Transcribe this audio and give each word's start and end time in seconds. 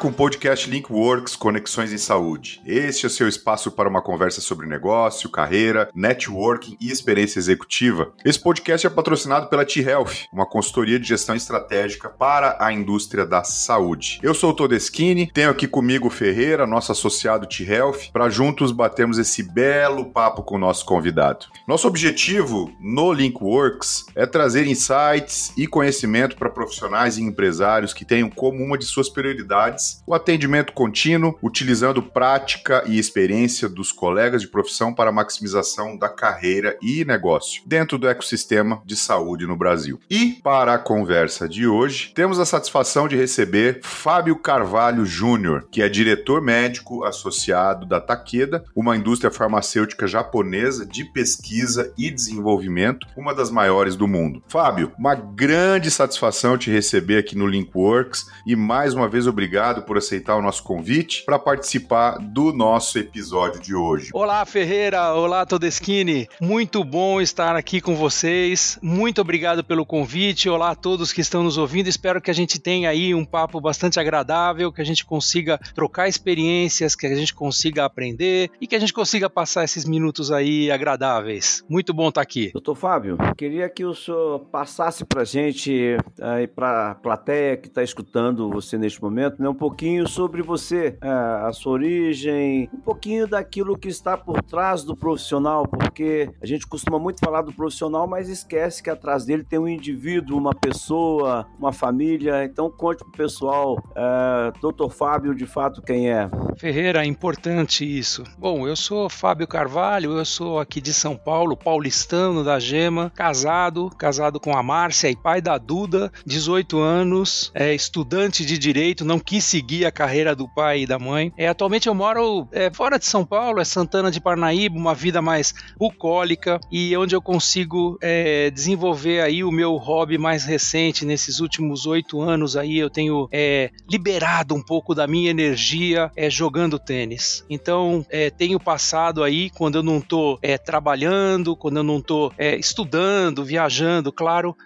Com 0.00 0.08
o 0.08 0.12
podcast 0.12 0.68
Linkworks 0.68 1.36
Conexões 1.36 1.92
em 1.92 1.98
Saúde. 1.98 2.60
Este 2.66 3.06
é 3.06 3.08
seu 3.08 3.28
espaço 3.28 3.70
para 3.70 3.88
uma 3.88 4.00
conversa 4.02 4.40
sobre 4.40 4.66
negócio, 4.66 5.28
carreira, 5.28 5.88
networking 5.94 6.76
e 6.80 6.90
experiência 6.90 7.38
executiva. 7.38 8.12
Esse 8.24 8.40
podcast 8.40 8.86
é 8.86 8.90
patrocinado 8.90 9.48
pela 9.48 9.66
T-Health, 9.66 10.26
uma 10.32 10.46
consultoria 10.46 10.98
de 10.98 11.06
gestão 11.06 11.36
estratégica 11.36 12.08
para 12.08 12.56
a 12.58 12.72
indústria 12.72 13.24
da 13.26 13.44
saúde. 13.44 14.18
Eu 14.22 14.34
sou 14.34 14.50
o 14.50 14.54
Todeschini, 14.54 15.30
tenho 15.30 15.50
aqui 15.50 15.68
comigo 15.68 16.08
o 16.08 16.10
Ferreira, 16.10 16.66
nosso 16.66 16.90
associado 16.90 17.46
T-Health, 17.46 18.10
para 18.12 18.30
juntos 18.30 18.72
batermos 18.72 19.18
esse 19.18 19.42
belo 19.42 20.06
papo 20.06 20.42
com 20.42 20.56
o 20.56 20.60
nosso 20.60 20.84
convidado. 20.84 21.46
Nosso 21.68 21.86
objetivo 21.86 22.72
no 22.80 23.12
Linkworks 23.12 24.06
é 24.16 24.26
trazer 24.26 24.66
insights 24.66 25.52
e 25.56 25.66
conhecimento 25.66 26.34
para 26.34 26.50
profissionais 26.50 27.18
e 27.18 27.22
empresários 27.22 27.92
que 27.92 28.04
tenham 28.04 28.30
como 28.30 28.64
uma 28.64 28.78
de 28.78 28.86
suas 28.86 29.08
prioridades 29.08 29.81
o 30.06 30.14
atendimento 30.14 30.72
contínuo, 30.72 31.38
utilizando 31.42 32.02
prática 32.02 32.82
e 32.86 32.98
experiência 32.98 33.68
dos 33.68 33.92
colegas 33.92 34.42
de 34.42 34.48
profissão 34.48 34.94
para 34.94 35.12
maximização 35.12 35.96
da 35.96 36.08
carreira 36.08 36.76
e 36.82 37.04
negócio 37.04 37.62
dentro 37.66 37.98
do 37.98 38.08
ecossistema 38.08 38.82
de 38.84 38.96
saúde 38.96 39.46
no 39.46 39.56
Brasil. 39.56 39.98
E 40.10 40.38
para 40.42 40.74
a 40.74 40.78
conversa 40.78 41.48
de 41.48 41.66
hoje, 41.66 42.12
temos 42.14 42.38
a 42.38 42.44
satisfação 42.44 43.08
de 43.08 43.16
receber 43.16 43.80
Fábio 43.82 44.36
Carvalho 44.36 45.04
Júnior, 45.06 45.66
que 45.70 45.82
é 45.82 45.88
diretor 45.88 46.40
médico 46.40 47.04
associado 47.04 47.86
da 47.86 48.00
Takeda, 48.00 48.64
uma 48.74 48.96
indústria 48.96 49.30
farmacêutica 49.30 50.06
japonesa 50.06 50.84
de 50.84 51.04
pesquisa 51.04 51.92
e 51.96 52.10
desenvolvimento, 52.10 53.06
uma 53.16 53.34
das 53.34 53.50
maiores 53.50 53.96
do 53.96 54.08
mundo. 54.08 54.42
Fábio, 54.48 54.92
uma 54.98 55.14
grande 55.14 55.90
satisfação 55.90 56.58
te 56.58 56.70
receber 56.70 57.18
aqui 57.18 57.36
no 57.36 57.46
Linkworks 57.46 58.26
e 58.46 58.54
mais 58.56 58.94
uma 58.94 59.08
vez 59.08 59.26
obrigado 59.26 59.71
por 59.80 59.96
aceitar 59.96 60.36
o 60.36 60.42
nosso 60.42 60.62
convite 60.62 61.24
para 61.24 61.38
participar 61.38 62.18
do 62.18 62.52
nosso 62.52 62.98
episódio 62.98 63.60
de 63.60 63.74
hoje. 63.74 64.10
Olá, 64.12 64.44
Ferreira. 64.44 65.14
Olá, 65.14 65.46
Todeschini. 65.46 66.28
Muito 66.40 66.84
bom 66.84 67.20
estar 67.20 67.56
aqui 67.56 67.80
com 67.80 67.94
vocês. 67.94 68.78
Muito 68.82 69.20
obrigado 69.20 69.64
pelo 69.64 69.86
convite. 69.86 70.50
Olá 70.50 70.70
a 70.70 70.74
todos 70.74 71.12
que 71.12 71.20
estão 71.20 71.42
nos 71.42 71.56
ouvindo. 71.56 71.88
Espero 71.88 72.20
que 72.20 72.30
a 72.30 72.34
gente 72.34 72.58
tenha 72.58 72.90
aí 72.90 73.14
um 73.14 73.24
papo 73.24 73.60
bastante 73.60 73.98
agradável, 73.98 74.72
que 74.72 74.82
a 74.82 74.84
gente 74.84 75.04
consiga 75.06 75.58
trocar 75.74 76.08
experiências, 76.08 76.94
que 76.94 77.06
a 77.06 77.14
gente 77.14 77.32
consiga 77.32 77.84
aprender 77.84 78.50
e 78.60 78.66
que 78.66 78.76
a 78.76 78.78
gente 78.78 78.92
consiga 78.92 79.30
passar 79.30 79.64
esses 79.64 79.84
minutos 79.84 80.30
aí 80.30 80.70
agradáveis. 80.70 81.64
Muito 81.68 81.94
bom 81.94 82.08
estar 82.08 82.20
aqui. 82.20 82.50
Doutor 82.52 82.74
Fábio, 82.74 83.16
queria 83.36 83.68
que 83.68 83.84
o 83.84 83.94
senhor 83.94 84.40
passasse 84.50 85.04
para 85.04 85.22
a 85.22 85.24
gente, 85.24 85.96
aí 86.20 86.46
para 86.46 86.90
a 86.90 86.94
plateia 86.94 87.56
que 87.56 87.68
está 87.68 87.82
escutando 87.82 88.50
você 88.50 88.76
neste 88.76 89.00
momento, 89.00 89.40
né, 89.40 89.48
um 89.52 89.54
pouquinho 89.54 90.08
sobre 90.08 90.42
você, 90.42 90.96
é, 91.00 91.08
a 91.08 91.52
sua 91.52 91.72
origem, 91.72 92.68
um 92.72 92.80
pouquinho 92.80 93.28
daquilo 93.28 93.78
que 93.78 93.88
está 93.88 94.16
por 94.16 94.42
trás 94.42 94.82
do 94.82 94.96
profissional, 94.96 95.68
porque 95.68 96.30
a 96.42 96.46
gente 96.46 96.66
costuma 96.66 96.98
muito 96.98 97.20
falar 97.20 97.42
do 97.42 97.52
profissional, 97.52 98.06
mas 98.06 98.28
esquece 98.28 98.82
que 98.82 98.90
atrás 98.90 99.24
dele 99.24 99.44
tem 99.44 99.58
um 99.58 99.68
indivíduo, 99.68 100.38
uma 100.38 100.54
pessoa, 100.54 101.46
uma 101.58 101.72
família. 101.72 102.44
Então 102.44 102.70
conte 102.70 103.04
pro 103.04 103.12
pessoal, 103.12 103.78
é. 103.94 104.52
Fábio, 104.92 105.34
de 105.34 105.46
fato 105.46 105.82
quem 105.82 106.10
é. 106.10 106.30
Ferreira, 106.56 107.02
é 107.02 107.06
importante 107.06 107.84
isso. 107.84 108.22
Bom, 108.38 108.68
eu 108.68 108.76
sou 108.76 109.08
Fábio 109.08 109.46
Carvalho, 109.46 110.12
eu 110.12 110.24
sou 110.24 110.60
aqui 110.60 110.80
de 110.80 110.92
São 110.92 111.16
Paulo, 111.16 111.56
paulistano 111.56 112.44
da 112.44 112.58
Gema, 112.58 113.10
casado, 113.14 113.90
casado 113.98 114.38
com 114.38 114.56
a 114.56 114.62
Márcia 114.62 115.10
e 115.10 115.16
pai 115.16 115.40
da 115.40 115.58
Duda, 115.58 116.12
18 116.24 116.78
anos, 116.78 117.50
é 117.54 117.74
estudante 117.74 118.44
de 118.44 118.56
direito, 118.58 119.04
não 119.04 119.18
quis 119.18 119.41
seguir 119.42 119.84
a 119.84 119.92
carreira 119.92 120.34
do 120.34 120.48
pai 120.48 120.82
e 120.82 120.86
da 120.86 120.98
mãe. 120.98 121.32
É, 121.36 121.48
atualmente 121.48 121.88
eu 121.88 121.94
moro 121.94 122.48
é, 122.52 122.70
fora 122.72 122.98
de 122.98 123.06
São 123.06 123.24
Paulo, 123.24 123.60
é 123.60 123.64
Santana 123.64 124.10
de 124.10 124.20
Parnaíba, 124.20 124.76
uma 124.76 124.94
vida 124.94 125.20
mais 125.20 125.54
bucólica 125.76 126.60
e 126.70 126.96
onde 126.96 127.14
eu 127.14 127.20
consigo 127.20 127.98
é, 128.00 128.50
desenvolver 128.50 129.20
aí 129.20 129.42
o 129.44 129.50
meu 129.50 129.76
hobby 129.76 130.18
mais 130.18 130.44
recente 130.44 131.04
nesses 131.04 131.40
últimos 131.40 131.86
oito 131.86 132.20
anos 132.20 132.56
aí 132.56 132.78
eu 132.78 132.88
tenho 132.88 133.28
é, 133.32 133.70
liberado 133.90 134.54
um 134.54 134.62
pouco 134.62 134.94
da 134.94 135.06
minha 135.06 135.30
energia 135.30 136.10
é, 136.16 136.30
jogando 136.30 136.78
tênis. 136.78 137.44
Então 137.50 138.06
é, 138.10 138.30
tenho 138.30 138.58
passado 138.60 139.22
aí 139.22 139.50
quando 139.50 139.76
eu 139.76 139.82
não 139.82 139.98
estou 139.98 140.38
trabalhando, 140.64 141.56
quando 141.56 141.78
eu 141.78 141.82
não 141.82 141.98
estou 141.98 142.32
estudando, 142.58 143.44
viajando, 143.44 144.12
claro, 144.12 144.56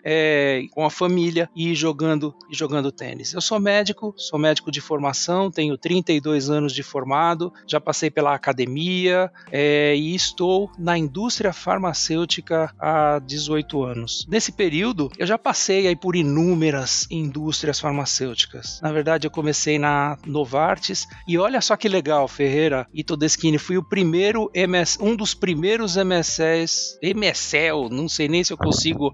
com 0.73 0.85
a 0.85 0.91
família 0.91 1.49
e 1.55 1.75
jogando 1.75 2.35
e 2.51 2.57
jogando 2.57 2.91
tênis. 2.91 3.33
Eu 3.33 3.41
sou 3.41 3.59
médico, 3.61 4.15
sou 4.17 4.39
médico 4.39 4.66
de 4.71 4.81
formação, 4.81 5.51
tenho 5.51 5.77
32 5.77 6.51
anos 6.51 6.73
de 6.73 6.83
formado, 6.83 7.53
já 7.67 7.81
passei 7.81 8.11
pela 8.11 8.35
academia 8.35 9.31
e 9.53 10.15
estou 10.15 10.71
na 10.79 10.97
indústria 10.97 11.53
farmacêutica 11.53 12.73
há 12.79 13.19
18 13.19 13.83
anos. 13.83 14.27
Nesse 14.29 14.53
período, 14.53 15.11
eu 15.19 15.27
já 15.27 15.39
passei 15.39 15.87
aí 15.87 15.97
por 15.97 16.17
inúmeras 16.17 17.07
indústrias 17.11 17.81
farmacêuticas. 17.81 18.81
Na 18.83 18.93
verdade, 18.93 19.27
eu 19.27 19.31
comecei 19.31 19.79
na 19.79 20.19
Novartis 20.27 21.07
e 21.27 21.39
olha 21.39 21.61
só 21.61 21.77
que 21.77 21.89
legal, 21.89 22.29
Ferreira 22.29 22.87
e 22.93 23.03
Todeschini, 23.03 23.59
fui 23.59 23.77
o 23.77 23.83
primeiro 23.83 24.51
MS, 24.55 24.99
um 25.01 25.15
dos 25.15 25.35
primeiros 25.35 25.97
MSLs, 25.97 26.99
MSL, 27.03 27.89
não 27.91 28.09
sei 28.09 28.29
nem 28.29 28.43
se 28.43 28.53
eu 28.53 28.57
consigo, 28.57 29.13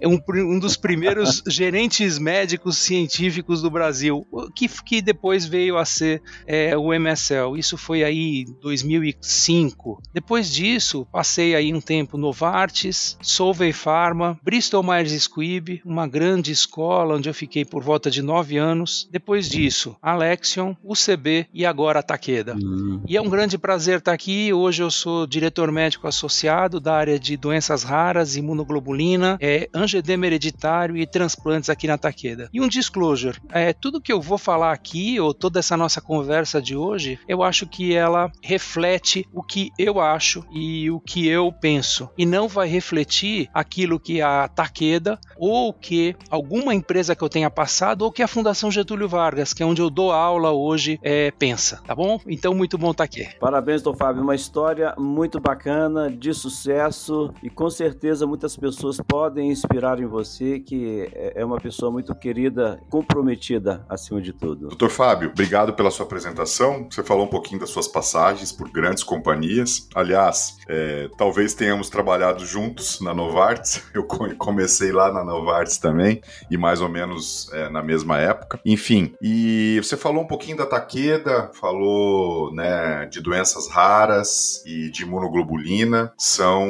é 0.00 0.08
um, 0.08 0.20
um 0.28 0.58
dos 0.58 0.76
primeiros 0.76 1.42
gerentes 1.48 2.18
médicos 2.18 2.78
científicos 2.78 3.62
do 3.62 3.70
Brasil, 3.70 4.26
que, 4.54 4.68
que 4.68 4.93
depois 5.00 5.44
veio 5.46 5.76
a 5.76 5.84
ser 5.84 6.22
é, 6.46 6.76
o 6.76 6.92
MSL. 6.92 7.56
Isso 7.56 7.76
foi 7.76 8.04
aí 8.04 8.44
2005. 8.60 10.02
Depois 10.12 10.50
disso, 10.52 11.06
passei 11.10 11.54
aí 11.54 11.72
um 11.72 11.80
tempo 11.80 12.16
Novartis, 12.16 13.16
Solvay 13.22 13.72
Pharma, 13.72 14.38
Bristol 14.42 14.82
Myers 14.82 15.12
Squibb, 15.12 15.80
uma 15.84 16.06
grande 16.06 16.52
escola 16.52 17.16
onde 17.16 17.28
eu 17.28 17.34
fiquei 17.34 17.64
por 17.64 17.82
volta 17.82 18.10
de 18.10 18.22
nove 18.22 18.56
anos. 18.56 19.08
Depois 19.10 19.48
disso, 19.48 19.96
Alexion, 20.00 20.74
UCB 20.82 21.46
e 21.52 21.64
agora 21.66 22.00
a 22.00 22.02
Takeda. 22.02 22.54
Uhum. 22.54 23.02
E 23.06 23.16
é 23.16 23.20
um 23.20 23.28
grande 23.28 23.58
prazer 23.58 23.98
estar 23.98 24.12
aqui. 24.12 24.52
Hoje 24.52 24.82
eu 24.82 24.90
sou 24.90 25.26
diretor 25.26 25.70
médico 25.70 26.06
associado 26.06 26.80
da 26.80 26.94
área 26.94 27.18
de 27.18 27.36
doenças 27.36 27.82
raras, 27.82 28.36
imunoglobulina, 28.36 29.38
é, 29.40 29.68
angedema 29.74 30.26
hereditário 30.26 30.96
e 30.96 31.06
transplantes 31.06 31.70
aqui 31.70 31.86
na 31.86 31.98
Takeda. 31.98 32.48
E 32.52 32.60
um 32.60 32.68
disclosure, 32.68 33.38
é, 33.50 33.72
tudo 33.72 34.00
que 34.00 34.12
eu 34.12 34.20
vou 34.20 34.38
falar 34.38 34.72
aqui, 34.84 35.18
ou 35.18 35.32
toda 35.32 35.58
essa 35.58 35.78
nossa 35.78 36.00
conversa 36.00 36.60
de 36.60 36.76
hoje, 36.76 37.18
eu 37.26 37.42
acho 37.42 37.66
que 37.66 37.94
ela 37.94 38.30
reflete 38.42 39.26
o 39.32 39.42
que 39.42 39.72
eu 39.78 39.98
acho 39.98 40.44
e 40.52 40.90
o 40.90 41.00
que 41.00 41.26
eu 41.26 41.50
penso, 41.50 42.10
e 42.18 42.26
não 42.26 42.46
vai 42.46 42.68
refletir 42.68 43.48
aquilo 43.54 43.98
que 43.98 44.20
a 44.20 44.46
Takeda 44.46 45.18
ou 45.38 45.72
que 45.72 46.14
alguma 46.28 46.74
empresa 46.74 47.16
que 47.16 47.22
eu 47.22 47.28
tenha 47.30 47.48
passado 47.48 48.02
ou 48.02 48.12
que 48.12 48.22
a 48.22 48.28
Fundação 48.28 48.70
Getúlio 48.70 49.08
Vargas, 49.08 49.54
que 49.54 49.62
é 49.62 49.66
onde 49.66 49.80
eu 49.80 49.88
dou 49.88 50.12
aula 50.12 50.52
hoje, 50.52 51.00
é, 51.02 51.30
pensa, 51.30 51.80
tá 51.86 51.94
bom? 51.94 52.20
Então, 52.26 52.52
muito 52.54 52.76
bom 52.76 52.90
estar 52.90 53.04
aqui. 53.04 53.26
Parabéns, 53.40 53.80
Dom 53.80 53.94
Fábio, 53.94 54.22
uma 54.22 54.34
história 54.34 54.94
muito 54.98 55.40
bacana, 55.40 56.10
de 56.10 56.34
sucesso 56.34 57.32
e 57.42 57.48
com 57.48 57.70
certeza 57.70 58.26
muitas 58.26 58.56
pessoas 58.56 59.00
podem 59.00 59.50
inspirar 59.50 59.98
em 59.98 60.06
você, 60.06 60.60
que 60.60 61.08
é 61.14 61.44
uma 61.44 61.58
pessoa 61.58 61.90
muito 61.90 62.14
querida, 62.14 62.80
comprometida 62.90 63.84
acima 63.88 64.20
de 64.20 64.32
tudo. 64.32 64.73
Doutor 64.74 64.90
Fábio, 64.90 65.30
obrigado 65.30 65.72
pela 65.74 65.88
sua 65.88 66.04
apresentação. 66.04 66.88
Você 66.90 67.04
falou 67.04 67.26
um 67.26 67.28
pouquinho 67.28 67.60
das 67.60 67.70
suas 67.70 67.86
passagens 67.86 68.50
por 68.50 68.68
grandes 68.68 69.04
companhias. 69.04 69.88
Aliás, 69.94 70.56
é, 70.68 71.08
talvez 71.16 71.54
tenhamos 71.54 71.88
trabalhado 71.88 72.44
juntos 72.44 73.00
na 73.00 73.14
Novartis. 73.14 73.80
Eu 73.94 74.02
comecei 74.04 74.90
lá 74.90 75.12
na 75.12 75.22
Novartis 75.22 75.78
também, 75.78 76.20
e 76.50 76.56
mais 76.56 76.80
ou 76.80 76.88
menos 76.88 77.48
é, 77.52 77.68
na 77.70 77.84
mesma 77.84 78.18
época. 78.18 78.58
Enfim, 78.66 79.14
e 79.22 79.78
você 79.80 79.96
falou 79.96 80.24
um 80.24 80.26
pouquinho 80.26 80.56
da 80.56 80.66
Takeda, 80.66 81.52
falou 81.54 82.52
né, 82.52 83.06
de 83.06 83.20
doenças 83.20 83.68
raras 83.68 84.60
e 84.66 84.90
de 84.90 85.04
imunoglobulina. 85.04 86.12
São, 86.18 86.66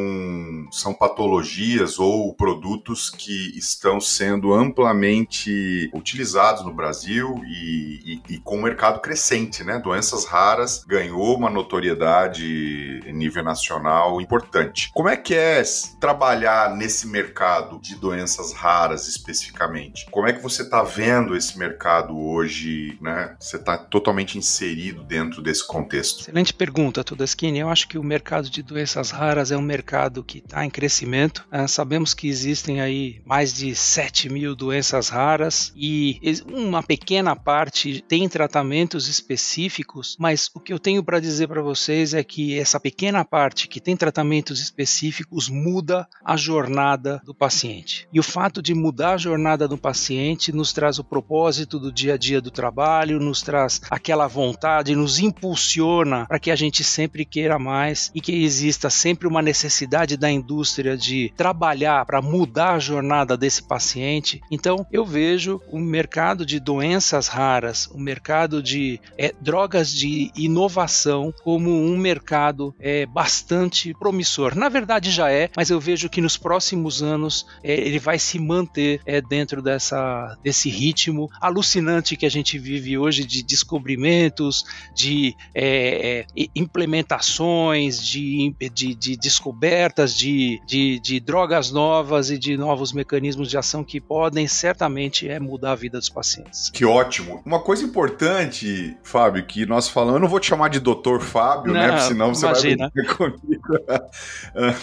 são 0.70 0.92
patologias 0.92 1.98
ou 1.98 2.34
produtos 2.34 3.08
que 3.08 3.56
estão 3.56 3.98
sendo 3.98 4.52
amplamente 4.52 5.90
utilizados 5.94 6.62
no 6.66 6.74
Brasil 6.74 7.40
e, 7.46 7.93
e, 8.04 8.34
e 8.34 8.38
com 8.38 8.58
um 8.58 8.62
mercado 8.62 9.00
crescente, 9.00 9.62
né? 9.64 9.78
Doenças 9.78 10.24
raras 10.24 10.84
ganhou 10.86 11.36
uma 11.36 11.50
notoriedade 11.50 13.00
em 13.06 13.12
nível 13.12 13.42
nacional 13.42 14.20
importante. 14.20 14.90
Como 14.92 15.08
é 15.08 15.16
que 15.16 15.34
é 15.34 15.62
trabalhar 16.00 16.74
nesse 16.76 17.06
mercado 17.06 17.78
de 17.80 17.96
doenças 17.96 18.52
raras 18.52 19.08
especificamente? 19.08 20.06
Como 20.10 20.26
é 20.26 20.32
que 20.32 20.42
você 20.42 20.62
está 20.62 20.82
vendo 20.82 21.36
esse 21.36 21.58
mercado 21.58 22.18
hoje, 22.18 22.98
né? 23.00 23.36
Você 23.38 23.56
está 23.56 23.78
totalmente 23.78 24.36
inserido 24.36 25.02
dentro 25.02 25.42
desse 25.42 25.66
contexto? 25.66 26.22
Excelente 26.22 26.52
pergunta, 26.52 27.04
Todeschini. 27.04 27.58
Eu 27.58 27.68
acho 27.68 27.88
que 27.88 27.98
o 27.98 28.02
mercado 28.02 28.50
de 28.50 28.62
doenças 28.62 29.10
raras 29.10 29.50
é 29.50 29.56
um 29.56 29.62
mercado 29.62 30.22
que 30.22 30.38
está 30.38 30.64
em 30.64 30.70
crescimento. 30.70 31.46
Uh, 31.52 31.68
sabemos 31.68 32.14
que 32.14 32.28
existem 32.28 32.80
aí 32.80 33.22
mais 33.24 33.54
de 33.54 33.74
7 33.74 34.28
mil 34.28 34.54
doenças 34.54 35.08
raras 35.08 35.72
e 35.76 36.20
uma 36.46 36.82
pequena 36.82 37.04
pequena 37.04 37.36
parte 37.84 38.02
tem 38.02 38.28
tratamentos 38.28 39.08
específicos, 39.08 40.16
mas 40.18 40.50
o 40.54 40.60
que 40.60 40.72
eu 40.72 40.78
tenho 40.78 41.02
para 41.02 41.20
dizer 41.20 41.48
para 41.48 41.60
vocês 41.60 42.14
é 42.14 42.24
que 42.24 42.58
essa 42.58 42.80
pequena 42.80 43.24
parte 43.24 43.68
que 43.68 43.80
tem 43.80 43.96
tratamentos 43.96 44.60
específicos 44.60 45.48
muda 45.48 46.08
a 46.24 46.36
jornada 46.36 47.20
do 47.24 47.34
paciente. 47.34 48.08
E 48.12 48.18
o 48.18 48.22
fato 48.22 48.62
de 48.62 48.74
mudar 48.74 49.14
a 49.14 49.18
jornada 49.18 49.68
do 49.68 49.76
paciente 49.76 50.52
nos 50.52 50.72
traz 50.72 50.98
o 50.98 51.04
propósito 51.04 51.78
do 51.78 51.92
dia 51.92 52.14
a 52.14 52.16
dia 52.16 52.40
do 52.40 52.50
trabalho, 52.50 53.20
nos 53.20 53.42
traz 53.42 53.80
aquela 53.90 54.26
vontade, 54.26 54.96
nos 54.96 55.18
impulsiona 55.18 56.26
para 56.26 56.38
que 56.38 56.50
a 56.50 56.56
gente 56.56 56.82
sempre 56.82 57.24
queira 57.24 57.58
mais 57.58 58.10
e 58.14 58.20
que 58.20 58.32
exista 58.32 58.88
sempre 58.88 59.26
uma 59.26 59.42
necessidade 59.42 60.16
da 60.16 60.30
indústria 60.30 60.96
de 60.96 61.32
trabalhar 61.36 62.04
para 62.06 62.22
mudar 62.22 62.74
a 62.74 62.78
jornada 62.78 63.36
desse 63.36 63.62
paciente. 63.62 64.40
Então, 64.50 64.86
eu 64.90 65.04
vejo 65.04 65.60
o 65.70 65.78
mercado 65.78 66.46
de 66.46 66.60
doenças 66.60 67.28
raras, 67.28 67.73
o 67.92 67.98
mercado 67.98 68.62
de 68.62 69.00
é, 69.18 69.34
drogas 69.40 69.90
de 69.92 70.30
inovação 70.36 71.32
como 71.42 71.70
um 71.70 71.96
mercado 71.96 72.74
é, 72.78 73.06
bastante 73.06 73.94
promissor. 73.94 74.54
Na 74.54 74.68
verdade, 74.68 75.10
já 75.10 75.30
é, 75.30 75.50
mas 75.56 75.70
eu 75.70 75.80
vejo 75.80 76.08
que 76.08 76.20
nos 76.20 76.36
próximos 76.36 77.02
anos 77.02 77.46
é, 77.62 77.72
ele 77.72 77.98
vai 77.98 78.18
se 78.18 78.38
manter 78.38 79.00
é, 79.04 79.20
dentro 79.20 79.60
dessa, 79.62 80.36
desse 80.42 80.68
ritmo 80.68 81.30
alucinante 81.40 82.16
que 82.16 82.26
a 82.26 82.30
gente 82.30 82.58
vive 82.58 82.96
hoje 82.96 83.24
de 83.24 83.42
descobrimentos, 83.42 84.64
de 84.94 85.34
é, 85.54 86.26
é, 86.36 86.46
implementações, 86.54 88.02
de, 88.04 88.54
de, 88.72 88.94
de 88.94 89.16
descobertas 89.16 90.14
de, 90.14 90.60
de, 90.66 91.00
de, 91.00 91.20
drogas 91.20 91.70
novas 91.70 92.30
e 92.30 92.38
de 92.38 92.56
novos 92.56 92.92
mecanismos 92.92 93.48
de 93.48 93.56
ação 93.56 93.84
que 93.84 94.00
podem 94.00 94.46
certamente 94.46 95.28
é, 95.28 95.38
mudar 95.40 95.72
a 95.72 95.76
vida 95.76 95.98
dos 95.98 96.08
pacientes. 96.08 96.70
Que 96.70 96.84
ótimo. 96.84 97.42
Uma 97.44 97.53
coisa 97.60 97.84
importante, 97.84 98.96
Fábio, 99.02 99.44
que 99.44 99.66
nós 99.66 99.88
falamos, 99.88 100.14
eu 100.14 100.20
não 100.20 100.28
vou 100.28 100.40
te 100.40 100.46
chamar 100.46 100.68
de 100.68 100.80
doutor 100.80 101.20
Fábio, 101.20 101.72
né, 101.72 101.86
não, 101.86 101.94
né? 101.94 102.00
Senão 102.00 102.34
você 102.34 102.46
imagina. 102.46 102.92
vai 102.94 103.04
comigo. 103.14 103.62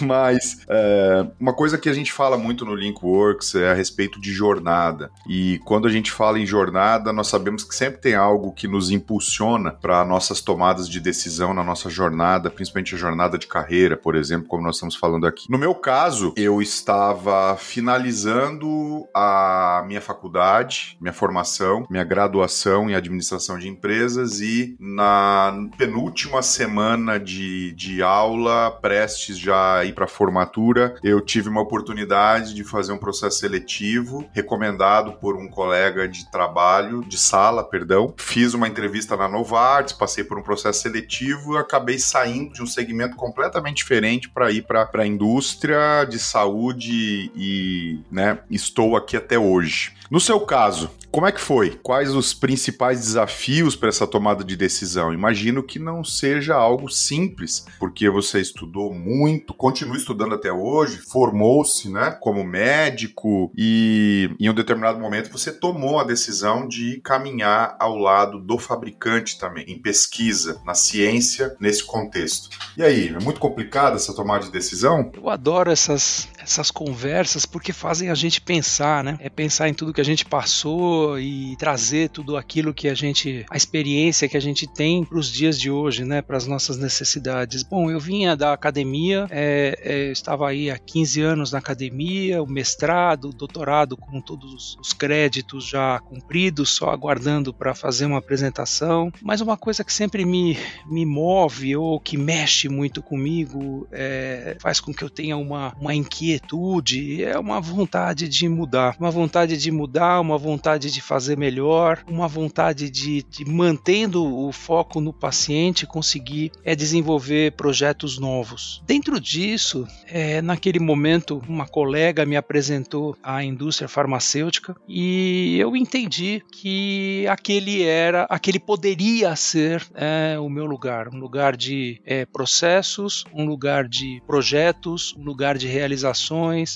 Mas 0.00 0.64
é, 0.68 1.26
uma 1.38 1.52
coisa 1.52 1.76
que 1.76 1.88
a 1.88 1.92
gente 1.92 2.12
fala 2.12 2.38
muito 2.38 2.64
no 2.64 2.74
Linkworks 2.74 3.54
é 3.54 3.70
a 3.70 3.74
respeito 3.74 4.20
de 4.20 4.32
jornada. 4.32 5.10
E 5.28 5.60
quando 5.64 5.86
a 5.86 5.90
gente 5.90 6.10
fala 6.10 6.38
em 6.38 6.46
jornada, 6.46 7.12
nós 7.12 7.28
sabemos 7.28 7.64
que 7.64 7.74
sempre 7.74 8.00
tem 8.00 8.14
algo 8.14 8.52
que 8.52 8.68
nos 8.68 8.90
impulsiona 8.90 9.72
para 9.72 10.04
nossas 10.04 10.40
tomadas 10.40 10.88
de 10.88 11.00
decisão 11.00 11.52
na 11.52 11.64
nossa 11.64 11.90
jornada, 11.90 12.50
principalmente 12.50 12.94
a 12.94 12.98
jornada 12.98 13.38
de 13.38 13.46
carreira, 13.46 13.96
por 13.96 14.14
exemplo, 14.14 14.48
como 14.48 14.62
nós 14.62 14.76
estamos 14.76 14.96
falando 14.96 15.26
aqui. 15.26 15.50
No 15.50 15.58
meu 15.58 15.74
caso, 15.74 16.32
eu 16.36 16.62
estava 16.62 17.56
finalizando 17.56 19.06
a 19.14 19.84
minha 19.86 20.00
faculdade, 20.00 20.96
minha 21.00 21.12
formação, 21.12 21.86
minha 21.90 22.04
graduação 22.04 22.61
em 22.70 22.94
administração 22.94 23.58
de 23.58 23.68
empresas 23.68 24.40
e 24.40 24.76
na 24.78 25.68
penúltima 25.76 26.42
semana 26.42 27.18
de, 27.18 27.72
de 27.72 28.02
aula, 28.02 28.70
prestes 28.70 29.38
já 29.38 29.78
a 29.78 29.84
ir 29.84 29.94
para 29.94 30.06
formatura, 30.06 30.94
eu 31.02 31.20
tive 31.20 31.48
uma 31.48 31.60
oportunidade 31.60 32.54
de 32.54 32.64
fazer 32.64 32.92
um 32.92 32.98
processo 32.98 33.38
seletivo 33.38 34.28
recomendado 34.32 35.12
por 35.14 35.36
um 35.36 35.48
colega 35.48 36.08
de 36.08 36.30
trabalho, 36.30 37.02
de 37.04 37.18
sala, 37.18 37.64
perdão. 37.64 38.14
Fiz 38.16 38.54
uma 38.54 38.68
entrevista 38.68 39.16
na 39.16 39.28
Novartis, 39.28 39.92
passei 39.92 40.24
por 40.24 40.38
um 40.38 40.42
processo 40.42 40.82
seletivo 40.82 41.54
e 41.54 41.58
acabei 41.58 41.98
saindo 41.98 42.52
de 42.52 42.62
um 42.62 42.66
segmento 42.66 43.16
completamente 43.16 43.76
diferente 43.76 44.28
para 44.28 44.50
ir 44.50 44.62
para 44.62 44.88
a 44.94 45.06
indústria 45.06 46.04
de 46.04 46.18
saúde 46.18 47.30
e 47.34 48.00
né, 48.10 48.38
estou 48.50 48.96
aqui 48.96 49.16
até 49.16 49.38
hoje. 49.38 49.92
No 50.10 50.20
seu 50.20 50.40
caso, 50.40 50.90
como 51.10 51.26
é 51.26 51.32
que 51.32 51.40
foi? 51.40 51.78
Quais 51.82 52.14
os 52.14 52.34
principais 52.52 53.00
desafios 53.00 53.74
para 53.74 53.88
essa 53.88 54.06
tomada 54.06 54.44
de 54.44 54.54
decisão? 54.54 55.14
Imagino 55.14 55.62
que 55.62 55.78
não 55.78 56.04
seja 56.04 56.54
algo 56.54 56.90
simples, 56.90 57.64
porque 57.78 58.10
você 58.10 58.40
estudou 58.40 58.92
muito, 58.92 59.54
continua 59.54 59.96
estudando 59.96 60.34
até 60.34 60.52
hoje, 60.52 60.98
formou-se, 60.98 61.88
né, 61.88 62.10
como 62.20 62.44
médico 62.44 63.50
e 63.56 64.30
em 64.38 64.50
um 64.50 64.54
determinado 64.54 65.00
momento 65.00 65.32
você 65.32 65.50
tomou 65.50 65.98
a 65.98 66.04
decisão 66.04 66.68
de 66.68 67.00
caminhar 67.00 67.74
ao 67.80 67.96
lado 67.96 68.38
do 68.38 68.58
fabricante 68.58 69.38
também, 69.38 69.64
em 69.66 69.80
pesquisa, 69.80 70.60
na 70.66 70.74
ciência, 70.74 71.56
nesse 71.58 71.82
contexto. 71.82 72.50
E 72.76 72.82
aí, 72.82 73.08
é 73.08 73.18
muito 73.18 73.40
complicada 73.40 73.96
essa 73.96 74.14
tomada 74.14 74.44
de 74.44 74.50
decisão? 74.50 75.10
Eu 75.14 75.30
adoro 75.30 75.70
essas 75.70 76.28
essas 76.42 76.70
conversas 76.70 77.46
porque 77.46 77.72
fazem 77.72 78.10
a 78.10 78.14
gente 78.14 78.40
pensar, 78.40 79.04
né? 79.04 79.16
É 79.20 79.28
pensar 79.28 79.68
em 79.68 79.74
tudo 79.74 79.92
que 79.92 80.00
a 80.00 80.04
gente 80.04 80.24
passou 80.24 81.18
e 81.18 81.56
trazer 81.56 82.10
tudo 82.10 82.36
aquilo 82.36 82.74
que 82.74 82.88
a 82.88 82.94
gente, 82.94 83.44
a 83.50 83.56
experiência 83.56 84.28
que 84.28 84.36
a 84.36 84.40
gente 84.40 84.66
tem 84.66 85.04
para 85.04 85.18
os 85.18 85.30
dias 85.30 85.58
de 85.58 85.70
hoje, 85.70 86.04
né, 86.04 86.20
para 86.22 86.36
as 86.36 86.46
nossas 86.46 86.76
necessidades. 86.76 87.62
Bom, 87.62 87.90
eu 87.90 88.00
vinha 88.00 88.36
da 88.36 88.52
academia, 88.52 89.26
é, 89.30 89.78
é, 89.82 90.12
estava 90.12 90.48
aí 90.48 90.70
há 90.70 90.78
15 90.78 91.20
anos 91.22 91.52
na 91.52 91.58
academia, 91.58 92.42
o 92.42 92.46
mestrado, 92.46 93.30
o 93.30 93.32
doutorado 93.32 93.96
com 93.96 94.20
todos 94.20 94.76
os 94.80 94.92
créditos 94.92 95.66
já 95.66 95.98
cumpridos, 96.00 96.70
só 96.70 96.90
aguardando 96.90 97.52
para 97.52 97.74
fazer 97.74 98.06
uma 98.06 98.18
apresentação. 98.18 99.12
Mas 99.22 99.40
uma 99.40 99.56
coisa 99.56 99.84
que 99.84 99.92
sempre 99.92 100.24
me, 100.24 100.58
me 100.86 101.06
move 101.06 101.76
ou 101.76 102.00
que 102.00 102.16
mexe 102.16 102.68
muito 102.68 103.02
comigo, 103.02 103.86
é, 103.92 104.56
faz 104.60 104.80
com 104.80 104.92
que 104.92 105.02
eu 105.02 105.10
tenha 105.10 105.36
uma, 105.36 105.74
uma 105.80 105.94
inquietude, 106.32 107.24
é 107.24 107.38
uma 107.38 107.60
vontade 107.60 108.28
de 108.28 108.48
mudar, 108.48 108.96
uma 108.98 109.10
vontade 109.10 109.56
de 109.56 109.70
mudar, 109.70 110.20
uma 110.20 110.38
vontade 110.38 110.90
de 110.90 111.00
fazer 111.00 111.36
melhor, 111.36 112.02
uma 112.08 112.28
vontade 112.28 112.90
de, 112.90 113.22
de 113.22 113.44
mantendo 113.44 114.24
o 114.24 114.52
foco 114.52 115.00
no 115.00 115.12
paciente, 115.12 115.86
conseguir 115.86 116.52
é, 116.64 116.74
desenvolver 116.74 117.52
projetos 117.52 118.18
novos. 118.18 118.82
Dentro 118.86 119.20
disso, 119.20 119.86
é, 120.06 120.40
naquele 120.40 120.78
momento, 120.78 121.42
uma 121.48 121.66
colega 121.66 122.24
me 122.24 122.36
apresentou 122.36 123.16
a 123.22 123.42
indústria 123.44 123.88
farmacêutica 123.88 124.74
e 124.88 125.56
eu 125.58 125.76
entendi 125.76 126.42
que 126.50 127.26
aquele 127.28 127.82
era, 127.82 128.26
aquele 128.28 128.58
poderia 128.58 129.34
ser 129.36 129.84
é, 129.94 130.38
o 130.38 130.48
meu 130.48 130.66
lugar, 130.66 131.08
um 131.08 131.18
lugar 131.18 131.56
de 131.56 132.00
é, 132.04 132.24
processos, 132.24 133.24
um 133.34 133.44
lugar 133.44 133.88
de 133.88 134.22
projetos, 134.26 135.14
um 135.16 135.24
lugar 135.24 135.58
de 135.58 135.66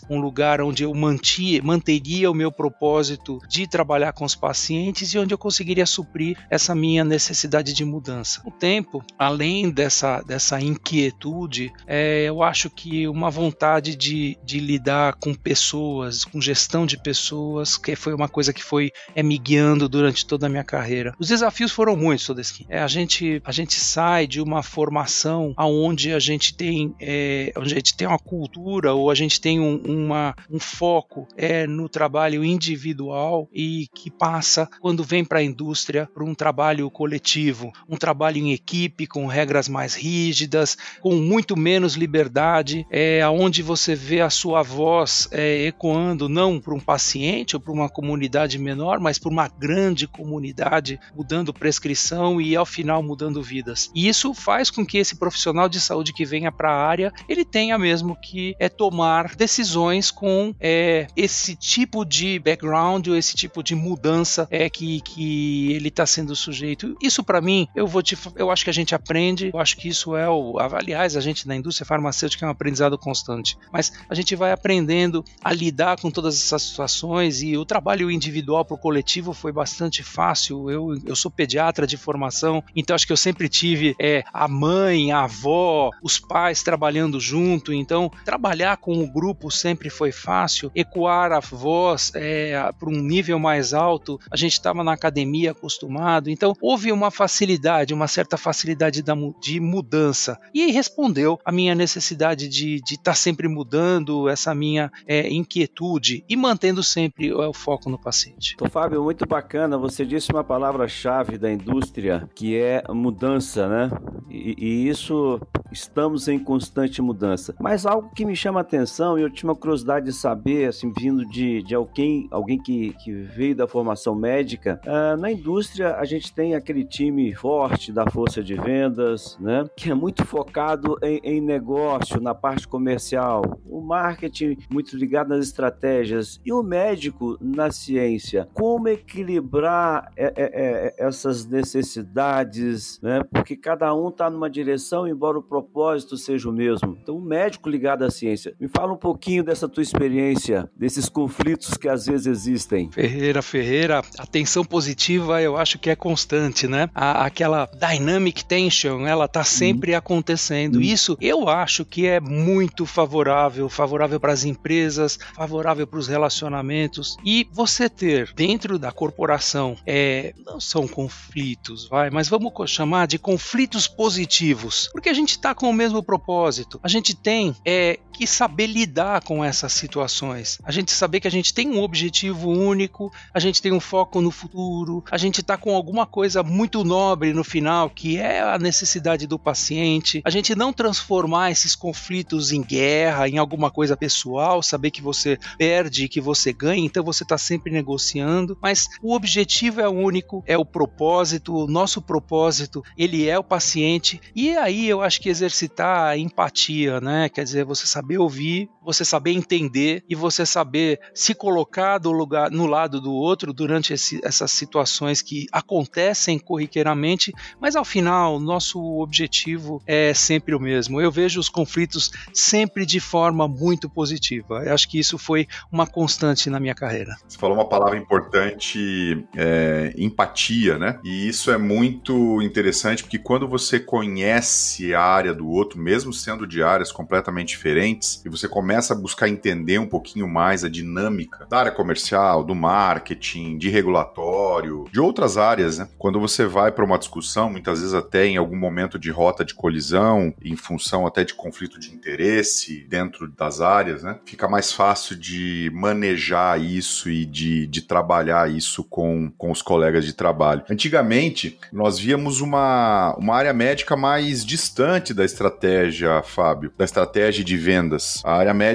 um 0.08 0.18
lugar 0.18 0.60
onde 0.60 0.82
eu 0.82 0.94
mantia, 0.94 1.62
manteria 1.62 2.30
o 2.30 2.34
meu 2.34 2.50
propósito 2.50 3.38
de 3.48 3.66
trabalhar 3.66 4.12
com 4.12 4.24
os 4.24 4.34
pacientes 4.34 5.12
e 5.12 5.18
onde 5.18 5.32
eu 5.34 5.38
conseguiria 5.38 5.86
suprir 5.86 6.36
essa 6.50 6.74
minha 6.74 7.04
necessidade 7.04 7.72
de 7.72 7.84
mudança. 7.84 8.42
O 8.44 8.50
tempo, 8.50 9.04
além 9.18 9.70
dessa, 9.70 10.22
dessa 10.22 10.60
inquietude, 10.60 11.72
é, 11.86 12.24
eu 12.24 12.42
acho 12.42 12.70
que 12.70 13.06
uma 13.08 13.30
vontade 13.30 13.94
de, 13.94 14.38
de 14.44 14.58
lidar 14.58 15.14
com 15.14 15.34
pessoas, 15.34 16.24
com 16.24 16.40
gestão 16.40 16.86
de 16.86 16.96
pessoas, 16.96 17.76
que 17.76 17.94
foi 17.96 18.14
uma 18.14 18.28
coisa 18.28 18.52
que 18.52 18.62
foi 18.62 18.90
é, 19.14 19.22
me 19.22 19.38
guiando 19.38 19.88
durante 19.88 20.26
toda 20.26 20.46
a 20.46 20.48
minha 20.48 20.64
carreira. 20.64 21.14
Os 21.18 21.28
desafios 21.28 21.72
foram 21.72 21.96
muitos, 21.96 22.26
Todeskin. 22.26 22.66
É, 22.68 22.80
a, 22.80 22.88
gente, 22.88 23.40
a 23.44 23.52
gente 23.52 23.74
sai 23.74 24.26
de 24.26 24.40
uma 24.40 24.62
formação 24.62 25.54
onde 25.58 26.12
a 26.12 26.18
gente 26.18 26.54
tem, 26.54 26.94
é, 27.00 27.52
onde 27.56 27.72
a 27.72 27.76
gente 27.76 27.96
tem 27.96 28.06
uma 28.06 28.18
cultura 28.18 28.94
ou 28.94 29.10
a 29.10 29.14
gente 29.14 29.36
tem 29.38 29.61
um, 29.61 29.76
uma, 29.85 30.35
um 30.50 30.59
foco 30.59 31.26
é, 31.37 31.66
no 31.66 31.88
trabalho 31.88 32.45
individual 32.45 33.49
e 33.52 33.88
que 33.95 34.11
passa 34.11 34.69
quando 34.81 35.05
vem 35.05 35.25
para 35.25 35.38
a 35.38 35.43
indústria 35.43 36.09
para 36.12 36.25
um 36.25 36.35
trabalho 36.35 36.90
coletivo, 36.90 37.73
um 37.88 37.97
trabalho 37.97 38.38
em 38.38 38.52
equipe 38.52 39.07
com 39.07 39.26
regras 39.26 39.69
mais 39.69 39.95
rígidas, 39.95 40.76
com 41.00 41.14
muito 41.16 41.57
menos 41.57 41.95
liberdade, 41.95 42.87
é 42.90 43.26
onde 43.28 43.62
você 43.62 43.95
vê 43.95 44.21
a 44.21 44.31
sua 44.31 44.62
voz 44.62 45.28
é, 45.31 45.66
ecoando 45.66 46.28
não 46.28 46.61
para 46.61 46.75
um 46.75 46.81
paciente 46.81 47.57
ou 47.57 47.61
para 47.61 47.73
uma 47.73 47.88
comunidade 47.88 48.59
menor, 48.59 49.00
mas 49.00 49.19
para 49.19 49.31
uma 49.31 49.49
grande 49.49 50.07
comunidade, 50.07 50.99
mudando 51.14 51.52
prescrição 51.52 52.40
e 52.40 52.57
ao 52.57 52.66
final 52.66 53.02
mudando 53.02 53.43
vidas. 53.43 53.90
E 53.95 54.09
isso 54.09 54.33
faz 54.35 54.71
com 54.71 54.85
que 54.85 54.99
esse 54.99 55.16
profissional 55.16 55.69
de 55.69 55.81
saúde 55.81 56.12
que 56.12 56.25
venha 56.25 56.52
para 56.52 56.71
a 56.71 56.87
área 56.87 57.12
ele 57.28 57.45
tenha 57.45 57.78
mesmo 57.78 58.16
que 58.16 58.55
é 58.59 58.69
tomar 58.69 59.25
decisões 59.35 60.11
com 60.11 60.54
é, 60.61 61.06
esse 61.16 61.56
tipo 61.56 62.04
de 62.04 62.38
background 62.38 63.09
ou 63.09 63.16
esse 63.16 63.35
tipo 63.35 63.62
de 63.62 63.75
mudança 63.75 64.47
é 64.50 64.68
que, 64.68 65.00
que 65.00 65.73
ele 65.73 65.88
está 65.88 66.06
sendo 66.06 66.37
sujeito. 66.37 66.97
Isso 67.00 67.25
para 67.25 67.40
mim, 67.40 67.66
eu 67.75 67.87
vou 67.87 68.02
te, 68.02 68.16
eu 68.37 68.50
acho 68.50 68.64
que 68.64 68.71
a 68.71 68.75
gente 68.75 68.95
aprende, 68.95 69.50
eu 69.52 69.61
acho 69.61 69.76
que 69.76 69.88
isso 69.88 70.16
é 70.16 70.28
o, 70.28 70.59
aliás, 70.59 71.16
a 71.16 71.21
gente 71.21 71.49
na 71.49 71.56
indústria 71.56 71.87
farmacêutica 71.87 72.45
é 72.45 72.49
um 72.49 72.52
aprendizado 72.52 72.99
constante, 72.99 73.56
mas 73.73 73.92
a 74.09 74.14
gente 74.14 74.37
vai 74.37 74.52
aprendendo 74.52 75.25
a 75.42 75.52
lidar 75.52 75.99
com 76.00 76.11
todas 76.11 76.37
essas 76.37 76.62
situações 76.62 77.42
e 77.42 77.56
o 77.56 77.64
trabalho 77.64 78.11
individual 78.11 78.64
para 78.64 78.75
o 78.75 78.78
coletivo 78.78 79.33
foi 79.33 79.52
bastante 79.52 80.02
fácil. 80.02 80.71
Eu, 80.71 81.00
eu 81.04 81.16
sou 81.16 81.30
pediatra 81.30 81.87
de 81.87 81.97
formação, 81.97 82.62
então 82.75 82.95
acho 82.95 83.06
que 83.06 83.12
eu 83.12 83.16
sempre 83.16 83.49
tive 83.49 83.95
é, 84.00 84.23
a 84.33 84.49
mãe, 84.49 85.12
a 85.12 85.25
avó, 85.25 85.90
os 86.02 86.18
pais 86.18 86.62
trabalhando 86.62 87.21
junto, 87.21 87.73
então 87.73 88.11
trabalhar 88.25 88.76
com 88.76 88.99
o 88.99 89.06
grupo 89.16 89.50
sempre 89.50 89.88
foi 89.88 90.12
fácil, 90.12 90.70
ecoar 90.75 91.32
a 91.32 91.40
voz 91.40 92.12
é, 92.14 92.52
para 92.78 92.90
um 92.90 93.00
nível 93.00 93.38
mais 93.38 93.73
alto, 93.73 94.20
a 94.30 94.37
gente 94.37 94.52
estava 94.52 94.85
na 94.85 94.92
academia 94.92 95.52
acostumado. 95.52 96.28
Então, 96.28 96.52
houve 96.61 96.92
uma 96.92 97.11
facilidade, 97.11 97.94
uma 97.94 98.08
certa 98.08 98.37
facilidade 98.37 99.02
de 99.40 99.58
mudança. 99.58 100.38
E 100.52 100.70
respondeu 100.70 101.38
a 101.46 101.50
minha 101.50 101.75
necessidade 101.75 102.46
de 102.46 102.76
estar 102.85 103.02
tá 103.02 103.14
sempre 103.14 103.49
mudando, 103.49 104.28
essa 104.28 104.54
minha 104.54 104.92
é, 105.06 105.32
inquietude 105.32 106.23
e 106.28 106.37
mantendo 106.37 106.82
sempre 106.82 107.32
o, 107.32 107.49
o 107.49 107.54
foco 107.54 107.88
no 107.88 107.99
paciente. 107.99 108.52
Então, 108.54 108.68
Fábio, 108.68 109.02
muito 109.02 109.26
bacana. 109.26 109.78
Você 109.78 110.04
disse 110.04 110.30
uma 110.30 110.44
palavra-chave 110.44 111.38
da 111.38 111.50
indústria 111.50 112.28
que 112.35 112.54
é 112.54 112.82
mudança, 112.90 113.66
né? 113.66 113.90
E, 114.28 114.56
e, 114.58 114.88
isso 114.88 115.40
estamos 115.73 116.28
em 116.28 116.38
constante 116.38 117.00
mudança. 117.00 117.54
Mas 117.61 117.87
algo 117.87 118.11
que 118.14 118.25
me 118.25 118.37
chama 118.37 118.61
a 118.61 118.62
atenção 118.62 119.05
e 119.18 119.22
eu 119.22 119.30
tinha 119.30 119.50
uma 119.50 119.56
curiosidade 119.56 120.06
de 120.06 120.12
saber, 120.12 120.68
assim, 120.68 120.90
vindo 120.96 121.25
de, 121.26 121.62
de 121.62 121.75
alguém, 121.75 122.26
alguém 122.30 122.58
que, 122.58 122.94
que 122.94 123.12
veio 123.12 123.54
da 123.54 123.68
formação 123.68 124.14
médica, 124.14 124.80
uh, 124.86 125.20
na 125.20 125.30
indústria 125.30 125.96
a 125.96 126.04
gente 126.04 126.32
tem 126.32 126.54
aquele 126.54 126.84
time 126.84 127.34
forte 127.34 127.92
da 127.92 128.10
força 128.10 128.42
de 128.42 128.54
vendas, 128.54 129.36
né? 129.38 129.66
Que 129.76 129.90
é 129.90 129.94
muito 129.94 130.25
focado 130.25 130.96
em, 131.02 131.20
em 131.22 131.40
negócio, 131.40 132.20
na 132.20 132.34
parte 132.34 132.66
comercial. 132.66 133.42
O 133.66 133.80
marketing 133.80 134.56
muito 134.70 134.96
ligado 134.96 135.28
nas 135.28 135.44
estratégias 135.44 136.40
e 136.44 136.52
o 136.52 136.62
médico 136.62 137.36
na 137.40 137.70
ciência. 137.70 138.48
Como 138.54 138.88
equilibrar 138.88 140.10
é, 140.16 140.26
é, 140.26 140.32
é, 140.36 140.94
essas 140.98 141.46
necessidades, 141.46 143.00
né? 143.02 143.22
Porque 143.30 143.56
cada 143.56 143.94
um 143.94 144.08
está 144.08 144.30
numa 144.30 144.48
direção, 144.48 145.06
embora 145.06 145.38
o 145.38 145.42
propósito 145.42 146.16
seja 146.16 146.48
o 146.48 146.52
mesmo. 146.52 146.96
Então, 147.02 147.16
o 147.16 147.20
médico 147.20 147.68
ligado 147.68 148.02
à 148.02 148.10
ciência. 148.10 148.54
Me 148.60 148.68
fala 148.68 148.92
um 148.96 148.98
pouquinho 148.98 149.44
dessa 149.44 149.68
tua 149.68 149.82
experiência, 149.82 150.68
desses 150.74 151.08
conflitos 151.08 151.74
que 151.74 151.88
às 151.88 152.06
vezes 152.06 152.26
existem. 152.26 152.90
Ferreira, 152.90 153.42
Ferreira, 153.42 154.02
a 154.18 154.26
tensão 154.26 154.64
positiva 154.64 155.40
eu 155.42 155.56
acho 155.56 155.78
que 155.78 155.90
é 155.90 155.94
constante, 155.94 156.66
né? 156.66 156.88
A, 156.94 157.26
aquela 157.26 157.68
dynamic 157.78 158.44
tension, 158.44 159.06
ela 159.06 159.28
tá 159.28 159.44
sempre 159.44 159.94
hum. 159.94 159.98
acontecendo. 159.98 160.78
Hum. 160.78 160.82
Isso 160.82 161.16
eu 161.20 161.48
acho 161.48 161.84
que 161.84 162.06
é 162.06 162.18
muito 162.18 162.86
favorável, 162.86 163.68
favorável 163.68 164.18
para 164.18 164.32
as 164.32 164.44
empresas, 164.44 165.18
favorável 165.34 165.86
para 165.86 165.98
os 165.98 166.08
relacionamentos. 166.08 167.16
E 167.24 167.46
você 167.52 167.88
ter 167.88 168.32
dentro 168.34 168.78
da 168.78 168.90
corporação, 168.90 169.76
é, 169.86 170.32
não 170.44 170.58
são 170.58 170.88
conflitos, 170.88 171.86
vai, 171.88 172.08
mas 172.08 172.28
vamos 172.28 172.52
chamar 172.70 173.06
de 173.06 173.18
conflitos 173.18 173.86
positivos, 173.86 174.88
porque 174.92 175.10
a 175.10 175.14
gente 175.14 175.30
está 175.30 175.54
com 175.54 175.68
o 175.68 175.74
mesmo 175.74 176.02
propósito. 176.02 176.80
A 176.82 176.88
gente 176.88 177.14
tem 177.14 177.54
é, 177.64 177.98
que 178.16 178.26
saber 178.26 178.66
lidar 178.66 179.23
com 179.23 179.44
essas 179.44 179.73
situações. 179.73 180.58
A 180.64 180.73
gente 180.73 180.90
saber 180.90 181.20
que 181.20 181.28
a 181.28 181.30
gente 181.30 181.52
tem 181.52 181.68
um 181.68 181.82
objetivo 181.82 182.49
único, 182.49 183.12
a 183.32 183.38
gente 183.38 183.61
tem 183.61 183.73
um 183.73 183.80
foco 183.80 184.20
no 184.20 184.30
futuro, 184.30 185.04
a 185.11 185.18
gente 185.18 185.40
está 185.40 185.56
com 185.56 185.75
alguma 185.75 186.06
coisa 186.06 186.42
muito 186.42 186.82
nobre 186.82 187.32
no 187.32 187.44
final, 187.44 187.90
que 187.90 188.16
é 188.16 188.40
a 188.40 188.58
necessidade 188.58 189.26
do 189.26 189.38
paciente. 189.38 190.23
A 190.25 190.30
gente 190.30 190.54
não 190.54 190.73
transformar 190.73 191.50
esses 191.50 191.75
conflitos 191.75 192.52
em 192.52 192.62
guerra, 192.62 193.28
em 193.28 193.38
alguma 193.38 193.70
coisa 193.70 193.96
pessoal, 193.96 194.62
saber 194.62 194.90
que 194.90 195.02
você 195.02 195.38
perde 195.58 196.04
e 196.04 196.08
que 196.08 196.20
você 196.20 196.52
ganha, 196.52 196.85
então 196.85 197.04
você 197.04 197.23
está 197.23 197.37
sempre 197.37 197.70
negociando, 197.70 198.56
mas 198.62 198.88
o 199.02 199.14
objetivo 199.14 199.80
é 199.80 199.88
único, 199.88 200.42
é 200.46 200.56
o 200.56 200.64
propósito, 200.64 201.54
o 201.54 201.66
nosso 201.66 202.00
propósito, 202.00 202.82
ele 202.96 203.28
é 203.28 203.38
o 203.38 203.44
paciente, 203.44 204.20
e 204.35 204.56
aí 204.56 204.88
eu 204.88 205.02
acho 205.02 205.20
que 205.20 205.28
exercitar 205.28 206.08
a 206.08 206.16
empatia, 206.16 207.00
né? 207.00 207.28
Quer 207.28 207.44
dizer, 207.44 207.64
você 207.64 207.87
saber 207.87 208.05
ouvir, 208.14 208.68
você 208.87 209.05
saber 209.05 209.33
entender 209.33 210.05
e 210.09 210.14
você 210.14 210.47
saber 210.47 211.00
se 211.12 211.35
colocar 211.35 211.99
do 211.99 212.12
lugar, 212.12 212.52
no 212.52 212.66
lado 212.66 213.00
do 213.00 213.12
outro 213.12 213.52
durante 213.52 213.93
esse, 213.93 214.21
essas 214.23 214.52
situações 214.52 215.21
que 215.21 215.47
acontecem 215.50 216.38
corriqueiramente, 216.38 217.35
mas 217.61 217.75
ao 217.75 217.85
final, 217.85 218.38
nosso 218.38 218.81
objetivo 219.00 219.83
é 219.87 220.14
sempre 220.14 220.55
o 220.55 220.61
mesmo. 220.61 221.00
Eu 221.00 221.11
vejo 221.11 221.40
os 221.40 221.49
conflitos 221.49 222.12
sempre 222.33 222.87
de 222.87 223.00
forma 223.00 223.49
muito 223.49 223.90
positiva. 223.90 224.62
Eu 224.64 224.73
acho 224.73 224.88
que 224.88 225.00
isso 225.00 225.19
foi 225.19 225.49
uma 225.71 225.87
constante 225.87 226.49
na 226.49 226.61
minha 226.61 226.75
carreira. 226.75 227.16
Você 227.26 227.37
falou 227.37 227.57
uma 227.57 227.69
palavra 227.69 227.99
importante, 227.99 229.26
é, 229.37 229.93
empatia, 229.99 230.78
né? 230.78 231.00
E 231.02 231.28
isso 231.28 231.50
é 231.50 231.59
muito 231.59 232.40
interessante 232.40 233.02
porque 233.02 233.19
quando 233.19 233.49
você 233.49 233.81
conhece 233.81 234.95
a 234.95 235.02
área 235.02 235.35
do 235.35 235.49
outro, 235.49 235.76
mesmo 235.76 236.12
sendo 236.12 236.47
de 236.47 236.62
áreas 236.62 236.93
completamente 236.93 237.49
diferentes, 237.49 238.23
e 238.25 238.28
você 238.28 238.47
começa 238.47 238.75
a 238.76 238.95
buscar 238.95 239.28
entender 239.28 239.78
um 239.78 239.87
pouquinho 239.87 240.28
mais 240.28 240.64
a 240.64 240.68
dinâmica 240.68 241.47
da 241.49 241.59
área 241.59 241.73
comercial, 241.73 242.45
do 242.45 242.54
marketing, 242.54 243.59
de 243.59 243.68
regulatório, 243.68 244.85
de 244.92 245.00
outras 245.00 245.37
áreas, 245.37 245.78
né? 245.78 245.88
Quando 245.99 246.21
você 246.21 246.47
vai 246.47 246.71
para 246.71 246.85
uma 246.85 246.99
discussão, 246.99 247.50
muitas 247.50 247.80
vezes 247.80 247.95
até 247.95 248.26
em 248.26 248.37
algum 248.37 248.56
momento 248.56 248.99
de 248.99 249.11
rota 249.11 249.45
de 249.45 249.54
colisão, 249.54 250.35
em 250.42 250.56
função 250.56 251.06
até 251.06 251.25
de 251.25 251.35
conflito 251.35 251.78
de 251.78 251.92
interesse 251.92 252.87
dentro 252.88 253.28
das 253.28 253.61
áreas, 253.61 254.02
né? 254.02 254.18
Fica 254.25 254.49
mais 254.49 254.73
fácil 254.73 255.16
de 255.16 255.71
manejar 255.75 256.61
isso 256.61 257.11
e 257.11 257.25
de, 257.25 257.66
de 257.66 257.83
trabalhar 257.83 258.50
isso 258.50 258.85
com, 258.85 259.30
com 259.37 259.50
os 259.50 259.62
colegas 259.62 260.04
de 260.04 260.12
trabalho. 260.12 260.62
Antigamente, 260.71 261.59
nós 261.73 261.99
víamos 261.99 262.40
uma, 262.40 263.14
uma 263.18 263.35
área 263.35 263.52
médica 263.52 263.97
mais 263.97 264.45
distante 264.45 265.12
da 265.12 265.25
estratégia, 265.25 266.23
Fábio, 266.23 266.73
da 266.76 266.85
estratégia 266.85 267.45
de 267.45 267.56
vendas. 267.56 268.23
A 268.25 268.35
área 268.35 268.54
médica, 268.54 268.65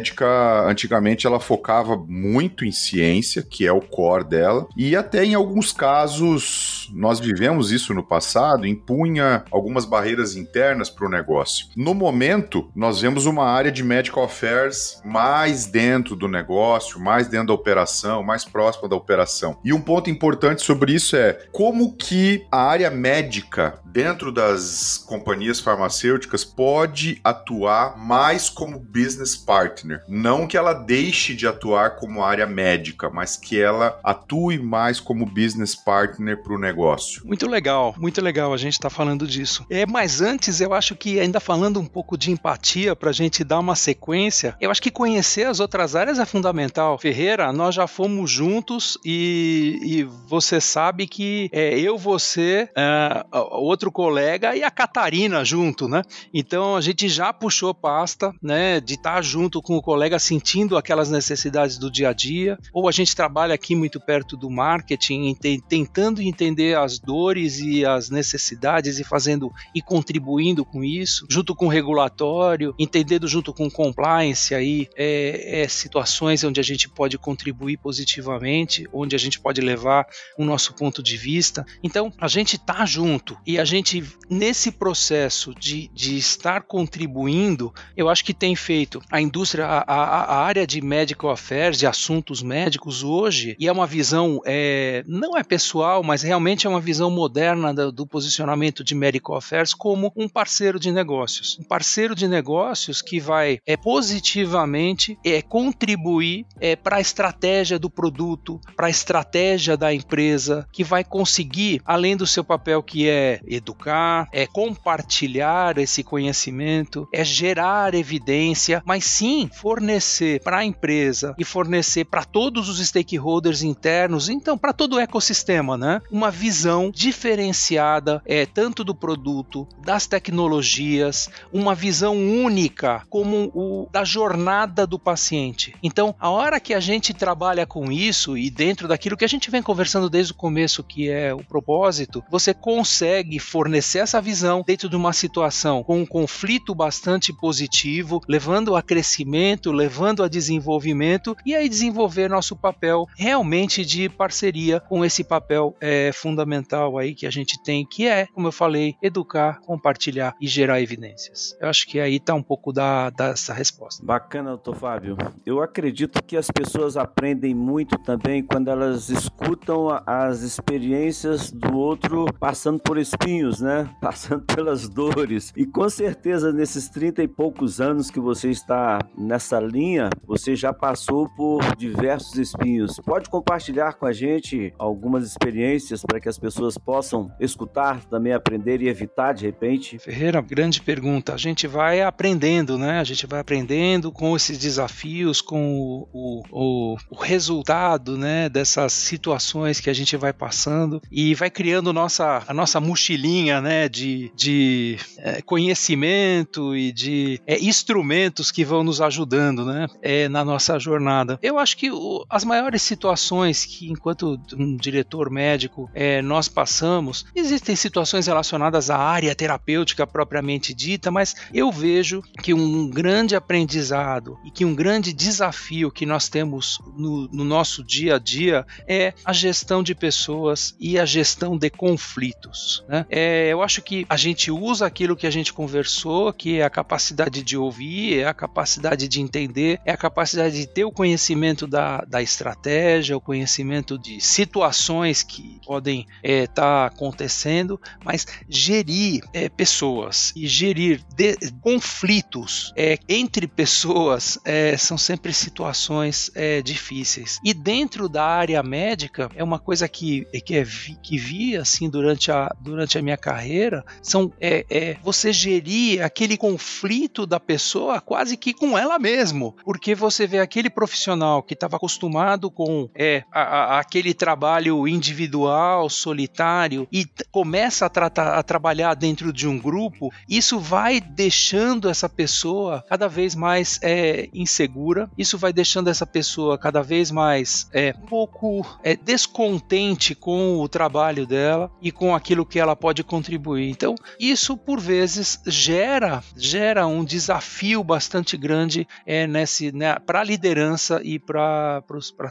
antigamente, 0.67 1.27
ela 1.27 1.39
focava 1.39 1.95
muito 1.95 2.65
em 2.65 2.71
ciência, 2.71 3.41
que 3.41 3.65
é 3.65 3.71
o 3.71 3.81
core 3.81 4.23
dela, 4.23 4.67
e 4.75 4.95
até 4.95 5.23
em 5.23 5.33
alguns 5.33 5.71
casos, 5.71 6.89
nós 6.93 7.19
vivemos 7.19 7.71
isso 7.71 7.93
no 7.93 8.03
passado, 8.03 8.65
impunha 8.65 9.43
algumas 9.51 9.85
barreiras 9.85 10.35
internas 10.35 10.89
para 10.89 11.05
o 11.05 11.09
negócio. 11.09 11.67
No 11.75 11.93
momento, 11.93 12.69
nós 12.75 13.01
vemos 13.01 13.25
uma 13.25 13.45
área 13.45 13.71
de 13.71 13.83
medical 13.83 14.23
affairs 14.23 15.01
mais 15.03 15.65
dentro 15.65 16.15
do 16.15 16.27
negócio, 16.27 16.99
mais 16.99 17.27
dentro 17.27 17.47
da 17.47 17.53
operação, 17.53 18.23
mais 18.23 18.45
próxima 18.45 18.87
da 18.87 18.95
operação. 18.95 19.57
E 19.63 19.73
um 19.73 19.81
ponto 19.81 20.09
importante 20.09 20.61
sobre 20.61 20.93
isso 20.93 21.15
é 21.15 21.33
como 21.51 21.95
que 21.95 22.45
a 22.51 22.61
área 22.61 22.89
médica 22.89 23.79
dentro 23.85 24.31
das 24.31 25.03
companhias 25.05 25.59
farmacêuticas 25.59 26.45
pode 26.45 27.19
atuar 27.23 27.97
mais 27.97 28.49
como 28.49 28.79
business 28.79 29.35
partner. 29.35 29.80
Não 30.07 30.47
que 30.47 30.57
ela 30.57 30.73
deixe 30.73 31.35
de 31.35 31.47
atuar 31.47 31.95
como 31.95 32.23
área 32.23 32.45
médica, 32.45 33.09
mas 33.09 33.35
que 33.35 33.59
ela 33.59 33.99
atue 34.03 34.59
mais 34.59 34.99
como 34.99 35.25
business 35.25 35.75
partner 35.75 36.41
para 36.41 36.53
o 36.53 36.59
negócio. 36.59 37.25
Muito 37.25 37.47
legal, 37.47 37.95
muito 37.97 38.21
legal 38.21 38.53
a 38.53 38.57
gente 38.57 38.73
estar 38.73 38.89
tá 38.89 38.95
falando 38.95 39.27
disso. 39.27 39.65
É, 39.69 39.85
mas 39.85 40.21
antes, 40.21 40.61
eu 40.61 40.73
acho 40.73 40.95
que 40.95 41.19
ainda 41.19 41.39
falando 41.39 41.79
um 41.79 41.85
pouco 41.85 42.17
de 42.17 42.31
empatia 42.31 42.95
para 42.95 43.09
a 43.09 43.13
gente 43.13 43.43
dar 43.43 43.59
uma 43.59 43.75
sequência, 43.75 44.55
eu 44.59 44.71
acho 44.71 44.81
que 44.81 44.91
conhecer 44.91 45.47
as 45.47 45.59
outras 45.59 45.95
áreas 45.95 46.19
é 46.19 46.25
fundamental. 46.25 46.97
Ferreira, 46.97 47.51
nós 47.51 47.75
já 47.75 47.87
fomos 47.87 48.29
juntos 48.29 48.97
e, 49.05 49.79
e 49.83 50.03
você 50.03 50.59
sabe 50.61 51.07
que 51.07 51.49
é, 51.51 51.79
eu, 51.79 51.97
você, 51.97 52.69
é, 52.75 53.25
outro 53.31 53.91
colega 53.91 54.55
e 54.55 54.63
a 54.63 54.71
Catarina 54.71 55.43
junto, 55.43 55.87
né? 55.87 56.01
Então 56.33 56.75
a 56.75 56.81
gente 56.81 57.07
já 57.09 57.31
puxou 57.33 57.73
pasta, 57.73 58.33
né, 58.41 58.79
de 58.79 58.95
estar 58.95 59.15
tá 59.15 59.21
junto 59.21 59.61
com 59.61 59.70
o 59.75 59.81
colega 59.81 60.19
sentindo 60.19 60.77
aquelas 60.77 61.09
necessidades 61.09 61.77
do 61.77 61.91
dia 61.91 62.09
a 62.09 62.13
dia, 62.13 62.57
ou 62.73 62.87
a 62.87 62.91
gente 62.91 63.15
trabalha 63.15 63.53
aqui 63.53 63.75
muito 63.75 63.99
perto 63.99 64.37
do 64.37 64.49
marketing, 64.49 65.35
tentando 65.67 66.21
entender 66.21 66.77
as 66.77 66.99
dores 66.99 67.59
e 67.59 67.85
as 67.85 68.09
necessidades 68.09 68.99
e 68.99 69.03
fazendo 69.03 69.51
e 69.73 69.81
contribuindo 69.81 70.63
com 70.63 70.83
isso, 70.83 71.25
junto 71.29 71.55
com 71.55 71.65
o 71.65 71.69
regulatório, 71.69 72.73
entendendo 72.77 73.27
junto 73.27 73.53
com 73.53 73.69
compliance 73.69 74.53
aí 74.53 74.87
é, 74.95 75.61
é 75.61 75.67
situações 75.67 76.43
onde 76.43 76.59
a 76.59 76.63
gente 76.63 76.89
pode 76.89 77.17
contribuir 77.17 77.77
positivamente, 77.77 78.87
onde 78.93 79.15
a 79.15 79.19
gente 79.19 79.39
pode 79.39 79.61
levar 79.61 80.05
o 80.37 80.45
nosso 80.45 80.73
ponto 80.73 81.01
de 81.03 81.17
vista. 81.17 81.65
Então 81.83 82.11
a 82.19 82.27
gente 82.27 82.57
tá 82.57 82.85
junto 82.85 83.37
e 83.45 83.59
a 83.59 83.65
gente 83.65 84.03
nesse 84.29 84.71
processo 84.71 85.53
de, 85.53 85.89
de 85.93 86.17
estar 86.17 86.63
contribuindo, 86.63 87.73
eu 87.95 88.09
acho 88.09 88.23
que 88.23 88.33
tem 88.33 88.55
feito 88.55 89.01
a 89.11 89.21
indústria, 89.21 89.50
a, 89.59 89.83
a, 89.87 90.23
a 90.35 90.43
área 90.43 90.67
de 90.67 90.81
medical 90.81 91.31
affairs, 91.31 91.77
de 91.77 91.87
assuntos 91.87 92.41
médicos 92.41 93.03
hoje, 93.03 93.55
e 93.59 93.67
é 93.67 93.71
uma 93.71 93.87
visão, 93.87 94.39
é, 94.45 95.03
não 95.07 95.37
é 95.37 95.43
pessoal, 95.43 96.03
mas 96.03 96.21
realmente 96.21 96.61
realmente 96.61 96.67
é 96.67 96.69
uma 96.69 96.81
visão 96.81 97.09
moderna 97.09 97.73
do, 97.73 97.91
do 97.91 98.07
posicionamento 98.07 98.83
de 98.83 98.93
Medical 98.93 99.35
Affairs 99.35 99.73
como 99.73 100.11
um 100.15 100.27
parceiro 100.27 100.79
de 100.79 100.91
negócios. 100.91 101.57
Um 101.59 101.63
parceiro 101.63 102.15
de 102.15 102.27
negócios 102.27 103.01
que 103.01 103.19
vai 103.19 103.59
é, 103.65 103.77
positivamente 103.77 105.17
é, 105.23 105.41
contribuir 105.41 106.45
é, 106.59 106.75
para 106.75 106.97
a 106.97 107.01
estratégia 107.01 107.79
do 107.79 107.89
produto, 107.89 108.59
para 108.75 108.87
a 108.87 108.89
estratégia 108.89 109.77
da 109.77 109.93
empresa, 109.93 110.67
que 110.71 110.83
vai 110.83 111.03
conseguir, 111.03 111.81
além 111.85 112.17
do 112.17 112.27
seu 112.27 112.43
papel 112.43 112.83
que 112.83 113.07
é 113.07 113.39
educar, 113.47 114.27
é 114.31 114.45
compartilhar 114.45 115.77
esse 115.77 116.03
conhecimento, 116.03 117.07
é 117.13 117.23
gerar 117.23 117.93
evidência, 117.93 118.81
mas 118.85 119.05
sim 119.05 119.40
fornecer 119.47 120.41
para 120.41 120.57
a 120.57 120.65
empresa 120.65 121.35
e 121.37 121.43
fornecer 121.43 122.05
para 122.05 122.23
todos 122.23 122.69
os 122.69 122.85
stakeholders 122.85 123.61
internos, 123.63 124.29
então 124.29 124.57
para 124.57 124.73
todo 124.73 124.95
o 124.95 124.99
ecossistema, 124.99 125.77
né? 125.77 126.01
Uma 126.11 126.31
visão 126.31 126.91
diferenciada, 126.93 128.21
é 128.25 128.45
tanto 128.45 128.83
do 128.83 128.95
produto, 128.95 129.67
das 129.83 130.05
tecnologias, 130.07 131.29
uma 131.51 131.75
visão 131.75 132.15
única 132.15 133.03
como 133.09 133.51
o 133.53 133.87
da 133.91 134.03
jornada 134.03 134.85
do 134.85 134.99
paciente. 134.99 135.73
Então, 135.81 136.15
a 136.19 136.29
hora 136.29 136.59
que 136.59 136.73
a 136.73 136.79
gente 136.79 137.13
trabalha 137.13 137.65
com 137.65 137.91
isso 137.91 138.37
e 138.37 138.49
dentro 138.49 138.87
daquilo 138.87 139.17
que 139.17 139.25
a 139.25 139.29
gente 139.29 139.49
vem 139.49 139.61
conversando 139.61 140.09
desde 140.09 140.33
o 140.33 140.35
começo, 140.35 140.83
que 140.83 141.09
é 141.09 141.33
o 141.33 141.43
propósito, 141.43 142.23
você 142.29 142.53
consegue 142.53 143.39
fornecer 143.39 143.99
essa 143.99 144.21
visão 144.21 144.63
dentro 144.65 144.89
de 144.89 144.95
uma 144.95 145.13
situação 145.13 145.83
com 145.83 145.99
um 145.99 146.05
conflito 146.05 146.73
bastante 146.73 147.33
positivo, 147.33 148.21
levando 148.27 148.75
a 148.75 148.81
crescimento, 148.81 149.30
levando 149.71 150.23
a 150.23 150.27
desenvolvimento 150.27 151.35
e 151.45 151.55
aí 151.55 151.69
desenvolver 151.69 152.29
nosso 152.29 152.55
papel 152.55 153.07
realmente 153.15 153.85
de 153.85 154.09
parceria 154.09 154.79
com 154.79 155.03
esse 155.05 155.23
papel 155.23 155.75
é, 155.79 156.11
fundamental 156.13 156.97
aí 156.97 157.13
que 157.13 157.25
a 157.25 157.31
gente 157.31 157.61
tem, 157.63 157.85
que 157.85 158.07
é, 158.07 158.27
como 158.27 158.47
eu 158.47 158.51
falei, 158.51 158.95
educar, 159.01 159.59
compartilhar 159.61 160.35
e 160.39 160.47
gerar 160.47 160.81
evidências. 160.81 161.55
Eu 161.59 161.69
acho 161.69 161.87
que 161.87 161.99
aí 161.99 162.15
está 162.15 162.33
um 162.33 162.43
pouco 162.43 162.71
da, 162.73 163.09
dessa 163.09 163.53
resposta. 163.53 164.05
Bacana, 164.05 164.49
doutor 164.49 164.75
Fábio. 164.75 165.17
Eu 165.45 165.61
acredito 165.61 166.23
que 166.23 166.37
as 166.37 166.49
pessoas 166.49 166.97
aprendem 166.97 167.53
muito 167.53 167.97
também 167.99 168.43
quando 168.43 168.69
elas 168.69 169.09
escutam 169.09 169.87
as 170.05 170.41
experiências 170.41 171.51
do 171.51 171.77
outro 171.77 172.25
passando 172.39 172.79
por 172.79 172.97
espinhos, 172.97 173.61
né? 173.61 173.89
Passando 174.01 174.43
pelas 174.43 174.89
dores. 174.89 175.53
E 175.55 175.65
com 175.65 175.87
certeza, 175.89 176.51
nesses 176.51 176.89
30 176.89 177.23
e 177.23 177.27
poucos 177.27 177.79
anos 177.79 178.09
que 178.09 178.19
você 178.19 178.49
está 178.49 178.99
nessa 179.21 179.59
linha, 179.59 180.09
você 180.25 180.55
já 180.55 180.73
passou 180.73 181.29
por 181.29 181.75
diversos 181.75 182.37
espinhos. 182.37 182.99
Pode 183.05 183.29
compartilhar 183.29 183.93
com 183.93 184.05
a 184.05 184.13
gente 184.13 184.73
algumas 184.77 185.25
experiências 185.25 186.03
para 186.03 186.19
que 186.19 186.27
as 186.27 186.37
pessoas 186.37 186.77
possam 186.77 187.31
escutar, 187.39 188.03
também 188.05 188.33
aprender 188.33 188.81
e 188.81 188.87
evitar 188.87 189.33
de 189.33 189.45
repente? 189.45 189.99
Ferreira, 189.99 190.41
grande 190.41 190.81
pergunta. 190.81 191.33
A 191.33 191.37
gente 191.37 191.67
vai 191.67 192.01
aprendendo, 192.01 192.77
né? 192.77 192.99
A 192.99 193.03
gente 193.03 193.27
vai 193.27 193.39
aprendendo 193.39 194.11
com 194.11 194.35
esses 194.35 194.57
desafios, 194.57 195.41
com 195.41 196.07
o, 196.11 196.43
o, 196.51 196.97
o 197.09 197.15
resultado, 197.15 198.17
né? 198.17 198.49
Dessas 198.49 198.93
situações 198.93 199.79
que 199.79 199.89
a 199.89 199.93
gente 199.93 200.17
vai 200.17 200.33
passando 200.33 201.01
e 201.11 201.35
vai 201.35 201.49
criando 201.49 201.93
nossa, 201.93 202.43
a 202.47 202.53
nossa 202.53 202.79
mochilinha, 202.79 203.61
né? 203.61 203.87
De, 203.87 204.31
de 204.35 204.97
é, 205.17 205.41
conhecimento 205.41 206.75
e 206.75 206.91
de 206.91 207.39
é, 207.45 207.59
instrumentos 207.59 208.51
que 208.51 208.63
vão 208.63 208.83
nos 208.83 209.01
ajudando, 209.11 209.65
né? 209.65 209.87
É, 210.01 210.29
na 210.29 210.43
nossa 210.43 210.79
jornada. 210.79 211.37
Eu 211.41 211.59
acho 211.59 211.77
que 211.77 211.91
o, 211.91 212.25
as 212.29 212.43
maiores 212.43 212.81
situações 212.81 213.65
que, 213.65 213.89
enquanto 213.89 214.39
um 214.57 214.75
diretor 214.75 215.29
médico, 215.29 215.89
é, 215.93 216.21
nós 216.21 216.47
passamos, 216.47 217.25
existem 217.35 217.75
situações 217.75 218.27
relacionadas 218.27 218.89
à 218.89 218.97
área 218.97 219.35
terapêutica 219.35 220.07
propriamente 220.07 220.73
dita, 220.73 221.11
mas 221.11 221.35
eu 221.53 221.71
vejo 221.71 222.21
que 222.41 222.53
um 222.53 222.89
grande 222.89 223.35
aprendizado 223.35 224.37
e 224.45 224.51
que 224.51 224.65
um 224.65 224.73
grande 224.73 225.13
desafio 225.13 225.91
que 225.91 226.05
nós 226.05 226.29
temos 226.29 226.79
no, 226.97 227.27
no 227.27 227.43
nosso 227.43 227.83
dia 227.83 228.15
a 228.15 228.19
dia 228.19 228.65
é 228.87 229.13
a 229.25 229.33
gestão 229.33 229.83
de 229.83 229.93
pessoas 229.93 230.75
e 230.79 230.97
a 230.97 231.05
gestão 231.05 231.57
de 231.57 231.69
conflitos. 231.69 232.83
Né? 232.87 233.05
É, 233.09 233.49
eu 233.49 233.61
acho 233.61 233.81
que 233.81 234.05
a 234.09 234.17
gente 234.17 234.49
usa 234.49 234.85
aquilo 234.85 235.15
que 235.15 235.27
a 235.27 235.31
gente 235.31 235.51
conversou, 235.51 236.31
que 236.31 236.59
é 236.59 236.63
a 236.63 236.69
capacidade 236.69 237.43
de 237.43 237.57
ouvir, 237.57 238.19
é 238.19 238.25
a 238.25 238.33
capacidade 238.33 239.00
de 239.07 239.21
entender, 239.21 239.79
é 239.85 239.91
a 239.91 239.97
capacidade 239.97 240.55
de 240.55 240.67
ter 240.67 240.85
o 240.85 240.91
conhecimento 240.91 241.67
da, 241.67 242.01
da 242.01 242.21
estratégia, 242.21 243.17
o 243.17 243.21
conhecimento 243.21 243.97
de 243.97 244.19
situações 244.21 245.23
que 245.23 245.59
podem 245.65 246.07
estar 246.23 246.23
é, 246.23 246.47
tá 246.47 246.85
acontecendo, 246.85 247.79
mas 248.03 248.25
gerir 248.47 249.23
é, 249.33 249.49
pessoas 249.49 250.31
e 250.35 250.47
gerir 250.47 251.01
de, 251.15 251.37
conflitos 251.61 252.73
é, 252.75 252.97
entre 253.07 253.47
pessoas 253.47 254.39
é, 254.45 254.75
são 254.77 254.97
sempre 254.97 255.33
situações 255.33 256.31
é, 256.35 256.61
difíceis. 256.61 257.39
E 257.43 257.53
dentro 257.53 258.07
da 258.07 258.25
área 258.25 258.61
médica 258.63 259.29
é 259.35 259.43
uma 259.43 259.59
coisa 259.59 259.87
que, 259.87 260.25
que, 260.45 260.57
é, 260.57 260.65
que 261.01 261.17
vi 261.17 261.57
assim 261.57 261.89
durante 261.89 262.31
a, 262.31 262.49
durante 262.59 262.97
a 262.97 263.01
minha 263.01 263.17
carreira 263.17 263.83
são 264.01 264.31
é, 264.39 264.65
é, 264.69 264.97
você 265.01 265.31
gerir 265.31 266.03
aquele 266.03 266.37
conflito 266.37 267.25
da 267.25 267.39
pessoa 267.39 268.01
quase 268.01 268.37
que 268.37 268.53
com 268.53 268.77
ela 268.77 268.90
mesmo, 268.99 269.55
porque 269.63 269.95
você 269.95 270.27
vê 270.27 270.39
aquele 270.39 270.69
profissional 270.69 271.41
que 271.43 271.53
estava 271.53 271.77
acostumado 271.77 272.49
com 272.49 272.89
é, 272.95 273.23
a, 273.31 273.41
a, 273.41 273.79
aquele 273.79 274.13
trabalho 274.13 274.87
individual, 274.87 275.89
solitário 275.89 276.87
e 276.91 277.05
começa 277.31 277.85
a, 277.85 277.89
tratar, 277.89 278.37
a 278.37 278.43
trabalhar 278.43 278.93
dentro 278.93 279.31
de 279.31 279.47
um 279.47 279.57
grupo, 279.57 280.11
isso 280.27 280.59
vai 280.59 280.99
deixando 280.99 281.89
essa 281.89 282.09
pessoa 282.09 282.83
cada 282.87 283.07
vez 283.07 283.35
mais 283.35 283.79
é, 283.81 284.29
insegura, 284.33 285.09
isso 285.17 285.37
vai 285.37 285.53
deixando 285.53 285.89
essa 285.89 286.05
pessoa 286.05 286.57
cada 286.57 286.81
vez 286.81 287.11
mais 287.11 287.67
é, 287.73 287.93
pouco 287.93 288.65
é, 288.83 288.95
descontente 288.95 290.15
com 290.15 290.59
o 290.59 290.67
trabalho 290.67 291.25
dela 291.25 291.71
e 291.81 291.91
com 291.91 292.15
aquilo 292.15 292.45
que 292.45 292.59
ela 292.59 292.75
pode 292.75 293.03
contribuir. 293.03 293.69
Então, 293.69 293.95
isso 294.19 294.57
por 294.57 294.79
vezes 294.79 295.41
gera 295.45 296.23
gera 296.35 296.87
um 296.87 297.03
desafio 297.03 297.83
bastante 297.83 298.35
grande 298.37 298.80
é, 299.05 299.27
nesse 299.27 299.71
né, 299.71 299.97
para 299.99 300.21
a 300.21 300.23
liderança 300.23 301.01
e 301.03 301.19
para 301.19 301.83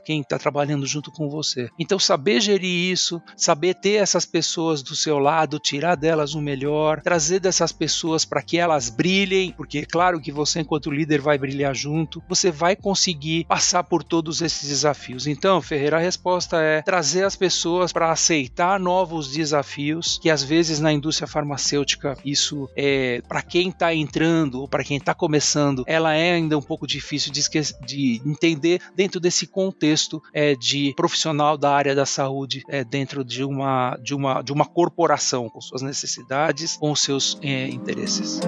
quem 0.04 0.20
está 0.20 0.38
trabalhando 0.38 0.86
junto 0.86 1.10
com 1.10 1.28
você. 1.28 1.68
Então, 1.78 1.98
saber 1.98 2.40
gerir 2.40 2.92
isso, 2.92 3.20
saber 3.36 3.74
ter 3.74 3.94
essas 3.94 4.24
pessoas 4.24 4.82
do 4.82 4.94
seu 4.94 5.18
lado, 5.18 5.58
tirar 5.58 5.94
delas 5.94 6.34
o 6.34 6.40
melhor, 6.40 7.00
trazer 7.00 7.40
dessas 7.40 7.72
pessoas 7.72 8.24
para 8.24 8.42
que 8.42 8.58
elas 8.58 8.88
brilhem, 8.88 9.52
porque 9.52 9.78
é 9.78 9.84
claro 9.84 10.20
que 10.20 10.32
você, 10.32 10.60
enquanto 10.60 10.90
líder, 10.90 11.20
vai 11.20 11.38
brilhar 11.38 11.74
junto, 11.74 12.22
você 12.28 12.50
vai 12.50 12.76
conseguir 12.76 13.44
passar 13.46 13.84
por 13.84 14.02
todos 14.02 14.42
esses 14.42 14.68
desafios. 14.68 15.26
Então, 15.26 15.60
Ferreira, 15.60 15.96
a 15.96 16.00
resposta 16.00 16.60
é 16.60 16.82
trazer 16.82 17.24
as 17.24 17.36
pessoas 17.36 17.92
para 17.92 18.10
aceitar 18.10 18.78
novos 18.78 19.30
desafios, 19.30 20.18
que 20.20 20.30
às 20.30 20.42
vezes 20.42 20.80
na 20.80 20.92
indústria 20.92 21.26
farmacêutica 21.26 22.16
isso 22.24 22.68
é 22.76 23.22
para 23.28 23.42
quem 23.42 23.68
está 23.68 23.94
entrando 23.94 24.60
ou 24.60 24.68
para 24.68 24.84
quem 24.84 24.96
está 24.96 25.14
começando, 25.14 25.84
ela 25.86 26.14
é 26.14 26.29
ainda 26.30 26.56
um 26.56 26.62
pouco 26.62 26.86
difícil 26.86 27.32
de, 27.32 27.40
de 27.86 28.22
entender 28.24 28.80
dentro 28.94 29.20
desse 29.20 29.46
contexto 29.46 30.22
é, 30.32 30.54
de 30.54 30.92
profissional 30.96 31.56
da 31.56 31.72
área 31.72 31.94
da 31.94 32.06
saúde 32.06 32.62
é, 32.68 32.84
dentro 32.84 33.24
de 33.24 33.44
uma, 33.44 33.96
de, 34.02 34.14
uma, 34.14 34.42
de 34.42 34.52
uma 34.52 34.66
corporação, 34.66 35.48
com 35.48 35.60
suas 35.60 35.82
necessidades, 35.82 36.76
com 36.76 36.94
seus 36.94 37.38
é, 37.42 37.68
interesses. 37.68 38.40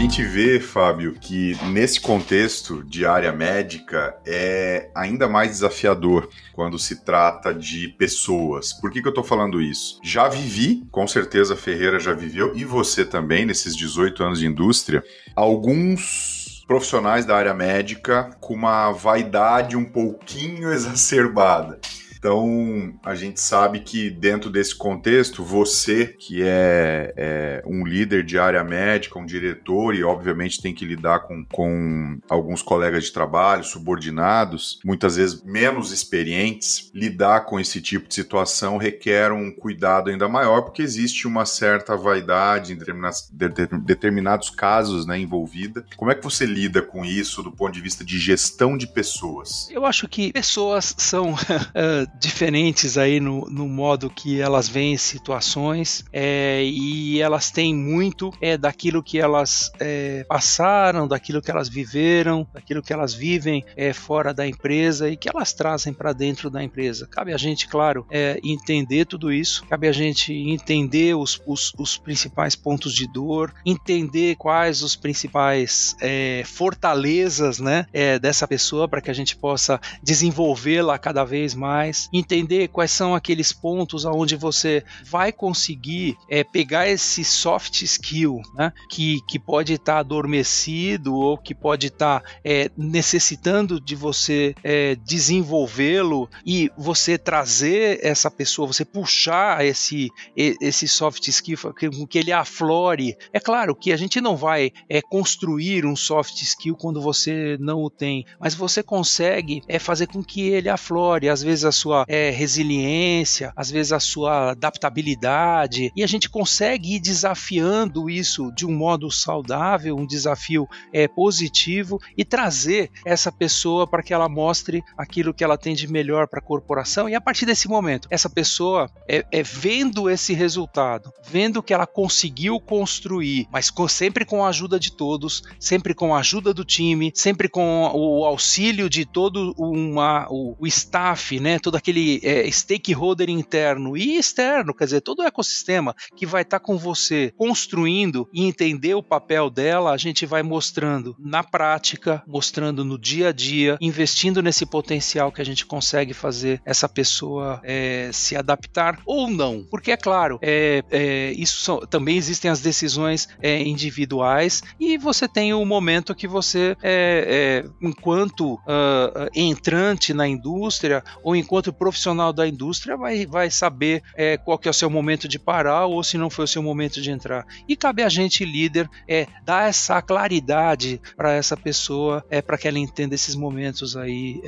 Gente 0.00 0.22
vê, 0.22 0.58
Fábio, 0.58 1.12
que 1.12 1.54
nesse 1.66 2.00
contexto 2.00 2.82
de 2.82 3.04
área 3.04 3.30
médica 3.34 4.16
é 4.24 4.88
ainda 4.94 5.28
mais 5.28 5.50
desafiador 5.50 6.26
quando 6.54 6.78
se 6.78 7.04
trata 7.04 7.52
de 7.52 7.86
pessoas. 7.86 8.72
Por 8.72 8.90
que, 8.90 9.02
que 9.02 9.08
eu 9.08 9.12
tô 9.12 9.22
falando 9.22 9.60
isso? 9.60 10.00
Já 10.02 10.26
vivi, 10.26 10.86
com 10.90 11.06
certeza 11.06 11.54
Ferreira 11.54 12.00
já 12.00 12.14
viveu, 12.14 12.56
e 12.56 12.64
você 12.64 13.04
também, 13.04 13.44
nesses 13.44 13.76
18 13.76 14.24
anos 14.24 14.38
de 14.38 14.46
indústria, 14.46 15.04
alguns 15.36 16.64
profissionais 16.66 17.26
da 17.26 17.36
área 17.36 17.52
médica 17.52 18.30
com 18.40 18.54
uma 18.54 18.92
vaidade 18.92 19.76
um 19.76 19.84
pouquinho 19.84 20.72
exacerbada. 20.72 21.78
Então, 22.20 22.92
a 23.02 23.14
gente 23.14 23.40
sabe 23.40 23.80
que 23.80 24.10
dentro 24.10 24.50
desse 24.50 24.76
contexto, 24.76 25.42
você 25.42 26.04
que 26.06 26.42
é, 26.42 27.14
é, 27.16 27.62
um 27.64 27.86
líder 27.86 28.22
de 28.22 28.38
área 28.38 28.62
médica, 28.62 29.18
um 29.18 29.24
diretor 29.24 29.94
e 29.94 30.04
obviamente 30.04 30.60
tem 30.60 30.74
que 30.74 30.84
lidar 30.84 31.20
com, 31.20 31.42
com 31.46 32.18
alguns 32.28 32.60
colegas 32.60 33.04
de 33.04 33.12
trabalho, 33.12 33.64
subordinados, 33.64 34.80
muitas 34.84 35.16
vezes 35.16 35.42
menos 35.42 35.92
experientes, 35.92 36.90
lidar 36.94 37.46
com 37.46 37.58
esse 37.58 37.80
tipo 37.80 38.06
de 38.06 38.14
situação 38.14 38.76
requer 38.76 39.32
um 39.32 39.50
cuidado 39.50 40.10
ainda 40.10 40.28
maior, 40.28 40.60
porque 40.60 40.82
existe 40.82 41.26
uma 41.26 41.46
certa 41.46 41.96
vaidade 41.96 42.74
em 42.74 42.76
determinados, 42.76 43.30
determinados 43.32 44.50
casos 44.50 45.06
né, 45.06 45.18
envolvida. 45.18 45.86
Como 45.96 46.10
é 46.10 46.14
que 46.14 46.22
você 46.22 46.44
lida 46.44 46.82
com 46.82 47.02
isso 47.02 47.42
do 47.42 47.50
ponto 47.50 47.72
de 47.72 47.80
vista 47.80 48.04
de 48.04 48.18
gestão 48.18 48.76
de 48.76 48.86
pessoas? 48.86 49.70
Eu 49.70 49.86
acho 49.86 50.06
que 50.06 50.30
pessoas 50.34 50.94
são 50.98 51.34
diferentes 52.18 52.98
aí 52.98 53.20
no, 53.20 53.46
no 53.50 53.68
modo 53.68 54.10
que 54.10 54.40
elas 54.40 54.68
veem 54.68 54.96
situações 54.96 56.04
é, 56.12 56.62
e 56.64 57.20
elas 57.20 57.50
têm 57.50 57.74
muito 57.74 58.32
é, 58.40 58.56
daquilo 58.56 59.02
que 59.02 59.18
elas 59.18 59.70
é, 59.80 60.24
passaram, 60.28 61.08
daquilo 61.08 61.40
que 61.40 61.50
elas 61.50 61.68
viveram, 61.68 62.46
daquilo 62.52 62.82
que 62.82 62.92
elas 62.92 63.14
vivem 63.14 63.64
é, 63.76 63.92
fora 63.92 64.32
da 64.34 64.46
empresa 64.46 65.08
e 65.08 65.16
que 65.16 65.28
elas 65.28 65.52
trazem 65.52 65.92
para 65.92 66.12
dentro 66.12 66.50
da 66.50 66.62
empresa. 66.62 67.06
Cabe 67.06 67.32
a 67.32 67.36
gente, 67.36 67.68
claro, 67.68 68.06
é, 68.10 68.38
entender 68.42 69.06
tudo 69.06 69.32
isso, 69.32 69.64
cabe 69.66 69.88
a 69.88 69.92
gente 69.92 70.32
entender 70.32 71.14
os, 71.14 71.40
os, 71.46 71.72
os 71.78 71.96
principais 71.96 72.54
pontos 72.54 72.94
de 72.94 73.06
dor, 73.06 73.52
entender 73.64 74.36
quais 74.36 74.82
os 74.82 74.96
principais 74.96 75.96
é, 76.00 76.42
fortalezas 76.44 77.58
né, 77.58 77.86
é, 77.92 78.18
dessa 78.18 78.46
pessoa 78.46 78.88
para 78.88 79.00
que 79.00 79.10
a 79.10 79.14
gente 79.14 79.36
possa 79.36 79.80
desenvolvê-la 80.02 80.98
cada 80.98 81.24
vez 81.24 81.54
mais, 81.54 81.99
entender 82.12 82.68
quais 82.68 82.90
são 82.90 83.14
aqueles 83.14 83.52
pontos 83.52 84.06
aonde 84.06 84.36
você 84.36 84.84
vai 85.04 85.32
conseguir 85.32 86.16
é, 86.28 86.44
pegar 86.44 86.88
esse 86.88 87.24
soft 87.24 87.82
skill 87.82 88.40
né, 88.54 88.72
que, 88.88 89.20
que 89.28 89.38
pode 89.38 89.74
estar 89.74 89.94
tá 89.94 89.98
adormecido 89.98 91.14
ou 91.14 91.36
que 91.36 91.54
pode 91.54 91.88
estar 91.88 92.20
tá, 92.20 92.28
é, 92.44 92.70
necessitando 92.76 93.80
de 93.80 93.94
você 93.94 94.54
é, 94.62 94.94
desenvolvê-lo 94.96 96.28
e 96.44 96.70
você 96.76 97.18
trazer 97.18 98.00
essa 98.02 98.30
pessoa, 98.30 98.68
você 98.68 98.84
puxar 98.84 99.64
esse, 99.64 100.10
esse 100.36 100.88
soft 100.88 101.26
skill, 101.28 101.58
que, 101.74 102.06
que 102.06 102.18
ele 102.18 102.32
aflore. 102.32 103.16
É 103.32 103.40
claro 103.40 103.74
que 103.74 103.92
a 103.92 103.96
gente 103.96 104.20
não 104.20 104.36
vai 104.36 104.72
é, 104.88 105.00
construir 105.02 105.84
um 105.84 105.96
soft 105.96 106.40
skill 106.42 106.76
quando 106.76 107.00
você 107.00 107.56
não 107.60 107.82
o 107.82 107.90
tem, 107.90 108.24
mas 108.38 108.54
você 108.54 108.82
consegue 108.82 109.62
é, 109.68 109.78
fazer 109.78 110.06
com 110.06 110.22
que 110.22 110.48
ele 110.48 110.68
aflore, 110.68 111.28
às 111.28 111.42
vezes 111.42 111.64
a 111.64 111.72
sua 111.72 111.89
é, 112.08 112.30
resiliência, 112.30 113.52
às 113.56 113.70
vezes 113.70 113.92
a 113.92 114.00
sua 114.00 114.50
adaptabilidade, 114.52 115.92
e 115.94 116.02
a 116.02 116.06
gente 116.06 116.28
consegue 116.28 116.96
ir 116.96 117.00
desafiando 117.00 118.08
isso 118.08 118.52
de 118.52 118.66
um 118.66 118.72
modo 118.72 119.10
saudável, 119.10 119.96
um 119.96 120.06
desafio 120.06 120.68
é, 120.92 121.06
positivo 121.06 122.00
e 122.16 122.24
trazer 122.24 122.90
essa 123.04 123.30
pessoa 123.30 123.86
para 123.86 124.02
que 124.02 124.14
ela 124.14 124.28
mostre 124.28 124.82
aquilo 124.96 125.34
que 125.34 125.44
ela 125.44 125.58
tem 125.58 125.74
de 125.74 125.88
melhor 125.88 126.26
para 126.28 126.40
a 126.40 126.42
corporação 126.42 127.08
e 127.08 127.14
a 127.14 127.20
partir 127.20 127.46
desse 127.46 127.68
momento, 127.68 128.08
essa 128.10 128.28
pessoa 128.28 128.90
é, 129.08 129.24
é 129.30 129.42
vendo 129.42 130.08
esse 130.08 130.32
resultado, 130.32 131.12
vendo 131.26 131.62
que 131.62 131.74
ela 131.74 131.86
conseguiu 131.86 132.60
construir, 132.60 133.46
mas 133.50 133.70
com, 133.70 133.86
sempre 133.88 134.24
com 134.24 134.44
a 134.44 134.48
ajuda 134.48 134.78
de 134.78 134.92
todos, 134.92 135.42
sempre 135.58 135.94
com 135.94 136.14
a 136.14 136.20
ajuda 136.20 136.54
do 136.54 136.64
time, 136.64 137.12
sempre 137.14 137.48
com 137.48 137.90
o 137.92 138.24
auxílio 138.24 138.88
de 138.88 139.04
todo 139.04 139.54
uma, 139.58 140.26
o, 140.30 140.56
o 140.58 140.66
staff, 140.66 141.38
né, 141.40 141.58
todo 141.58 141.76
aquele 141.80 142.20
é, 142.22 142.48
stakeholder 142.50 143.28
interno 143.28 143.96
e 143.96 144.16
externo, 144.16 144.74
quer 144.74 144.84
dizer, 144.84 145.00
todo 145.00 145.20
o 145.20 145.26
ecossistema 145.26 145.94
que 146.16 146.26
vai 146.26 146.42
estar 146.42 146.60
tá 146.60 146.64
com 146.64 146.78
você 146.78 147.32
construindo 147.36 148.28
e 148.32 148.44
entender 148.44 148.94
o 148.94 149.02
papel 149.02 149.50
dela, 149.50 149.92
a 149.92 149.96
gente 149.96 150.24
vai 150.24 150.42
mostrando 150.42 151.16
na 151.18 151.42
prática, 151.42 152.22
mostrando 152.26 152.84
no 152.84 152.98
dia 152.98 153.28
a 153.28 153.32
dia, 153.32 153.76
investindo 153.80 154.42
nesse 154.42 154.64
potencial 154.64 155.32
que 155.32 155.40
a 155.40 155.44
gente 155.44 155.66
consegue 155.66 156.12
fazer 156.12 156.60
essa 156.64 156.88
pessoa 156.88 157.60
é, 157.64 158.10
se 158.12 158.36
adaptar 158.36 159.00
ou 159.04 159.28
não. 159.28 159.66
Porque 159.70 159.90
é 159.90 159.96
claro, 159.96 160.38
é, 160.42 160.84
é, 160.90 161.32
isso 161.32 161.60
são, 161.60 161.80
também 161.80 162.16
existem 162.16 162.50
as 162.50 162.60
decisões 162.60 163.28
é, 163.40 163.60
individuais 163.62 164.62
e 164.78 164.98
você 164.98 165.26
tem 165.26 165.54
o 165.54 165.64
momento 165.64 166.14
que 166.14 166.28
você, 166.28 166.76
é, 166.82 167.64
é, 167.64 167.70
enquanto 167.80 168.54
uh, 168.54 169.30
entrante 169.34 170.12
na 170.12 170.28
indústria 170.28 171.02
ou 171.22 171.34
enquanto 171.34 171.69
profissional 171.72 172.32
da 172.32 172.46
indústria, 172.46 172.96
vai, 172.96 173.26
vai 173.26 173.50
saber 173.50 174.02
qual 174.44 174.58
que 174.58 174.68
é 174.68 174.70
o 174.70 174.74
seu 174.74 174.90
momento 174.90 175.28
de 175.28 175.38
parar 175.38 175.86
ou 175.86 176.02
se 176.02 176.18
não 176.18 176.30
foi 176.30 176.44
o 176.44 176.48
seu 176.48 176.62
momento 176.62 177.00
de 177.00 177.10
entrar. 177.10 177.46
E 177.68 177.76
cabe 177.76 178.02
a 178.02 178.08
gente, 178.08 178.44
líder, 178.44 178.88
é, 179.08 179.26
dar 179.44 179.68
essa 179.68 180.00
claridade 180.02 181.00
para 181.16 181.32
essa 181.32 181.56
pessoa, 181.56 182.24
é, 182.30 182.42
para 182.42 182.58
que 182.58 182.68
ela 182.68 182.78
entenda 182.78 183.14
esses 183.14 183.34
momentos 183.34 183.96
aí 183.96 184.40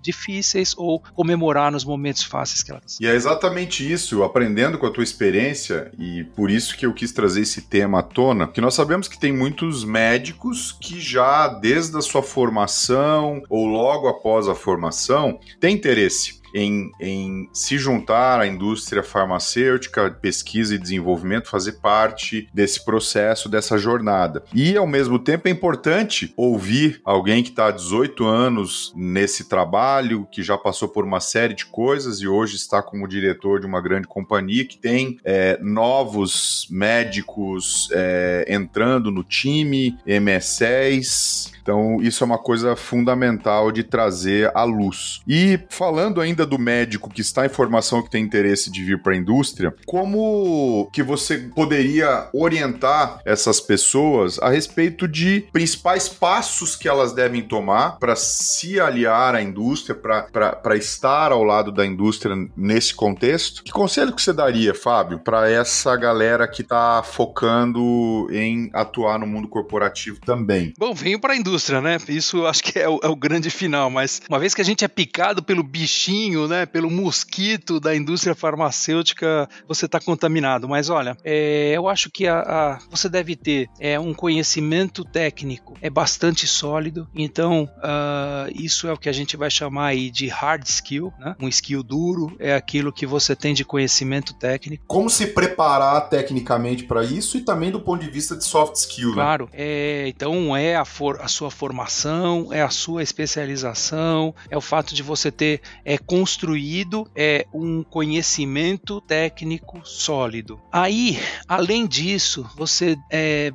difíceis 0.00 0.74
ou 0.76 1.00
comemorar 1.14 1.70
nos 1.72 1.84
momentos 1.84 2.22
fáceis 2.22 2.62
que 2.62 2.70
ela 2.70 2.80
E 3.00 3.06
é 3.06 3.14
exatamente 3.14 3.90
isso, 3.90 4.22
aprendendo 4.22 4.78
com 4.78 4.86
a 4.86 4.90
tua 4.90 5.04
experiência, 5.04 5.90
e 5.98 6.24
por 6.36 6.50
isso 6.50 6.76
que 6.76 6.86
eu 6.86 6.92
quis 6.92 7.12
trazer 7.12 7.42
esse 7.42 7.62
tema 7.62 8.00
à 8.00 8.02
tona, 8.02 8.48
que 8.48 8.60
nós 8.60 8.74
sabemos 8.74 9.08
que 9.08 9.18
tem 9.18 9.32
muitos 9.32 9.84
médicos 9.84 10.76
que 10.80 11.00
já 11.00 11.48
desde 11.48 11.96
a 11.96 12.00
sua 12.00 12.22
formação 12.22 13.42
ou 13.48 13.66
logo 13.66 14.08
após 14.08 14.48
a 14.48 14.54
formação 14.54 15.38
têm 15.60 15.74
interesse 15.74 16.38
em, 16.58 16.90
em 17.00 17.48
se 17.52 17.78
juntar 17.78 18.40
à 18.40 18.46
indústria 18.46 19.02
farmacêutica, 19.02 20.10
pesquisa 20.10 20.74
e 20.74 20.78
desenvolvimento, 20.78 21.48
fazer 21.48 21.72
parte 21.80 22.48
desse 22.52 22.84
processo, 22.84 23.48
dessa 23.48 23.78
jornada. 23.78 24.42
E, 24.52 24.76
ao 24.76 24.86
mesmo 24.86 25.18
tempo, 25.18 25.46
é 25.46 25.50
importante 25.50 26.32
ouvir 26.36 27.00
alguém 27.04 27.42
que 27.42 27.50
está 27.50 27.68
há 27.68 27.70
18 27.70 28.24
anos 28.24 28.92
nesse 28.96 29.48
trabalho, 29.48 30.26
que 30.30 30.42
já 30.42 30.58
passou 30.58 30.88
por 30.88 31.04
uma 31.04 31.20
série 31.20 31.54
de 31.54 31.66
coisas 31.66 32.20
e 32.20 32.26
hoje 32.26 32.56
está 32.56 32.82
como 32.82 33.06
diretor 33.06 33.60
de 33.60 33.66
uma 33.66 33.80
grande 33.80 34.08
companhia, 34.08 34.64
que 34.64 34.78
tem 34.78 35.18
é, 35.24 35.58
novos 35.62 36.66
médicos 36.70 37.88
é, 37.92 38.44
entrando 38.48 39.10
no 39.10 39.22
time, 39.22 39.96
MS10, 40.06 41.58
então, 41.68 41.98
isso 42.00 42.24
é 42.24 42.26
uma 42.26 42.38
coisa 42.38 42.74
fundamental 42.74 43.70
de 43.70 43.84
trazer 43.84 44.50
à 44.54 44.64
luz. 44.64 45.20
E 45.28 45.60
falando 45.68 46.18
ainda 46.18 46.37
do 46.44 46.58
médico 46.58 47.10
que 47.10 47.20
está 47.20 47.46
em 47.46 47.48
formação 47.48 48.02
que 48.02 48.10
tem 48.10 48.22
interesse 48.22 48.70
de 48.70 48.84
vir 48.84 49.02
para 49.02 49.12
a 49.12 49.16
indústria, 49.16 49.74
como 49.86 50.88
que 50.92 51.02
você 51.02 51.38
poderia 51.38 52.28
orientar 52.32 53.20
essas 53.24 53.60
pessoas 53.60 54.38
a 54.38 54.50
respeito 54.50 55.08
de 55.08 55.46
principais 55.52 56.08
passos 56.08 56.76
que 56.76 56.88
elas 56.88 57.12
devem 57.12 57.42
tomar 57.42 57.98
para 57.98 58.14
se 58.16 58.78
aliar 58.78 59.34
à 59.34 59.42
indústria, 59.42 59.94
para 59.94 60.76
estar 60.76 61.32
ao 61.32 61.42
lado 61.42 61.72
da 61.72 61.86
indústria 61.86 62.34
nesse 62.56 62.94
contexto? 62.94 63.62
Que 63.62 63.72
conselho 63.72 64.12
que 64.12 64.22
você 64.22 64.32
daria, 64.32 64.74
Fábio, 64.74 65.18
para 65.18 65.50
essa 65.50 65.96
galera 65.96 66.46
que 66.46 66.62
está 66.62 67.02
focando 67.02 68.28
em 68.30 68.70
atuar 68.72 69.18
no 69.18 69.26
mundo 69.26 69.48
corporativo 69.48 70.20
também? 70.20 70.72
Bom, 70.78 70.92
venho 70.94 71.18
para 71.18 71.32
a 71.32 71.36
indústria 71.36 71.78
né? 71.80 71.98
Isso 72.08 72.46
acho 72.46 72.62
que 72.62 72.78
é 72.78 72.88
o, 72.88 73.00
é 73.02 73.08
o, 73.08 73.16
grande 73.16 73.50
final, 73.50 73.90
mas 73.90 74.22
uma 74.28 74.38
vez 74.38 74.54
que 74.54 74.60
a 74.60 74.64
gente 74.64 74.84
é 74.84 74.88
picado 74.88 75.42
pelo 75.42 75.62
bichinho, 75.62 76.27
né? 76.48 76.66
Pelo 76.66 76.90
mosquito 76.90 77.80
da 77.80 77.94
indústria 77.94 78.34
farmacêutica, 78.34 79.48
você 79.66 79.86
está 79.86 80.00
contaminado. 80.00 80.68
Mas 80.68 80.90
olha, 80.90 81.16
é, 81.24 81.72
eu 81.74 81.88
acho 81.88 82.10
que 82.10 82.26
a, 82.26 82.40
a, 82.40 82.78
você 82.90 83.08
deve 83.08 83.36
ter 83.36 83.68
é, 83.78 83.98
um 83.98 84.12
conhecimento 84.12 85.04
técnico 85.04 85.76
é 85.80 85.88
bastante 85.88 86.46
sólido. 86.46 87.08
Então, 87.14 87.64
uh, 87.78 88.52
isso 88.54 88.88
é 88.88 88.92
o 88.92 88.96
que 88.96 89.08
a 89.08 89.12
gente 89.12 89.36
vai 89.36 89.50
chamar 89.50 89.86
aí 89.86 90.10
de 90.10 90.28
hard 90.28 90.64
skill, 90.66 91.12
né? 91.18 91.36
Um 91.40 91.48
skill 91.48 91.82
duro 91.82 92.36
é 92.38 92.54
aquilo 92.54 92.92
que 92.92 93.06
você 93.06 93.34
tem 93.34 93.54
de 93.54 93.64
conhecimento 93.64 94.34
técnico. 94.34 94.84
Como 94.86 95.08
se 95.08 95.28
preparar 95.28 96.08
tecnicamente 96.08 96.84
para 96.84 97.04
isso 97.04 97.36
e 97.36 97.40
também 97.40 97.70
do 97.70 97.80
ponto 97.80 98.04
de 98.04 98.10
vista 98.10 98.36
de 98.36 98.44
soft 98.44 98.76
skill, 98.76 99.12
claro, 99.14 99.44
né? 99.44 99.50
Claro, 99.50 99.50
é, 99.52 100.08
então 100.08 100.56
é 100.56 100.76
a, 100.76 100.84
for, 100.84 101.20
a 101.20 101.28
sua 101.28 101.50
formação, 101.50 102.52
é 102.52 102.62
a 102.62 102.70
sua 102.70 103.02
especialização, 103.02 104.34
é 104.50 104.56
o 104.56 104.60
fato 104.60 104.94
de 104.94 105.02
você 105.02 105.30
ter 105.30 105.60
é, 105.84 105.98
construído 106.18 107.08
é, 107.14 107.46
um 107.54 107.84
conhecimento 107.84 109.00
técnico 109.00 109.80
sólido. 109.84 110.60
Aí, 110.72 111.16
além 111.46 111.86
disso, 111.86 112.44
você 112.56 112.96
é, 113.08 113.52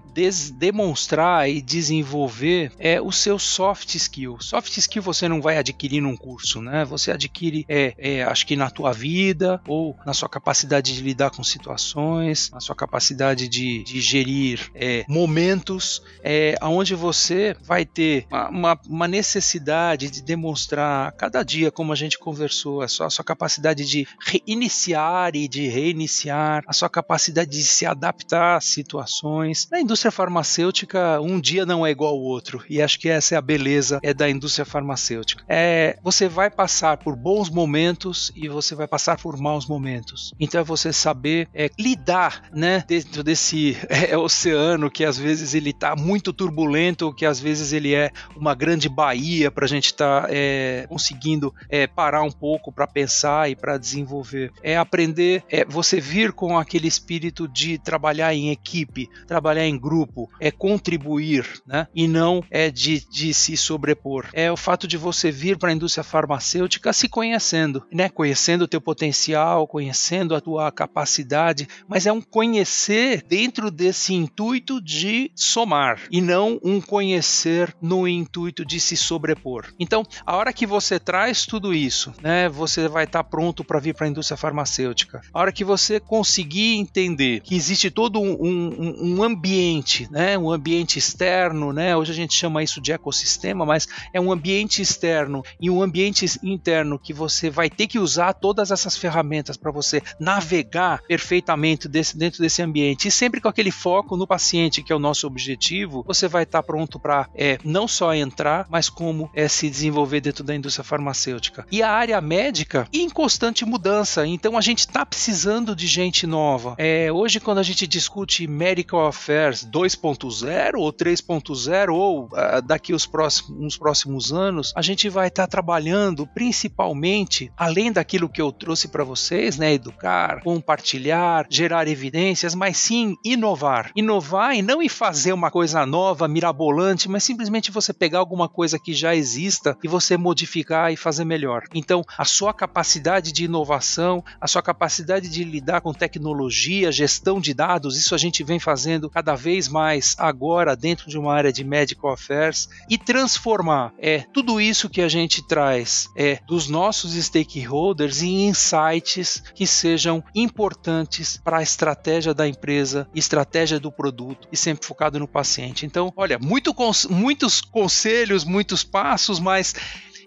demonstrar 0.55 1.49
e 1.49 1.61
desenvolver 1.61 2.71
é, 2.79 3.01
o 3.01 3.11
seu 3.11 3.37
soft 3.37 3.95
skill. 3.95 4.37
Soft 4.39 4.77
skill 4.77 5.01
você 5.01 5.27
não 5.27 5.41
vai 5.41 5.57
adquirir 5.57 5.99
num 5.99 6.15
curso, 6.15 6.61
né? 6.61 6.85
Você 6.85 7.11
adquire, 7.11 7.65
é, 7.67 7.93
é, 7.97 8.23
acho 8.23 8.47
que 8.47 8.55
na 8.55 8.69
tua 8.69 8.93
vida 8.93 9.61
ou 9.67 9.97
na 10.05 10.13
sua 10.13 10.29
capacidade 10.29 10.95
de 10.95 11.01
lidar 11.01 11.31
com 11.31 11.43
situações, 11.43 12.49
na 12.51 12.61
sua 12.61 12.75
capacidade 12.75 13.49
de, 13.49 13.83
de 13.83 13.99
gerir 13.99 14.71
é, 14.73 15.03
momentos, 15.09 16.01
é, 16.23 16.55
onde 16.61 16.95
você 16.95 17.55
vai 17.61 17.85
ter 17.85 18.25
uma, 18.31 18.79
uma, 18.87 19.07
necessidade 19.07 20.09
de 20.09 20.21
demonstrar 20.21 21.11
cada 21.13 21.43
dia, 21.43 21.69
como 21.69 21.91
a 21.91 21.95
gente 21.95 22.17
conversou, 22.17 22.52
a 22.53 22.87
sua, 22.87 23.07
a 23.07 23.09
sua 23.09 23.25
capacidade 23.25 23.85
de 23.85 24.07
reiniciar 24.19 25.35
e 25.35 25.47
de 25.47 25.67
reiniciar, 25.67 26.63
a 26.67 26.73
sua 26.73 26.89
capacidade 26.89 27.49
de 27.49 27.63
se 27.63 27.85
adaptar 27.85 28.57
a 28.57 28.61
situações. 28.61 29.67
Na 29.71 29.79
indústria 29.79 30.11
farmacêutica, 30.11 31.19
um 31.21 31.39
dia 31.39 31.65
não 31.65 31.85
é 31.85 31.91
igual 31.91 32.13
ao 32.13 32.21
outro, 32.21 32.63
e 32.69 32.81
acho 32.81 32.99
que 32.99 33.09
essa 33.09 33.35
é 33.35 33.37
a 33.37 33.41
beleza 33.41 33.99
é 34.03 34.13
da 34.13 34.29
indústria 34.29 34.65
farmacêutica. 34.65 35.43
É, 35.47 35.97
você 36.03 36.27
vai 36.27 36.49
passar 36.49 36.97
por 36.97 37.15
bons 37.15 37.49
momentos 37.49 38.31
e 38.35 38.47
você 38.47 38.75
vai 38.75 38.87
passar 38.87 39.17
por 39.17 39.37
maus 39.37 39.67
momentos. 39.67 40.33
Então 40.39 40.61
é 40.61 40.63
você 40.63 40.93
saber 40.93 41.47
é, 41.53 41.69
lidar, 41.79 42.43
né, 42.53 42.83
dentro 42.87 43.23
desse 43.23 43.77
é, 43.89 44.17
oceano 44.17 44.89
que 44.89 45.03
às 45.03 45.17
vezes 45.17 45.53
ele 45.53 45.71
está 45.71 45.95
muito 45.95 46.31
turbulento, 46.33 47.13
que 47.13 47.25
às 47.25 47.39
vezes 47.39 47.73
ele 47.73 47.93
é 47.93 48.11
uma 48.35 48.53
grande 48.53 48.87
baía 48.89 49.49
para 49.49 49.65
a 49.65 49.67
gente 49.67 49.85
estar 49.85 50.23
tá, 50.23 50.27
é, 50.29 50.85
conseguindo 50.87 51.53
é, 51.69 51.87
parar 51.87 52.23
um 52.23 52.31
pouco 52.31 52.42
para 52.71 52.85
pensar 52.85 53.49
e 53.49 53.55
para 53.55 53.77
desenvolver. 53.77 54.51
É 54.61 54.75
aprender, 54.77 55.43
é 55.49 55.63
você 55.63 55.99
vir 55.99 56.33
com 56.33 56.57
aquele 56.57 56.87
espírito 56.87 57.47
de 57.47 57.77
trabalhar 57.77 58.33
em 58.33 58.49
equipe, 58.49 59.09
trabalhar 59.25 59.65
em 59.65 59.79
grupo, 59.79 60.29
é 60.39 60.51
contribuir, 60.51 61.45
né? 61.65 61.87
E 61.95 62.07
não 62.07 62.43
é 62.51 62.69
de, 62.69 62.99
de 63.09 63.33
se 63.33 63.55
sobrepor. 63.55 64.27
É 64.33 64.51
o 64.51 64.57
fato 64.57 64.87
de 64.87 64.97
você 64.97 65.31
vir 65.31 65.57
para 65.57 65.69
a 65.69 65.73
indústria 65.73 66.03
farmacêutica 66.03 66.91
se 66.91 67.07
conhecendo, 67.07 67.85
né? 67.91 68.09
Conhecendo 68.09 68.63
o 68.63 68.67
teu 68.67 68.81
potencial, 68.81 69.67
conhecendo 69.67 70.35
a 70.35 70.41
tua 70.41 70.71
capacidade, 70.71 71.67
mas 71.87 72.05
é 72.05 72.11
um 72.11 72.21
conhecer 72.21 73.23
dentro 73.27 73.71
desse 73.71 74.13
intuito 74.13 74.81
de 74.81 75.31
somar 75.35 76.01
e 76.11 76.19
não 76.19 76.59
um 76.63 76.81
conhecer 76.81 77.73
no 77.81 78.07
intuito 78.07 78.65
de 78.65 78.79
se 78.79 78.97
sobrepor. 78.97 79.67
Então, 79.79 80.03
a 80.25 80.35
hora 80.35 80.53
que 80.53 80.65
você 80.65 80.99
traz 80.99 81.45
tudo 81.45 81.73
isso, 81.73 82.13
né, 82.21 82.32
você 82.49 82.87
vai 82.87 83.05
estar 83.05 83.23
tá 83.23 83.29
pronto 83.29 83.63
para 83.63 83.79
vir 83.79 83.93
para 83.93 84.05
a 84.05 84.09
indústria 84.09 84.37
farmacêutica. 84.37 85.21
A 85.33 85.39
hora 85.39 85.51
que 85.51 85.63
você 85.63 85.99
conseguir 85.99 86.75
entender 86.75 87.41
que 87.41 87.55
existe 87.55 87.89
todo 87.89 88.19
um, 88.19 88.33
um, 88.33 89.17
um 89.17 89.23
ambiente, 89.23 90.07
né, 90.11 90.37
um 90.37 90.51
ambiente 90.51 90.97
externo, 90.97 91.73
né, 91.73 91.95
hoje 91.95 92.11
a 92.11 92.15
gente 92.15 92.33
chama 92.33 92.63
isso 92.63 92.81
de 92.81 92.91
ecossistema, 92.91 93.65
mas 93.65 93.87
é 94.13 94.19
um 94.19 94.31
ambiente 94.31 94.81
externo 94.81 95.43
e 95.59 95.69
um 95.69 95.81
ambiente 95.81 96.25
interno 96.43 96.99
que 96.99 97.13
você 97.13 97.49
vai 97.49 97.69
ter 97.69 97.87
que 97.87 97.99
usar 97.99 98.33
todas 98.33 98.71
essas 98.71 98.97
ferramentas 98.97 99.57
para 99.57 99.71
você 99.71 100.01
navegar 100.19 101.01
perfeitamente 101.07 101.87
desse, 101.87 102.17
dentro 102.17 102.41
desse 102.41 102.61
ambiente 102.61 103.07
e 103.07 103.11
sempre 103.11 103.41
com 103.41 103.47
aquele 103.47 103.71
foco 103.71 104.17
no 104.17 104.27
paciente, 104.27 104.81
que 104.81 104.91
é 104.91 104.95
o 104.95 104.99
nosso 104.99 105.27
objetivo, 105.27 106.03
você 106.05 106.27
vai 106.27 106.43
estar 106.43 106.61
tá 106.61 106.63
pronto 106.63 106.99
para 106.99 107.27
é, 107.35 107.57
não 107.63 107.87
só 107.87 108.13
entrar, 108.13 108.65
mas 108.69 108.89
como 108.89 109.29
é, 109.33 109.47
se 109.47 109.69
desenvolver 109.69 110.21
dentro 110.21 110.43
da 110.43 110.55
indústria 110.55 110.83
farmacêutica. 110.83 111.65
E 111.71 111.81
a 111.81 111.91
área 111.91 112.19
médica 112.23 112.87
em 112.91 113.09
constante 113.09 113.65
mudança, 113.65 114.25
então 114.25 114.57
a 114.57 114.61
gente 114.61 114.79
está 114.79 115.05
precisando 115.05 115.75
de 115.75 115.85
gente 115.85 116.25
nova. 116.25 116.75
É, 116.77 117.11
hoje, 117.11 117.39
quando 117.39 117.59
a 117.59 117.63
gente 117.63 117.85
discute 117.85 118.47
Medical 118.47 119.05
Affairs 119.05 119.65
2.0 119.65 120.75
ou 120.77 120.91
3.0, 120.91 121.93
ou 121.93 122.25
uh, 122.25 122.61
daqui 122.65 122.93
os 122.93 123.05
próximos, 123.05 123.51
uns 123.59 123.77
próximos 123.77 124.31
anos, 124.31 124.73
a 124.75 124.81
gente 124.81 125.09
vai 125.09 125.27
estar 125.27 125.43
tá 125.43 125.47
trabalhando 125.47 126.25
principalmente, 126.27 127.51
além 127.57 127.91
daquilo 127.91 128.29
que 128.29 128.41
eu 128.41 128.51
trouxe 128.51 128.87
para 128.87 129.03
vocês, 129.03 129.57
né, 129.57 129.73
educar, 129.73 130.41
compartilhar, 130.41 131.45
gerar 131.49 131.87
evidências, 131.87 132.55
mas 132.55 132.77
sim 132.77 133.15
inovar. 133.23 133.91
Inovar 133.95 134.55
e 134.55 134.61
não 134.61 134.81
em 134.81 134.89
fazer 134.89 135.33
uma 135.33 135.51
coisa 135.51 135.85
nova, 135.85 136.27
mirabolante, 136.27 137.09
mas 137.09 137.23
simplesmente 137.23 137.71
você 137.71 137.93
pegar 137.93 138.19
alguma 138.19 138.47
coisa 138.47 138.79
que 138.79 138.93
já 138.93 139.15
exista 139.15 139.77
e 139.83 139.87
você 139.87 140.17
modificar 140.17 140.91
e 140.91 140.97
fazer 140.97 141.25
melhor. 141.25 141.63
Então, 141.73 142.01
a 142.17 142.25
sua 142.25 142.53
capacidade 142.53 143.31
de 143.31 143.45
inovação, 143.45 144.23
a 144.39 144.47
sua 144.47 144.61
capacidade 144.61 145.29
de 145.29 145.43
lidar 145.43 145.81
com 145.81 145.93
tecnologia, 145.93 146.91
gestão 146.91 147.39
de 147.39 147.53
dados, 147.53 147.97
isso 147.97 148.15
a 148.15 148.17
gente 148.17 148.43
vem 148.43 148.59
fazendo 148.59 149.09
cada 149.09 149.35
vez 149.35 149.67
mais 149.67 150.15
agora 150.17 150.75
dentro 150.75 151.09
de 151.09 151.17
uma 151.17 151.33
área 151.33 151.51
de 151.51 151.63
medical 151.63 152.11
affairs 152.11 152.69
e 152.89 152.97
transformar 152.97 153.93
é 153.99 154.25
tudo 154.33 154.59
isso 154.59 154.89
que 154.89 155.01
a 155.01 155.07
gente 155.07 155.45
traz 155.47 156.07
é 156.15 156.39
dos 156.47 156.67
nossos 156.67 157.13
stakeholders 157.13 158.21
em 158.21 158.47
insights 158.47 159.43
que 159.53 159.65
sejam 159.65 160.23
importantes 160.35 161.37
para 161.37 161.57
a 161.57 161.63
estratégia 161.63 162.33
da 162.33 162.47
empresa, 162.47 163.07
estratégia 163.13 163.79
do 163.79 163.91
produto 163.91 164.47
e 164.51 164.57
sempre 164.57 164.85
focado 164.85 165.19
no 165.19 165.27
paciente. 165.27 165.85
Então, 165.85 166.11
olha, 166.15 166.37
muito, 166.39 166.75
muitos 167.09 167.61
conselhos, 167.61 168.43
muitos 168.43 168.83
passos, 168.83 169.39
mas 169.39 169.75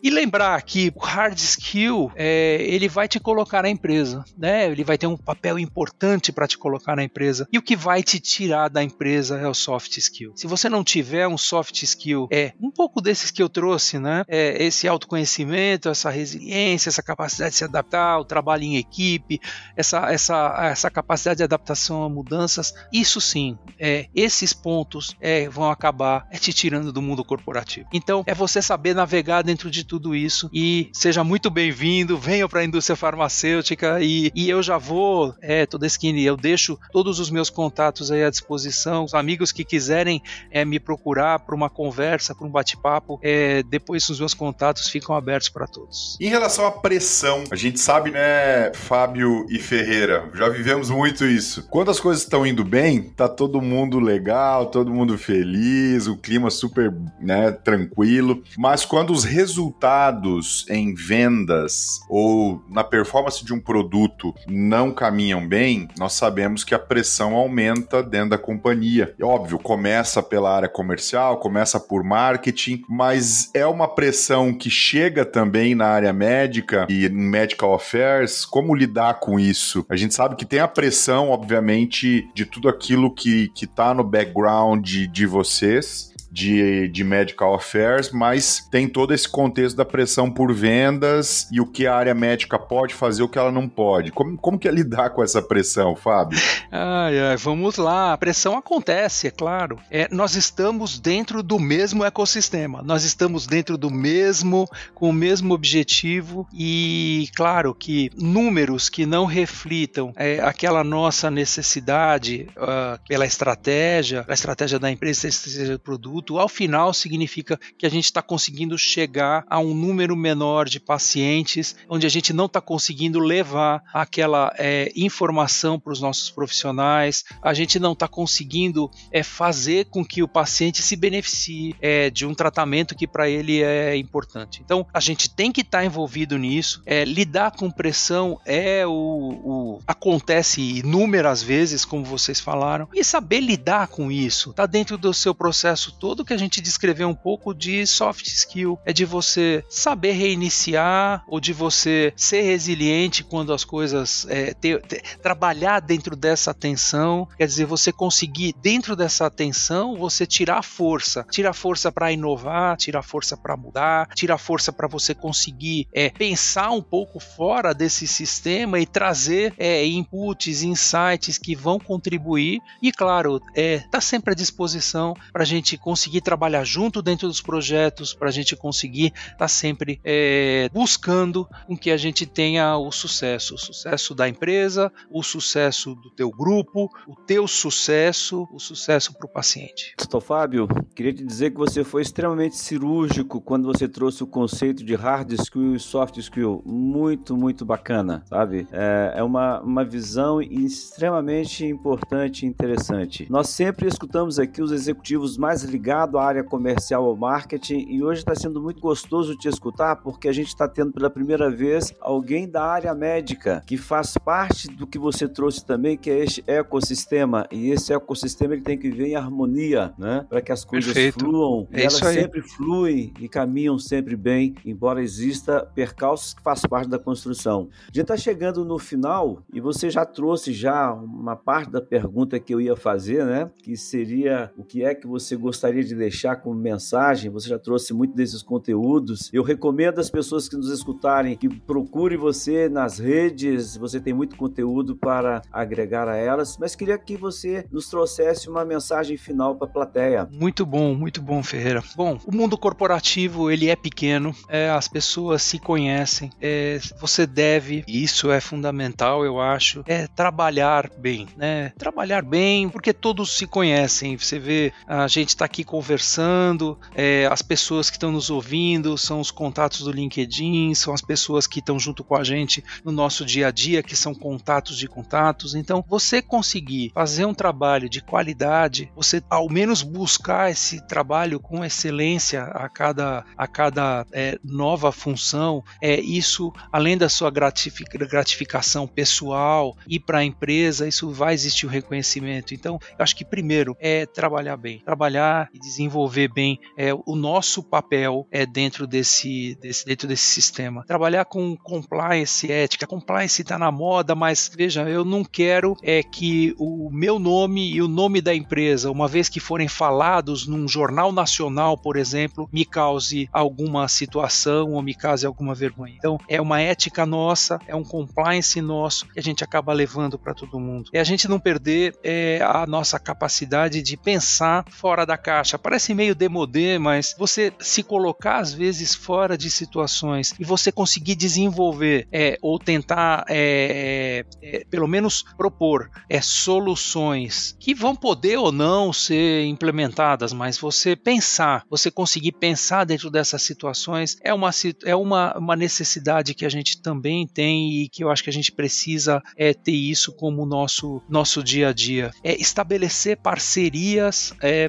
e 0.02 0.10
lembrar 0.10 0.60
que 0.62 0.92
o 0.94 1.00
hard 1.00 1.38
skill 1.38 2.10
é, 2.14 2.58
ele 2.60 2.88
vai 2.88 3.08
te 3.08 3.18
colocar 3.20 3.62
na 3.62 3.68
empresa, 3.68 4.24
né? 4.36 4.70
Ele 4.70 4.84
vai 4.84 4.98
ter 4.98 5.06
um 5.06 5.16
papel 5.16 5.58
importante 5.58 6.32
para 6.32 6.46
te 6.46 6.58
colocar 6.58 6.96
na 6.96 7.02
empresa. 7.02 7.48
E 7.52 7.58
o 7.58 7.62
que 7.62 7.76
vai 7.76 8.02
te 8.02 8.20
tirar 8.20 8.68
da 8.68 8.82
empresa 8.82 9.38
é 9.38 9.48
o 9.48 9.54
soft 9.54 9.96
skill. 9.96 10.32
Se 10.36 10.46
você 10.46 10.68
não 10.68 10.84
tiver 10.84 11.26
um 11.26 11.38
soft 11.38 11.82
skill, 11.82 12.28
é 12.30 12.52
um 12.60 12.70
pouco 12.70 13.00
desses 13.00 13.30
que 13.30 13.42
eu 13.42 13.48
trouxe, 13.48 13.98
né? 13.98 14.24
É 14.28 14.62
esse 14.64 14.86
autoconhecimento, 14.88 15.88
essa 15.88 16.10
resiliência, 16.10 16.88
essa 16.88 17.02
capacidade 17.02 17.52
de 17.52 17.58
se 17.58 17.64
adaptar, 17.64 18.18
o 18.18 18.24
trabalho 18.24 18.64
em 18.64 18.76
equipe, 18.76 19.40
essa, 19.76 20.10
essa, 20.12 20.68
essa 20.70 20.90
capacidade 20.90 21.38
de 21.38 21.44
adaptação 21.44 22.02
a 22.02 22.08
mudanças. 22.08 22.74
Isso 22.92 23.20
sim, 23.20 23.58
é, 23.78 24.06
esses 24.14 24.52
pontos 24.52 25.16
é, 25.20 25.48
vão 25.48 25.70
acabar 25.70 26.26
é, 26.30 26.38
te 26.38 26.52
tirando 26.52 26.92
do 26.92 27.02
mundo 27.02 27.24
corporativo. 27.24 27.88
Então, 27.92 28.22
é 28.26 28.34
você 28.34 28.60
saber 28.60 28.94
navegar 28.94 29.42
dentro 29.42 29.70
de 29.70 29.85
tudo 29.86 30.14
isso. 30.14 30.50
E 30.52 30.90
seja 30.92 31.22
muito 31.22 31.48
bem-vindo, 31.48 32.18
venha 32.18 32.48
para 32.48 32.60
a 32.60 32.64
indústria 32.64 32.96
farmacêutica 32.96 34.00
e, 34.00 34.30
e 34.34 34.50
eu 34.50 34.62
já 34.62 34.76
vou, 34.76 35.34
é, 35.40 35.64
toda 35.64 35.86
skin, 35.86 36.18
eu 36.20 36.36
deixo 36.36 36.78
todos 36.92 37.20
os 37.20 37.30
meus 37.30 37.48
contatos 37.48 38.10
aí 38.10 38.24
à 38.24 38.30
disposição. 38.30 39.04
Os 39.04 39.14
amigos 39.14 39.52
que 39.52 39.64
quiserem 39.64 40.20
é, 40.50 40.64
me 40.64 40.80
procurar 40.80 41.38
para 41.40 41.54
uma 41.54 41.70
conversa, 41.70 42.34
para 42.34 42.46
um 42.46 42.50
bate-papo, 42.50 43.18
é, 43.22 43.62
depois 43.62 44.08
os 44.08 44.18
meus 44.18 44.34
contatos 44.34 44.88
ficam 44.88 45.14
abertos 45.14 45.48
para 45.48 45.66
todos. 45.66 46.16
Em 46.20 46.28
relação 46.28 46.66
à 46.66 46.72
pressão, 46.72 47.44
a 47.50 47.56
gente 47.56 47.78
sabe, 47.78 48.10
né, 48.10 48.72
Fábio 48.74 49.46
e 49.48 49.58
Ferreira, 49.58 50.30
já 50.34 50.48
vivemos 50.48 50.90
muito 50.90 51.24
isso. 51.24 51.66
Quando 51.70 51.90
as 51.90 52.00
coisas 52.00 52.22
estão 52.22 52.46
indo 52.46 52.64
bem, 52.64 53.02
tá 53.02 53.28
todo 53.28 53.60
mundo 53.62 54.00
legal, 54.00 54.66
todo 54.66 54.92
mundo 54.92 55.16
feliz, 55.16 56.06
o 56.06 56.16
clima 56.16 56.50
super, 56.50 56.92
né, 57.20 57.52
tranquilo. 57.52 58.42
Mas 58.56 58.84
quando 58.84 59.12
os 59.12 59.24
resultados 59.24 59.75
resultados 59.76 60.64
em 60.70 60.94
vendas 60.94 62.00
ou 62.08 62.62
na 62.68 62.82
performance 62.82 63.44
de 63.44 63.52
um 63.52 63.60
produto 63.60 64.34
não 64.48 64.92
caminham 64.92 65.46
bem, 65.46 65.88
nós 65.98 66.14
sabemos 66.14 66.64
que 66.64 66.74
a 66.74 66.78
pressão 66.78 67.34
aumenta 67.34 68.02
dentro 68.02 68.30
da 68.30 68.38
companhia. 68.38 69.14
E, 69.18 69.22
óbvio, 69.22 69.58
começa 69.58 70.22
pela 70.22 70.54
área 70.54 70.68
comercial, 70.68 71.38
começa 71.38 71.78
por 71.78 72.02
marketing, 72.02 72.82
mas 72.88 73.50
é 73.52 73.66
uma 73.66 73.86
pressão 73.86 74.52
que 74.52 74.70
chega 74.70 75.24
também 75.24 75.74
na 75.74 75.86
área 75.86 76.12
médica 76.12 76.86
e 76.88 77.06
em 77.06 77.10
medical 77.10 77.74
affairs. 77.74 78.44
Como 78.46 78.74
lidar 78.74 79.20
com 79.20 79.38
isso? 79.38 79.84
A 79.88 79.96
gente 79.96 80.14
sabe 80.14 80.36
que 80.36 80.46
tem 80.46 80.60
a 80.60 80.68
pressão, 80.68 81.28
obviamente, 81.28 82.28
de 82.34 82.46
tudo 82.46 82.68
aquilo 82.68 83.14
que 83.14 83.50
está 83.60 83.92
no 83.92 84.02
background 84.02 84.84
de, 84.84 85.06
de 85.06 85.26
vocês, 85.26 86.15
de, 86.36 86.86
de 86.88 87.02
medical 87.02 87.54
affairs, 87.54 88.10
mas 88.10 88.68
tem 88.70 88.86
todo 88.86 89.14
esse 89.14 89.26
contexto 89.26 89.74
da 89.74 89.86
pressão 89.86 90.30
por 90.30 90.52
vendas 90.52 91.48
e 91.50 91.62
o 91.62 91.66
que 91.66 91.86
a 91.86 91.96
área 91.96 92.14
médica 92.14 92.58
pode 92.58 92.92
fazer, 92.92 93.22
o 93.22 93.28
que 93.28 93.38
ela 93.38 93.50
não 93.50 93.66
pode. 93.66 94.12
Como, 94.12 94.36
como 94.36 94.58
que 94.58 94.68
é 94.68 94.70
lidar 94.70 95.10
com 95.10 95.24
essa 95.24 95.40
pressão, 95.40 95.96
Fábio? 95.96 96.38
Ai, 96.70 97.18
ai, 97.18 97.36
vamos 97.38 97.78
lá. 97.78 98.12
A 98.12 98.18
pressão 98.18 98.54
acontece, 98.54 99.28
é 99.28 99.30
claro. 99.30 99.78
É, 99.90 100.08
nós 100.12 100.36
estamos 100.36 100.98
dentro 100.98 101.42
do 101.42 101.58
mesmo 101.58 102.04
ecossistema, 102.04 102.82
nós 102.82 103.02
estamos 103.04 103.46
dentro 103.46 103.78
do 103.78 103.90
mesmo, 103.90 104.68
com 104.94 105.08
o 105.08 105.14
mesmo 105.14 105.54
objetivo 105.54 106.46
e, 106.52 107.30
claro, 107.34 107.74
que 107.74 108.10
números 108.14 108.90
que 108.90 109.06
não 109.06 109.24
reflitam 109.24 110.12
é, 110.16 110.38
aquela 110.40 110.84
nossa 110.84 111.30
necessidade 111.30 112.46
uh, 112.58 113.00
pela 113.08 113.24
estratégia, 113.24 114.22
a 114.28 114.34
estratégia 114.34 114.78
da 114.78 114.90
empresa, 114.90 115.26
a 115.26 115.30
estratégia 115.30 115.72
do 115.72 115.80
produto, 115.80 116.25
ao 116.34 116.48
final 116.48 116.92
significa 116.92 117.58
que 117.78 117.86
a 117.86 117.88
gente 117.88 118.04
está 118.04 118.20
conseguindo 118.20 118.76
chegar 118.76 119.44
a 119.48 119.58
um 119.58 119.74
número 119.74 120.16
menor 120.16 120.68
de 120.68 120.80
pacientes, 120.80 121.76
onde 121.88 122.06
a 122.06 122.10
gente 122.10 122.32
não 122.32 122.46
está 122.46 122.60
conseguindo 122.60 123.18
levar 123.18 123.82
aquela 123.92 124.52
é, 124.58 124.92
informação 124.96 125.78
para 125.78 125.92
os 125.92 126.00
nossos 126.00 126.30
profissionais, 126.30 127.24
a 127.42 127.54
gente 127.54 127.78
não 127.78 127.92
está 127.92 128.08
conseguindo 128.08 128.90
é, 129.12 129.22
fazer 129.22 129.86
com 129.86 130.04
que 130.04 130.22
o 130.22 130.28
paciente 130.28 130.82
se 130.82 130.96
beneficie 130.96 131.74
é, 131.80 132.10
de 132.10 132.26
um 132.26 132.34
tratamento 132.34 132.94
que 132.94 133.06
para 133.06 133.28
ele 133.28 133.62
é 133.62 133.96
importante. 133.96 134.60
Então, 134.64 134.86
a 134.92 135.00
gente 135.00 135.30
tem 135.30 135.52
que 135.52 135.60
estar 135.60 135.78
tá 135.78 135.84
envolvido 135.84 136.38
nisso. 136.38 136.82
É, 136.86 137.04
lidar 137.04 137.52
com 137.52 137.70
pressão 137.70 138.40
é 138.44 138.86
o, 138.86 138.90
o 138.90 139.80
acontece 139.86 140.60
inúmeras 140.60 141.42
vezes, 141.42 141.84
como 141.84 142.04
vocês 142.04 142.40
falaram, 142.40 142.88
e 142.94 143.04
saber 143.04 143.40
lidar 143.40 143.88
com 143.88 144.10
isso 144.10 144.50
está 144.50 144.66
dentro 144.66 144.96
do 144.96 145.12
seu 145.12 145.34
processo 145.34 145.92
todo 145.92 146.15
todo 146.16 146.24
que 146.24 146.32
a 146.32 146.38
gente 146.38 146.62
descreveu 146.62 147.08
um 147.08 147.14
pouco 147.14 147.52
de 147.52 147.86
soft 147.86 148.26
skill. 148.28 148.78
É 148.86 148.92
de 148.92 149.04
você 149.04 149.62
saber 149.68 150.12
reiniciar 150.12 151.22
ou 151.28 151.38
de 151.38 151.52
você 151.52 152.12
ser 152.16 152.40
resiliente 152.40 153.22
quando 153.22 153.52
as 153.52 153.64
coisas. 153.64 154.26
É, 154.30 154.54
ter, 154.54 154.80
ter, 154.82 155.02
trabalhar 155.18 155.80
dentro 155.80 156.16
dessa 156.16 156.54
tensão. 156.54 157.28
Quer 157.36 157.46
dizer, 157.46 157.66
você 157.66 157.92
conseguir, 157.92 158.54
dentro 158.62 158.96
dessa 158.96 159.30
tensão, 159.30 159.96
você 159.96 160.24
tirar 160.24 160.62
força. 160.62 161.26
Tirar 161.30 161.52
força 161.52 161.92
para 161.92 162.10
inovar, 162.10 162.78
tirar 162.78 163.02
força 163.02 163.36
para 163.36 163.56
mudar, 163.56 164.08
tirar 164.14 164.38
força 164.38 164.72
para 164.72 164.88
você 164.88 165.14
conseguir 165.14 165.86
é, 165.92 166.08
pensar 166.08 166.70
um 166.70 166.82
pouco 166.82 167.20
fora 167.20 167.74
desse 167.74 168.06
sistema 168.06 168.80
e 168.80 168.86
trazer 168.86 169.52
é, 169.58 169.84
inputs, 169.84 170.62
insights 170.62 171.36
que 171.36 171.54
vão 171.54 171.78
contribuir. 171.78 172.60
E, 172.80 172.90
claro, 172.90 173.40
é, 173.54 173.80
tá 173.90 174.00
sempre 174.00 174.32
à 174.32 174.34
disposição 174.34 175.14
para 175.32 175.42
a 175.42 175.46
gente 175.46 175.76
conseguir 175.76 175.95
conseguir 175.96 176.20
trabalhar 176.20 176.62
junto 176.62 177.00
dentro 177.00 177.26
dos 177.26 177.40
projetos, 177.40 178.12
para 178.12 178.28
a 178.28 178.30
gente 178.30 178.54
conseguir 178.54 179.06
estar 179.06 179.36
tá 179.38 179.48
sempre 179.48 179.98
é, 180.04 180.68
buscando 180.70 181.48
com 181.66 181.74
que 181.74 181.90
a 181.90 181.96
gente 181.96 182.26
tenha 182.26 182.76
o 182.76 182.92
sucesso, 182.92 183.54
o 183.54 183.58
sucesso 183.58 184.14
da 184.14 184.28
empresa, 184.28 184.92
o 185.10 185.22
sucesso 185.22 185.94
do 185.94 186.10
teu 186.10 186.30
grupo, 186.30 186.90
o 187.08 187.16
teu 187.16 187.48
sucesso, 187.48 188.46
o 188.52 188.60
sucesso 188.60 189.14
para 189.14 189.24
o 189.24 189.28
paciente. 189.28 189.94
Doutor 189.96 190.20
Fábio, 190.20 190.68
queria 190.94 191.14
te 191.14 191.24
dizer 191.24 191.52
que 191.52 191.56
você 191.56 191.82
foi 191.82 192.02
extremamente 192.02 192.58
cirúrgico 192.58 193.40
quando 193.40 193.64
você 193.64 193.88
trouxe 193.88 194.22
o 194.22 194.26
conceito 194.26 194.84
de 194.84 194.94
hard 194.94 195.32
skill 195.32 195.74
e 195.74 195.80
soft 195.80 196.18
skill. 196.18 196.62
Muito, 196.66 197.34
muito 197.34 197.64
bacana, 197.64 198.22
sabe? 198.28 198.68
É, 198.70 199.14
é 199.16 199.22
uma, 199.22 199.62
uma 199.62 199.84
visão 199.84 200.42
extremamente 200.42 201.64
importante 201.64 202.44
e 202.44 202.48
interessante. 202.48 203.26
Nós 203.30 203.48
sempre 203.48 203.88
escutamos 203.88 204.38
aqui 204.38 204.60
os 204.60 204.72
executivos 204.72 205.38
mais 205.38 205.62
ligados 205.62 205.85
à 205.90 206.24
área 206.24 206.44
comercial 206.44 207.04
ou 207.04 207.16
marketing 207.16 207.86
e 207.88 208.02
hoje 208.02 208.20
está 208.20 208.34
sendo 208.34 208.60
muito 208.60 208.80
gostoso 208.80 209.36
te 209.36 209.48
escutar 209.48 209.96
porque 209.96 210.28
a 210.28 210.32
gente 210.32 210.48
está 210.48 210.68
tendo 210.68 210.92
pela 210.92 211.10
primeira 211.10 211.50
vez 211.50 211.94
alguém 212.00 212.48
da 212.48 212.64
área 212.64 212.94
médica 212.94 213.62
que 213.66 213.76
faz 213.76 214.16
parte 214.18 214.68
do 214.68 214.86
que 214.86 214.98
você 214.98 215.28
trouxe 215.28 215.64
também, 215.64 215.96
que 215.96 216.10
é 216.10 216.22
este 216.22 216.42
ecossistema. 216.46 217.46
E 217.50 217.70
esse 217.70 217.92
ecossistema 217.92 218.54
ele 218.54 218.62
tem 218.62 218.78
que 218.78 218.90
viver 218.90 219.08
em 219.08 219.16
harmonia, 219.16 219.92
né? 219.98 220.26
Para 220.28 220.40
que 220.40 220.52
as 220.52 220.64
coisas 220.64 220.92
Perfeito. 220.92 221.24
fluam. 221.24 221.68
É 221.72 221.78
e 221.78 221.82
elas 221.82 221.94
sempre 221.94 222.42
fluem 222.42 223.12
e 223.20 223.28
caminham 223.28 223.78
sempre 223.78 224.16
bem, 224.16 224.54
embora 224.64 225.02
exista 225.02 225.64
percalços 225.74 226.34
que 226.34 226.42
faz 226.42 226.62
parte 226.62 226.88
da 226.88 226.98
construção. 226.98 227.68
A 227.82 227.86
gente 227.86 228.00
está 228.00 228.16
chegando 228.16 228.64
no 228.64 228.78
final 228.78 229.42
e 229.52 229.60
você 229.60 229.90
já 229.90 230.04
trouxe 230.04 230.52
já 230.52 230.92
uma 230.92 231.36
parte 231.36 231.70
da 231.70 231.80
pergunta 231.80 232.38
que 232.38 232.54
eu 232.54 232.60
ia 232.60 232.76
fazer, 232.76 233.24
né? 233.24 233.50
Que 233.62 233.76
seria 233.76 234.50
o 234.56 234.64
que 234.64 234.84
é 234.84 234.94
que 234.94 235.06
você 235.06 235.36
gostaria 235.36 235.75
de 235.84 235.94
deixar 235.94 236.36
como 236.36 236.54
mensagem. 236.54 237.30
Você 237.30 237.48
já 237.48 237.58
trouxe 237.58 237.92
muito 237.92 238.14
desses 238.14 238.42
conteúdos. 238.42 239.30
Eu 239.32 239.42
recomendo 239.42 239.98
às 239.98 240.10
pessoas 240.10 240.48
que 240.48 240.56
nos 240.56 240.70
escutarem 240.70 241.36
que 241.36 241.48
procure 241.48 242.16
você 242.16 242.68
nas 242.68 242.98
redes. 242.98 243.76
Você 243.76 244.00
tem 244.00 244.14
muito 244.14 244.36
conteúdo 244.36 244.96
para 244.96 245.42
agregar 245.52 246.08
a 246.08 246.16
elas, 246.16 246.56
mas 246.58 246.74
queria 246.74 246.98
que 246.98 247.16
você 247.16 247.66
nos 247.70 247.88
trouxesse 247.88 248.48
uma 248.48 248.64
mensagem 248.64 249.16
final 249.16 249.54
para 249.56 249.66
a 249.66 249.70
plateia. 249.70 250.28
Muito 250.30 250.64
bom, 250.64 250.94
muito 250.94 251.20
bom, 251.22 251.42
Ferreira. 251.42 251.82
Bom, 251.94 252.18
o 252.26 252.34
mundo 252.34 252.56
corporativo 252.56 253.50
ele 253.50 253.68
é 253.68 253.76
pequeno, 253.76 254.34
é, 254.48 254.70
as 254.70 254.88
pessoas 254.88 255.42
se 255.42 255.58
conhecem, 255.58 256.30
é, 256.40 256.78
você 257.00 257.26
deve, 257.26 257.84
e 257.86 258.02
isso 258.02 258.30
é 258.30 258.40
fundamental, 258.40 259.24
eu 259.24 259.40
acho, 259.40 259.82
é 259.86 260.06
trabalhar 260.06 260.90
bem, 260.98 261.26
né? 261.36 261.72
Trabalhar 261.76 262.22
bem, 262.22 262.68
porque 262.68 262.92
todos 262.92 263.36
se 263.36 263.46
conhecem. 263.46 264.16
Você 264.16 264.38
vê, 264.38 264.72
a 264.86 265.06
gente 265.08 265.30
está 265.30 265.44
aqui 265.44 265.64
conversando, 265.66 266.78
é, 266.94 267.26
as 267.26 267.42
pessoas 267.42 267.90
que 267.90 267.96
estão 267.96 268.12
nos 268.12 268.30
ouvindo 268.30 268.96
são 268.96 269.20
os 269.20 269.30
contatos 269.30 269.80
do 269.80 269.90
LinkedIn, 269.90 270.74
são 270.74 270.94
as 270.94 271.02
pessoas 271.02 271.46
que 271.46 271.58
estão 271.58 271.78
junto 271.78 272.04
com 272.04 272.16
a 272.16 272.24
gente 272.24 272.64
no 272.84 272.92
nosso 272.92 273.24
dia 273.24 273.48
a 273.48 273.50
dia, 273.50 273.82
que 273.82 273.96
são 273.96 274.14
contatos 274.14 274.78
de 274.78 274.88
contatos. 274.88 275.54
Então, 275.54 275.84
você 275.86 276.22
conseguir 276.22 276.92
fazer 276.94 277.24
um 277.24 277.34
trabalho 277.34 277.88
de 277.88 278.00
qualidade, 278.00 278.90
você 278.94 279.22
ao 279.28 279.48
menos 279.50 279.82
buscar 279.82 280.50
esse 280.50 280.80
trabalho 280.86 281.40
com 281.40 281.64
excelência 281.64 282.44
a 282.44 282.68
cada, 282.68 283.24
a 283.36 283.46
cada 283.46 284.06
é, 284.12 284.38
nova 284.44 284.92
função, 284.92 285.64
é 285.82 285.98
isso, 286.00 286.52
além 286.72 286.96
da 286.96 287.08
sua 287.08 287.30
gratificação 287.30 288.86
pessoal 288.86 289.76
e 289.86 289.98
para 289.98 290.18
a 290.18 290.24
empresa, 290.24 290.86
isso 290.86 291.10
vai 291.10 291.34
existir 291.34 291.66
o 291.66 291.70
reconhecimento. 291.70 292.54
Então, 292.54 292.78
eu 292.90 293.02
acho 293.02 293.16
que 293.16 293.24
primeiro 293.24 293.76
é 293.80 294.06
trabalhar 294.06 294.56
bem, 294.56 294.78
trabalhar 294.78 295.48
e 295.56 295.58
desenvolver 295.58 296.28
bem 296.32 296.58
é, 296.76 296.92
o 296.94 297.16
nosso 297.16 297.62
papel 297.62 298.26
é 298.30 298.44
dentro 298.44 298.86
desse, 298.86 299.56
desse 299.60 299.84
dentro 299.86 300.06
desse 300.06 300.24
sistema. 300.24 300.84
Trabalhar 300.86 301.24
com 301.24 301.56
compliance, 301.56 302.50
ética. 302.50 302.86
Compliance 302.86 303.40
está 303.40 303.58
na 303.58 303.70
moda, 303.70 304.14
mas 304.14 304.50
veja, 304.54 304.88
eu 304.88 305.04
não 305.04 305.24
quero 305.24 305.76
é 305.82 306.02
que 306.02 306.54
o 306.58 306.90
meu 306.90 307.18
nome 307.18 307.72
e 307.72 307.80
o 307.80 307.88
nome 307.88 308.20
da 308.20 308.34
empresa, 308.34 308.90
uma 308.90 309.08
vez 309.08 309.28
que 309.28 309.40
forem 309.40 309.68
falados 309.68 310.46
num 310.46 310.68
jornal 310.68 311.12
nacional, 311.12 311.78
por 311.78 311.96
exemplo, 311.96 312.48
me 312.52 312.64
cause 312.64 313.28
alguma 313.32 313.88
situação 313.88 314.72
ou 314.72 314.82
me 314.82 314.94
cause 314.94 315.26
alguma 315.26 315.54
vergonha. 315.54 315.94
Então, 315.96 316.18
é 316.28 316.40
uma 316.40 316.60
ética 316.60 317.06
nossa, 317.06 317.58
é 317.66 317.74
um 317.74 317.84
compliance 317.84 318.60
nosso 318.60 319.06
que 319.08 319.18
a 319.18 319.22
gente 319.22 319.42
acaba 319.42 319.72
levando 319.72 320.18
para 320.18 320.34
todo 320.34 320.60
mundo. 320.60 320.90
É 320.92 321.00
a 321.00 321.04
gente 321.04 321.28
não 321.28 321.38
perder 321.38 321.94
é, 322.02 322.40
a 322.42 322.66
nossa 322.66 322.98
capacidade 322.98 323.82
de 323.82 323.96
pensar 323.96 324.64
fora 324.68 325.06
da 325.06 325.16
caixa. 325.16 325.45
Parece 325.62 325.94
meio 325.94 326.14
demodê, 326.14 326.78
mas 326.78 327.14
você 327.18 327.52
se 327.60 327.82
colocar 327.82 328.38
às 328.38 328.52
vezes 328.52 328.94
fora 328.94 329.36
de 329.36 329.50
situações 329.50 330.34
e 330.38 330.44
você 330.44 330.72
conseguir 330.72 331.14
desenvolver 331.14 332.08
é, 332.12 332.38
ou 332.42 332.58
tentar 332.58 333.24
é, 333.28 334.24
é, 334.42 334.64
pelo 334.70 334.88
menos 334.88 335.24
propor 335.36 335.90
é, 336.08 336.20
soluções 336.20 337.56
que 337.60 337.74
vão 337.74 337.94
poder 337.94 338.38
ou 338.38 338.50
não 338.50 338.92
ser 338.92 339.44
implementadas, 339.44 340.32
mas 340.32 340.58
você 340.58 340.96
pensar, 340.96 341.64
você 341.70 341.90
conseguir 341.90 342.32
pensar 342.32 342.84
dentro 342.84 343.10
dessas 343.10 343.42
situações 343.42 344.16
é 344.22 344.32
uma, 344.32 344.50
é 344.84 344.96
uma, 344.96 345.36
uma 345.38 345.56
necessidade 345.56 346.34
que 346.34 346.44
a 346.44 346.48
gente 346.48 346.80
também 346.80 347.26
tem 347.26 347.82
e 347.82 347.88
que 347.88 348.02
eu 348.02 348.10
acho 348.10 348.22
que 348.22 348.30
a 348.30 348.32
gente 348.32 348.52
precisa 348.52 349.22
é, 349.36 349.52
ter 349.52 349.72
isso 349.72 350.12
como 350.12 350.46
nosso, 350.46 351.02
nosso 351.08 351.42
dia 351.42 351.68
a 351.68 351.72
dia. 351.72 352.10
É 352.24 352.34
estabelecer 352.40 353.16
parcerias 353.18 354.34
é, 354.40 354.68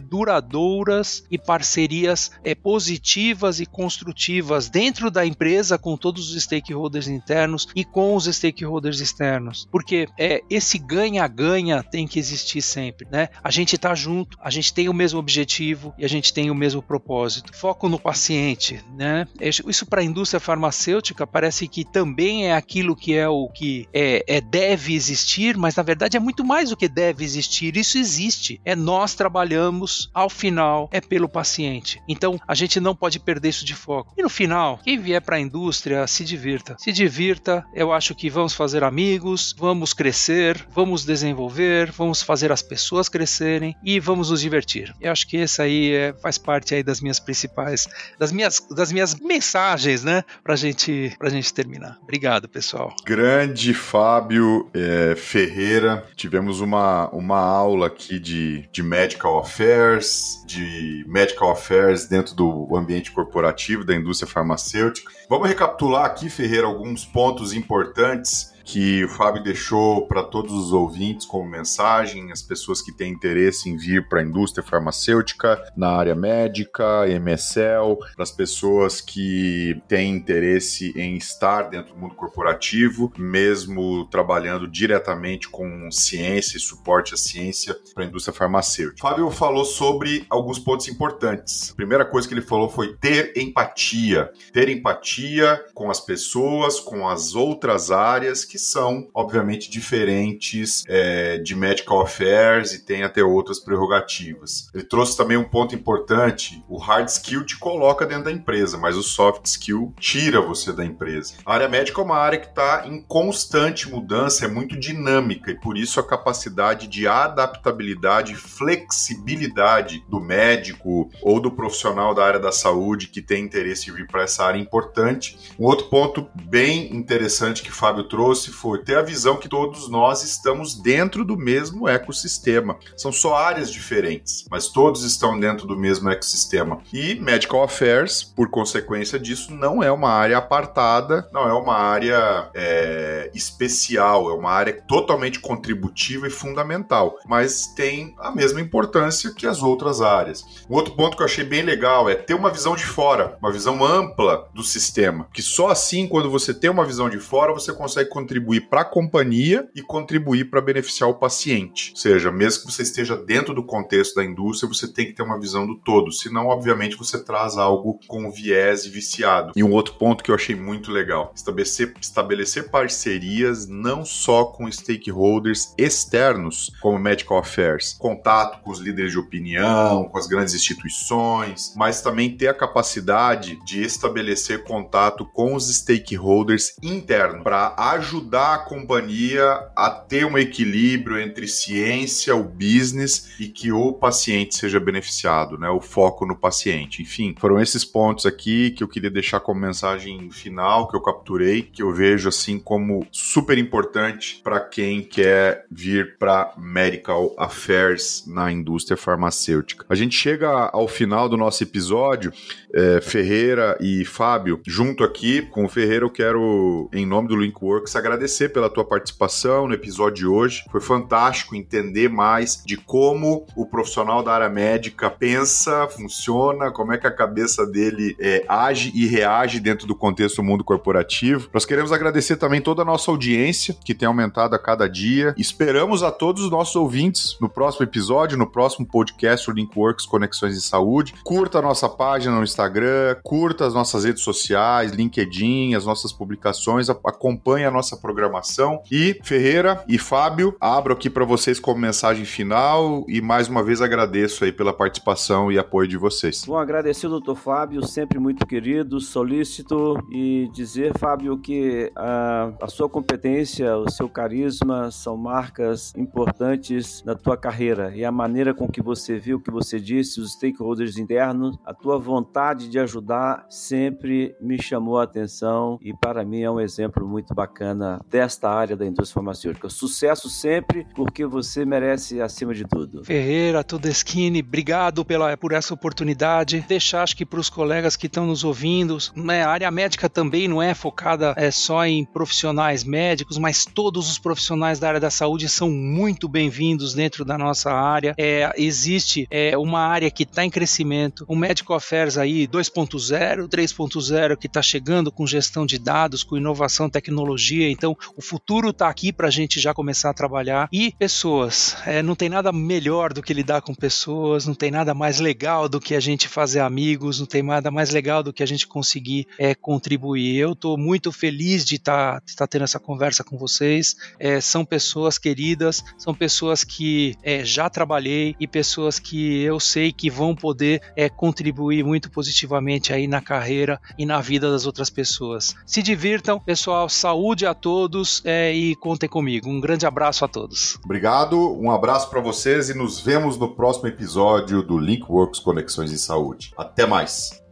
e 1.32 1.38
parcerias 1.38 2.32
é, 2.44 2.54
positivas 2.54 3.60
e 3.60 3.66
construtivas 3.66 4.70
dentro 4.70 5.10
da 5.10 5.26
empresa 5.26 5.78
com 5.78 5.96
todos 5.96 6.32
os 6.32 6.44
stakeholders 6.44 7.08
internos 7.08 7.68
e 7.76 7.84
com 7.84 8.16
os 8.16 8.26
stakeholders 8.26 9.00
externos. 9.00 9.68
Porque 9.72 10.08
é, 10.18 10.42
esse 10.50 10.78
ganha-ganha 10.78 11.84
tem 11.84 12.08
que 12.08 12.20
existir 12.20 12.62
sempre, 12.62 13.08
né? 13.12 13.30
A 13.44 13.52
gente 13.52 13.76
está 13.76 13.94
junto, 13.96 14.38
a 14.42 14.50
gente 14.50 14.74
tem 14.74 14.90
o 14.90 14.94
mesmo 14.94 15.20
objetivo 15.20 15.94
e 15.98 16.06
a 16.06 16.10
gente 16.10 16.34
tem 16.34 16.52
o 16.52 16.56
mesmo 16.56 16.82
propósito. 16.82 17.56
Foco 17.56 17.90
no 17.90 18.00
paciente, 18.00 18.84
né? 18.96 19.28
Isso 19.40 19.86
para 19.86 20.02
a 20.02 20.04
indústria 20.04 20.40
farmacêutica 20.40 21.26
parece 21.26 21.68
que 21.68 21.86
também 21.86 22.48
é 22.48 22.56
aquilo 22.56 22.96
que 22.96 23.14
é 23.14 23.28
o 23.28 23.48
que 23.50 23.88
é, 23.94 24.24
é, 24.28 24.42
deve 24.42 24.94
existir, 24.94 25.58
mas 25.58 25.76
na 25.76 25.84
verdade 25.84 26.18
é 26.18 26.20
muito 26.20 26.44
mais 26.44 26.70
do 26.70 26.78
que 26.78 26.88
deve 26.88 27.24
existir. 27.24 27.76
Isso 27.78 27.98
existe. 27.98 28.60
É 28.66 28.76
nós 28.76 29.16
trabalhamos 29.16 30.10
ao 30.14 30.30
final 30.30 30.57
é 30.92 31.02
pelo 31.02 31.30
paciente. 31.30 32.02
Então 32.08 32.40
a 32.48 32.56
gente 32.56 32.80
não 32.80 32.96
pode 32.96 33.20
perder 33.20 33.50
isso 33.50 33.66
de 33.66 33.74
foco. 33.74 34.14
E 34.18 34.22
no 34.22 34.30
final, 34.30 34.80
quem 34.84 34.98
vier 34.98 35.22
para 35.22 35.38
a 35.38 35.40
indústria 35.40 36.06
se 36.08 36.24
divirta. 36.24 36.76
Se 36.80 36.92
divirta. 36.92 37.66
Eu 37.74 37.92
acho 37.92 38.16
que 38.16 38.30
vamos 38.30 38.54
fazer 38.54 38.84
amigos, 38.84 39.56
vamos 39.58 39.94
crescer, 39.94 40.66
vamos 40.74 41.06
desenvolver, 41.06 41.92
vamos 41.92 42.22
fazer 42.22 42.52
as 42.52 42.62
pessoas 42.62 43.10
crescerem 43.10 43.76
e 43.84 44.00
vamos 44.00 44.30
nos 44.30 44.42
divertir. 44.42 44.94
Eu 45.02 45.12
acho 45.12 45.28
que 45.28 45.38
esse 45.38 45.62
aí 45.62 45.94
é, 45.94 46.14
faz 46.22 46.38
parte 46.38 46.76
aí 46.76 46.84
das 46.84 47.02
minhas 47.02 47.20
principais, 47.20 47.88
das 48.20 48.32
minhas, 48.32 48.66
das 48.76 48.92
minhas 48.92 49.16
mensagens, 49.16 50.04
né, 50.04 50.24
pra 50.44 50.56
gente, 50.56 51.16
pra 51.18 51.30
gente 51.30 51.54
terminar. 51.54 51.98
Obrigado, 52.02 52.48
pessoal. 52.48 52.96
Grande 53.06 53.74
Fábio 53.74 54.70
é, 54.74 55.16
Ferreira. 55.16 56.06
Tivemos 56.16 56.62
uma, 56.62 57.10
uma 57.10 57.40
aula 57.40 57.88
aqui 57.88 58.20
de, 58.20 58.68
de 58.72 58.84
Medical 58.84 59.40
Affairs, 59.40 60.44
de 60.48 61.04
Medical 61.08 61.52
Affairs 61.52 62.08
dentro 62.08 62.34
do 62.34 62.76
ambiente 62.76 63.12
corporativo 63.12 63.84
da 63.84 63.94
indústria 63.94 64.32
farmacêutica. 64.32 65.12
Vamos 65.30 65.48
recapitular 65.48 66.06
aqui, 66.06 66.30
Ferreira, 66.30 66.66
alguns 66.66 67.06
pontos 67.06 67.54
importantes 67.54 68.54
que 68.68 69.06
o 69.06 69.10
Fábio 69.10 69.42
deixou 69.42 70.06
para 70.08 70.22
todos 70.22 70.54
os 70.54 70.74
ouvintes 70.74 71.26
como 71.26 71.50
mensagem, 71.50 72.34
as 72.34 72.42
pessoas 72.42 72.82
que 72.82 72.92
têm 72.92 73.14
interesse 73.14 73.70
em 73.70 73.78
vir 73.78 74.10
para 74.10 74.20
a 74.20 74.24
indústria 74.24 74.64
farmacêutica, 74.64 75.58
na 75.76 75.92
área 75.92 76.14
médica, 76.14 77.08
MSL, 77.08 77.96
para 78.14 78.24
as 78.24 78.32
pessoas 78.32 79.00
que 79.00 79.82
têm 79.88 80.14
interesse 80.14 80.94
em 80.98 81.16
estar 81.16 81.70
dentro 81.70 81.94
do 81.94 82.00
mundo 82.00 82.16
corporativo, 82.16 83.12
mesmo 83.18 84.06
trabalhando 84.08 84.68
diretamente 84.68 85.48
com 85.48 85.90
ciência 85.90 86.58
e 86.58 86.60
suporte 86.60 87.14
à 87.14 87.18
ciência 87.18 87.74
para 87.96 88.04
a 88.04 88.08
indústria 88.08 88.34
farmacêutica. 88.34 89.08
Fábio 89.08 89.32
falou 89.32 89.64
sobre 89.64 90.26
alguns 90.30 90.60
pontos 90.60 90.90
importantes. 90.90 91.72
A 91.72 91.76
primeira 91.76 92.04
coisa 92.04 92.28
que 92.28 92.34
ele 92.34 92.42
falou 92.42 92.70
foi 92.70 92.96
ter 92.98 93.32
empatia. 93.38 94.30
Ter 94.52 94.68
empatia 94.68 95.64
com 95.74 95.90
as 95.90 96.02
pessoas, 96.02 96.82
com 96.82 97.08
as 97.08 97.34
outras 97.34 97.92
áreas 97.92 98.44
que 98.44 98.57
que 98.58 98.62
são, 98.62 99.08
obviamente, 99.14 99.70
diferentes 99.70 100.84
é, 100.88 101.38
de 101.38 101.56
Medical 101.56 102.02
Affairs 102.02 102.74
e 102.74 102.84
tem 102.84 103.04
até 103.04 103.24
outras 103.24 103.60
prerrogativas. 103.60 104.72
Ele 104.74 104.84
trouxe 104.84 105.16
também 105.16 105.38
um 105.38 105.44
ponto 105.44 105.76
importante: 105.76 106.64
o 106.68 106.80
hard 106.80 107.08
skill 107.08 107.46
te 107.46 107.56
coloca 107.58 108.04
dentro 108.04 108.26
da 108.26 108.32
empresa, 108.32 108.76
mas 108.76 108.98
o 108.98 109.04
soft 109.04 109.46
skill 109.46 109.94
tira 110.00 110.42
você 110.42 110.74
da 110.74 110.84
empresa. 110.84 111.36
A 111.46 111.54
área 111.54 111.70
médica 111.70 112.02
é 112.02 112.04
uma 112.04 112.18
área 112.18 112.40
que 112.40 112.48
está 112.48 112.88
em 112.88 113.00
constante 113.00 113.88
mudança, 113.88 114.46
é 114.46 114.48
muito 114.48 114.76
dinâmica 114.76 115.52
e 115.52 115.60
por 115.60 115.78
isso 115.78 116.00
a 116.00 116.08
capacidade 116.08 116.88
de 116.88 117.08
adaptabilidade 117.08 118.34
e 118.34 118.36
flexibilidade 118.36 120.04
do 120.10 120.20
médico 120.20 121.12
ou 121.22 121.40
do 121.40 121.52
profissional 121.52 122.16
da 122.16 122.26
área 122.26 122.40
da 122.40 122.52
saúde 122.52 123.08
que 123.08 123.22
tem 123.22 123.44
interesse 123.44 123.92
em 123.92 123.94
vir 123.94 124.08
para 124.08 124.24
essa 124.24 124.44
área 124.44 124.58
é 124.58 124.62
importante. 124.62 125.38
Um 125.60 125.66
outro 125.66 125.88
ponto 125.90 126.28
bem 126.34 126.96
interessante 126.96 127.62
que 127.62 127.70
o 127.70 127.76
Fábio 127.76 128.06
trouxe 128.06 128.47
foi 128.52 128.84
ter 128.84 128.98
a 128.98 129.02
visão 129.02 129.38
que 129.38 129.50
todos 129.50 129.90
nós 129.90 130.24
estamos 130.24 130.74
dentro 130.74 131.24
do 131.24 131.38
mesmo 131.38 131.88
ecossistema. 131.88 132.78
São 132.96 133.12
só 133.12 133.36
áreas 133.36 133.72
diferentes, 133.72 134.46
mas 134.50 134.68
todos 134.70 135.04
estão 135.04 135.40
dentro 135.40 135.68
do 135.68 135.78
mesmo 135.78 136.10
ecossistema. 136.10 136.82
E 136.94 137.16
Medical 137.16 137.64
Affairs, 137.64 138.24
por 138.24 138.50
consequência 138.50 139.20
disso, 139.20 139.54
não 139.54 139.84
é 139.84 139.92
uma 139.92 140.10
área 140.10 140.38
apartada, 140.38 141.28
não 141.32 141.48
é 141.48 141.54
uma 141.54 141.76
área 141.76 142.50
é, 142.54 143.30
especial, 143.34 144.30
é 144.30 144.34
uma 144.34 144.52
área 144.52 144.82
totalmente 144.88 145.40
contributiva 145.40 146.28
e 146.28 146.32
fundamental, 146.32 147.18
mas 147.26 147.68
tem 147.68 148.16
a 148.20 148.32
mesma 148.32 148.62
importância 148.62 149.34
que 149.34 149.46
as 149.46 149.62
outras 149.62 150.02
áreas. 150.02 150.44
Um 150.70 150.76
outro 150.76 150.96
ponto 150.96 151.16
que 151.16 151.24
eu 151.24 151.28
achei 151.28 151.44
bem 151.44 151.62
legal 151.62 152.10
é 152.10 152.16
ter 152.16 152.34
uma 152.34 152.52
visão 152.52 152.76
de 152.76 152.86
fora, 152.86 153.38
uma 153.42 153.52
visão 153.52 153.84
ampla 153.84 154.48
do 154.54 154.64
sistema, 154.64 155.28
que 155.34 155.42
só 155.42 155.70
assim, 155.70 156.08
quando 156.08 156.30
você 156.30 156.54
tem 156.54 156.70
uma 156.70 156.86
visão 156.86 157.10
de 157.10 157.20
fora, 157.20 157.54
você 157.54 157.74
consegue 157.74 158.10
contribuir 158.10 158.37
para 158.70 158.82
a 158.82 158.86
companhia 158.86 159.68
e 159.76 159.82
contribuir 159.82 160.50
para 160.50 160.62
beneficiar 160.62 161.10
o 161.10 161.16
paciente. 161.16 161.92
Ou 161.92 161.98
seja, 161.98 162.32
mesmo 162.32 162.66
que 162.66 162.72
você 162.72 162.84
esteja 162.84 163.16
dentro 163.16 163.54
do 163.54 163.64
contexto 163.64 164.16
da 164.16 164.24
indústria, 164.24 164.72
você 164.72 164.88
tem 164.92 165.06
que 165.06 165.14
ter 165.14 165.24
uma 165.24 165.40
visão 165.40 165.66
do 165.66 165.76
todo, 165.76 166.12
senão, 166.12 166.48
obviamente, 166.48 166.98
você 166.98 167.24
traz 167.24 167.58
algo 167.58 168.00
com 168.08 168.32
viés 168.32 168.86
e 168.86 168.90
viciado. 168.90 169.54
E 169.56 169.64
um 169.64 169.72
outro 169.72 169.96
ponto 169.96 170.24
que 170.24 170.32
eu 170.32 170.36
achei 170.36 170.56
muito 170.56 170.92
legal: 170.92 171.32
estabelecer, 171.36 171.94
estabelecer 172.00 172.70
parcerias 172.70 173.68
não 173.68 174.06
só 174.06 174.46
com 174.46 174.72
stakeholders 174.72 175.74
externos, 175.78 176.72
como 176.82 177.00
Medical 177.00 177.38
Affairs, 177.38 177.96
contato 177.98 178.62
com 178.62 178.72
os 178.72 178.80
líderes 178.80 179.12
de 179.12 179.20
opinião, 179.20 180.06
com 180.06 180.18
as 180.18 180.28
grandes 180.28 180.54
instituições, 180.54 181.74
mas 181.76 182.02
também 182.02 182.36
ter 182.36 182.48
a 182.48 182.54
capacidade 182.54 183.60
de 183.66 183.82
estabelecer 183.82 184.64
contato 184.64 185.26
com 185.26 185.56
os 185.56 185.74
stakeholders 185.74 186.76
internos 186.82 187.44
para 187.44 187.74
ajudar 187.78 188.27
a 188.34 188.58
companhia 188.58 189.44
a 189.76 189.90
ter 189.90 190.26
um 190.26 190.38
equilíbrio 190.38 191.20
entre 191.20 191.48
ciência, 191.48 192.36
o 192.36 192.44
business 192.44 193.30
e 193.40 193.48
que 193.48 193.72
o 193.72 193.94
paciente 193.94 194.56
seja 194.56 194.80
beneficiado, 194.80 195.58
né? 195.58 195.70
O 195.70 195.82
foco 195.82 196.26
no 196.26 196.36
paciente. 196.36 197.02
Enfim, 197.02 197.36
foram 197.40 197.60
esses 197.60 197.86
pontos 197.86 198.26
aqui 198.26 198.72
que 198.72 198.84
eu 198.84 198.88
queria 198.88 199.10
deixar 199.10 199.40
como 199.40 199.60
mensagem 199.60 200.30
final 200.32 200.88
que 200.88 200.96
eu 200.96 201.02
capturei, 201.02 201.62
que 201.62 201.82
eu 201.82 201.94
vejo 201.94 202.30
assim 202.30 202.60
como 202.60 203.06
super 203.12 203.58
importante 203.58 204.42
para 204.44 204.60
quem 204.60 205.02
quer 205.02 205.66
vir 205.72 206.18
para 206.18 206.54
medical 206.58 207.34
affairs 207.38 208.26
na 208.28 208.52
indústria 208.52 208.98
farmacêutica. 208.98 209.86
A 209.90 209.96
gente 209.96 210.16
chega 210.16 210.70
ao 210.74 210.88
final 210.88 211.30
do 211.30 211.38
nosso 211.38 211.64
episódio, 211.64 212.32
é, 212.74 213.00
Ferreira 213.02 213.78
e 213.80 214.04
Fábio, 214.06 214.62
junto 214.66 215.04
aqui 215.04 215.42
com 215.44 215.66
o 215.66 215.70
Ferreira, 215.70 216.06
eu 216.06 216.10
quero, 216.10 216.90
em 216.94 217.06
nome 217.06 217.28
do 217.28 217.36
Linkworks, 217.36 217.96
agradecer 217.96 218.07
pela 218.54 218.70
tua 218.70 218.86
participação 218.86 219.68
no 219.68 219.74
episódio 219.74 220.16
de 220.16 220.26
hoje. 220.28 220.64
Foi 220.72 220.80
fantástico 220.80 221.56
entender 221.56 222.10
mais 222.10 222.62
de 222.66 222.78
como 222.78 223.46
o 223.56 223.66
profissional 223.66 224.24
da 224.24 224.34
área 224.34 224.50
médica 224.50 225.10
pensa, 225.10 225.88
funciona, 225.88 226.72
como 226.72 226.94
é 226.94 226.98
que 226.98 227.08
a 227.08 227.12
cabeça 227.12 227.66
dele 227.66 228.16
é, 228.20 228.46
age 228.48 228.92
e 228.94 229.06
reage 229.08 229.60
dentro 229.60 229.88
do 229.88 229.96
contexto 229.96 230.38
do 230.38 230.44
mundo 230.44 230.64
corporativo. 230.64 231.50
Nós 231.54 231.66
queremos 231.66 231.92
agradecer 231.92 232.38
também 232.38 232.62
toda 232.62 232.82
a 232.82 232.86
nossa 232.86 233.10
audiência, 233.12 233.76
que 233.84 233.96
tem 233.96 234.08
aumentado 234.08 234.56
a 234.56 234.60
cada 234.60 234.88
dia. 234.88 235.34
Esperamos 235.38 236.04
a 236.04 236.12
todos 236.12 236.44
os 236.44 236.52
nossos 236.52 236.76
ouvintes 236.76 237.38
no 237.42 237.50
próximo 237.50 237.84
episódio, 237.84 238.38
no 238.38 238.48
próximo 238.48 238.86
podcast, 238.86 239.50
o 239.50 239.54
Linkworks 239.54 240.06
Conexões 240.06 240.56
de 240.56 240.62
Saúde. 240.62 241.14
Curta 241.24 241.60
a 241.60 241.62
nossa 241.62 241.90
página 241.90 242.36
no 242.36 242.44
Instagram, 242.44 243.16
curta 243.24 243.66
as 243.66 243.74
nossas 243.74 244.04
redes 244.04 244.24
sociais, 244.24 244.92
LinkedIn, 244.92 245.76
as 245.76 245.86
nossas 245.86 246.12
publicações, 246.12 246.90
acompanhe 246.90 247.66
a 247.66 247.72
nossa 247.72 247.97
programação. 247.98 248.82
E 248.92 249.20
Ferreira 249.24 249.84
e 249.88 249.98
Fábio, 249.98 250.56
abro 250.60 250.94
aqui 250.94 251.10
para 251.10 251.26
vocês 251.26 251.60
como 251.60 251.80
mensagem 251.80 252.26
final 252.26 253.06
e 253.08 253.22
mais 253.22 253.48
uma 253.48 253.64
vez 253.64 253.82
agradeço 253.82 254.44
aí 254.44 254.52
pela 254.52 254.74
participação 254.74 255.52
e 255.52 255.60
apoio 255.60 255.88
de 255.88 255.98
vocês. 255.98 256.46
Bom, 256.46 256.58
agradecer 256.58 257.08
o 257.08 257.10
doutor 257.10 257.36
Fábio, 257.36 257.86
sempre 257.86 258.20
muito 258.20 258.46
querido, 258.46 259.00
solícito 259.00 259.96
e 260.12 260.50
dizer, 260.54 260.98
Fábio, 260.98 261.38
que 261.38 261.92
a, 261.96 262.54
a 262.62 262.68
sua 262.68 262.90
competência, 262.90 263.78
o 263.78 263.90
seu 263.90 264.10
carisma 264.10 264.92
são 264.92 265.18
marcas 265.18 265.94
importantes 265.96 267.04
na 267.06 267.16
tua 267.16 267.38
carreira 267.38 267.96
e 267.96 268.04
a 268.04 268.12
maneira 268.12 268.54
com 268.54 268.68
que 268.68 268.82
você 268.82 269.18
viu, 269.18 269.38
o 269.38 269.42
que 269.42 269.52
você 269.52 269.80
disse, 269.80 270.20
os 270.20 270.34
stakeholders 270.34 270.98
internos, 270.98 271.58
a 271.66 271.74
tua 271.74 271.98
vontade 271.98 272.70
de 272.70 272.80
ajudar 272.80 273.46
sempre 273.50 274.36
me 274.42 274.62
chamou 274.62 275.00
a 275.00 275.04
atenção 275.04 275.78
e 275.82 275.94
para 275.94 276.24
mim 276.24 276.42
é 276.42 276.52
um 276.52 276.60
exemplo 276.60 277.08
muito 277.08 277.34
bacana 277.34 277.87
desta 278.10 278.50
área 278.50 278.76
da 278.76 278.86
indústria 278.86 279.16
farmacêutica. 279.16 279.70
Sucesso 279.70 280.30
sempre, 280.30 280.86
porque 280.96 281.26
você 281.26 281.66
merece 281.66 282.22
acima 282.22 282.54
de 282.54 282.66
tudo. 282.66 283.04
Ferreira, 283.04 283.64
Todeschini, 283.64 284.42
obrigado 284.42 285.06
pela, 285.06 285.36
por 285.38 285.52
essa 285.52 285.74
oportunidade. 285.74 286.66
Deixar, 286.68 287.04
acho 287.04 287.16
que 287.16 287.26
para 287.26 287.40
os 287.40 287.50
colegas 287.50 287.96
que 287.96 288.08
estão 288.08 288.26
nos 288.26 288.44
ouvindo, 288.44 288.98
né, 289.16 289.44
a 289.44 289.50
área 289.50 289.72
médica 289.72 290.10
também 290.10 290.48
não 290.48 290.62
é 290.62 290.74
focada 290.74 291.34
é, 291.38 291.52
só 291.52 291.86
em 291.86 292.06
profissionais 292.06 292.84
médicos, 292.84 293.38
mas 293.38 293.66
todos 293.66 294.10
os 294.10 294.18
profissionais 294.18 294.80
da 294.80 294.88
área 294.88 295.00
da 295.00 295.10
saúde 295.10 295.48
são 295.50 295.70
muito 295.70 296.28
bem-vindos 296.28 296.94
dentro 296.94 297.24
da 297.24 297.38
nossa 297.38 297.72
área. 297.72 298.14
É, 298.18 298.52
existe 298.58 299.28
é, 299.30 299.58
uma 299.58 299.80
área 299.80 300.10
que 300.10 300.24
está 300.24 300.44
em 300.44 300.50
crescimento, 300.50 301.26
o 301.28 301.36
Medical 301.36 301.78
Affairs 301.78 302.18
aí 302.18 302.48
2.0, 302.48 303.48
3.0 303.48 304.38
que 304.38 304.48
está 304.48 304.62
chegando 304.62 305.12
com 305.12 305.28
gestão 305.28 305.66
de 305.66 305.78
dados, 305.78 306.24
com 306.24 306.38
inovação, 306.38 306.90
tecnologia. 306.90 307.70
Então, 307.78 307.96
o 308.16 308.22
futuro 308.22 308.70
está 308.70 308.90
aqui 308.90 309.14
para 309.14 309.28
a 309.28 309.32
gente 309.32 309.60
já 309.60 309.74
começar 309.74 310.10
a 310.10 310.14
trabalhar. 310.14 310.68
E 310.74 310.94
pessoas, 310.98 311.78
é, 311.86 312.02
não 312.02 312.16
tem 312.16 312.28
nada 312.28 312.52
melhor 312.52 313.14
do 313.14 313.22
que 313.22 313.34
lidar 313.34 313.62
com 313.62 313.76
pessoas, 313.76 314.48
não 314.48 314.56
tem 314.56 314.72
nada 314.72 314.96
mais 314.96 315.20
legal 315.20 315.70
do 315.70 315.80
que 315.80 315.94
a 315.94 316.00
gente 316.00 316.28
fazer 316.28 316.60
amigos, 316.60 317.20
não 317.20 317.28
tem 317.28 317.44
nada 317.44 317.70
mais 317.70 317.92
legal 317.92 318.24
do 318.24 318.34
que 318.34 318.42
a 318.42 318.48
gente 318.48 318.68
conseguir 318.68 319.28
é, 319.38 319.54
contribuir. 319.54 320.38
Eu 320.38 320.54
estou 320.54 320.78
muito 320.78 321.12
feliz 321.12 321.64
de 321.64 321.76
estar 321.76 322.20
tá, 322.20 322.26
tá 322.36 322.48
tendo 322.48 322.64
essa 322.64 322.80
conversa 322.80 323.24
com 323.24 323.38
vocês. 323.38 323.96
É, 324.20 324.42
são 324.42 324.66
pessoas 324.66 325.20
queridas, 325.20 325.84
são 325.98 326.16
pessoas 326.16 326.64
que 326.64 327.16
é, 327.22 327.46
já 327.46 327.70
trabalhei 327.70 328.36
e 328.40 328.48
pessoas 328.48 328.98
que 328.98 329.42
eu 329.44 329.60
sei 329.60 329.92
que 329.92 330.10
vão 330.10 330.36
poder 330.36 330.82
é, 330.96 331.10
contribuir 331.10 331.84
muito 331.84 332.10
positivamente 332.10 332.92
aí 332.92 333.08
na 333.08 333.22
carreira 333.22 333.80
e 333.98 334.06
na 334.06 334.20
vida 334.20 334.50
das 334.50 334.66
outras 334.66 334.90
pessoas. 334.90 335.56
Se 335.66 335.84
divirtam, 335.84 336.40
pessoal, 336.40 336.90
saúde 336.90 337.46
a 337.46 337.54
todos 337.68 338.22
é, 338.24 338.54
e 338.54 338.78
contem 338.78 339.10
comigo. 339.10 339.50
Um 339.50 339.60
grande 339.60 339.86
abraço 339.86 340.24
a 340.24 340.28
todos. 340.30 340.80
Obrigado, 340.86 341.38
um 341.60 341.70
abraço 341.70 342.10
para 342.10 342.22
vocês 342.22 342.70
e 342.70 342.74
nos 342.74 342.98
vemos 342.98 343.38
no 343.38 343.54
próximo 343.54 343.90
episódio 343.90 344.64
do 344.64 344.78
Linkworks 344.78 345.42
Conexões 345.42 345.92
em 345.92 345.98
Saúde. 345.98 346.54
Até 346.58 346.86
mais! 346.86 347.44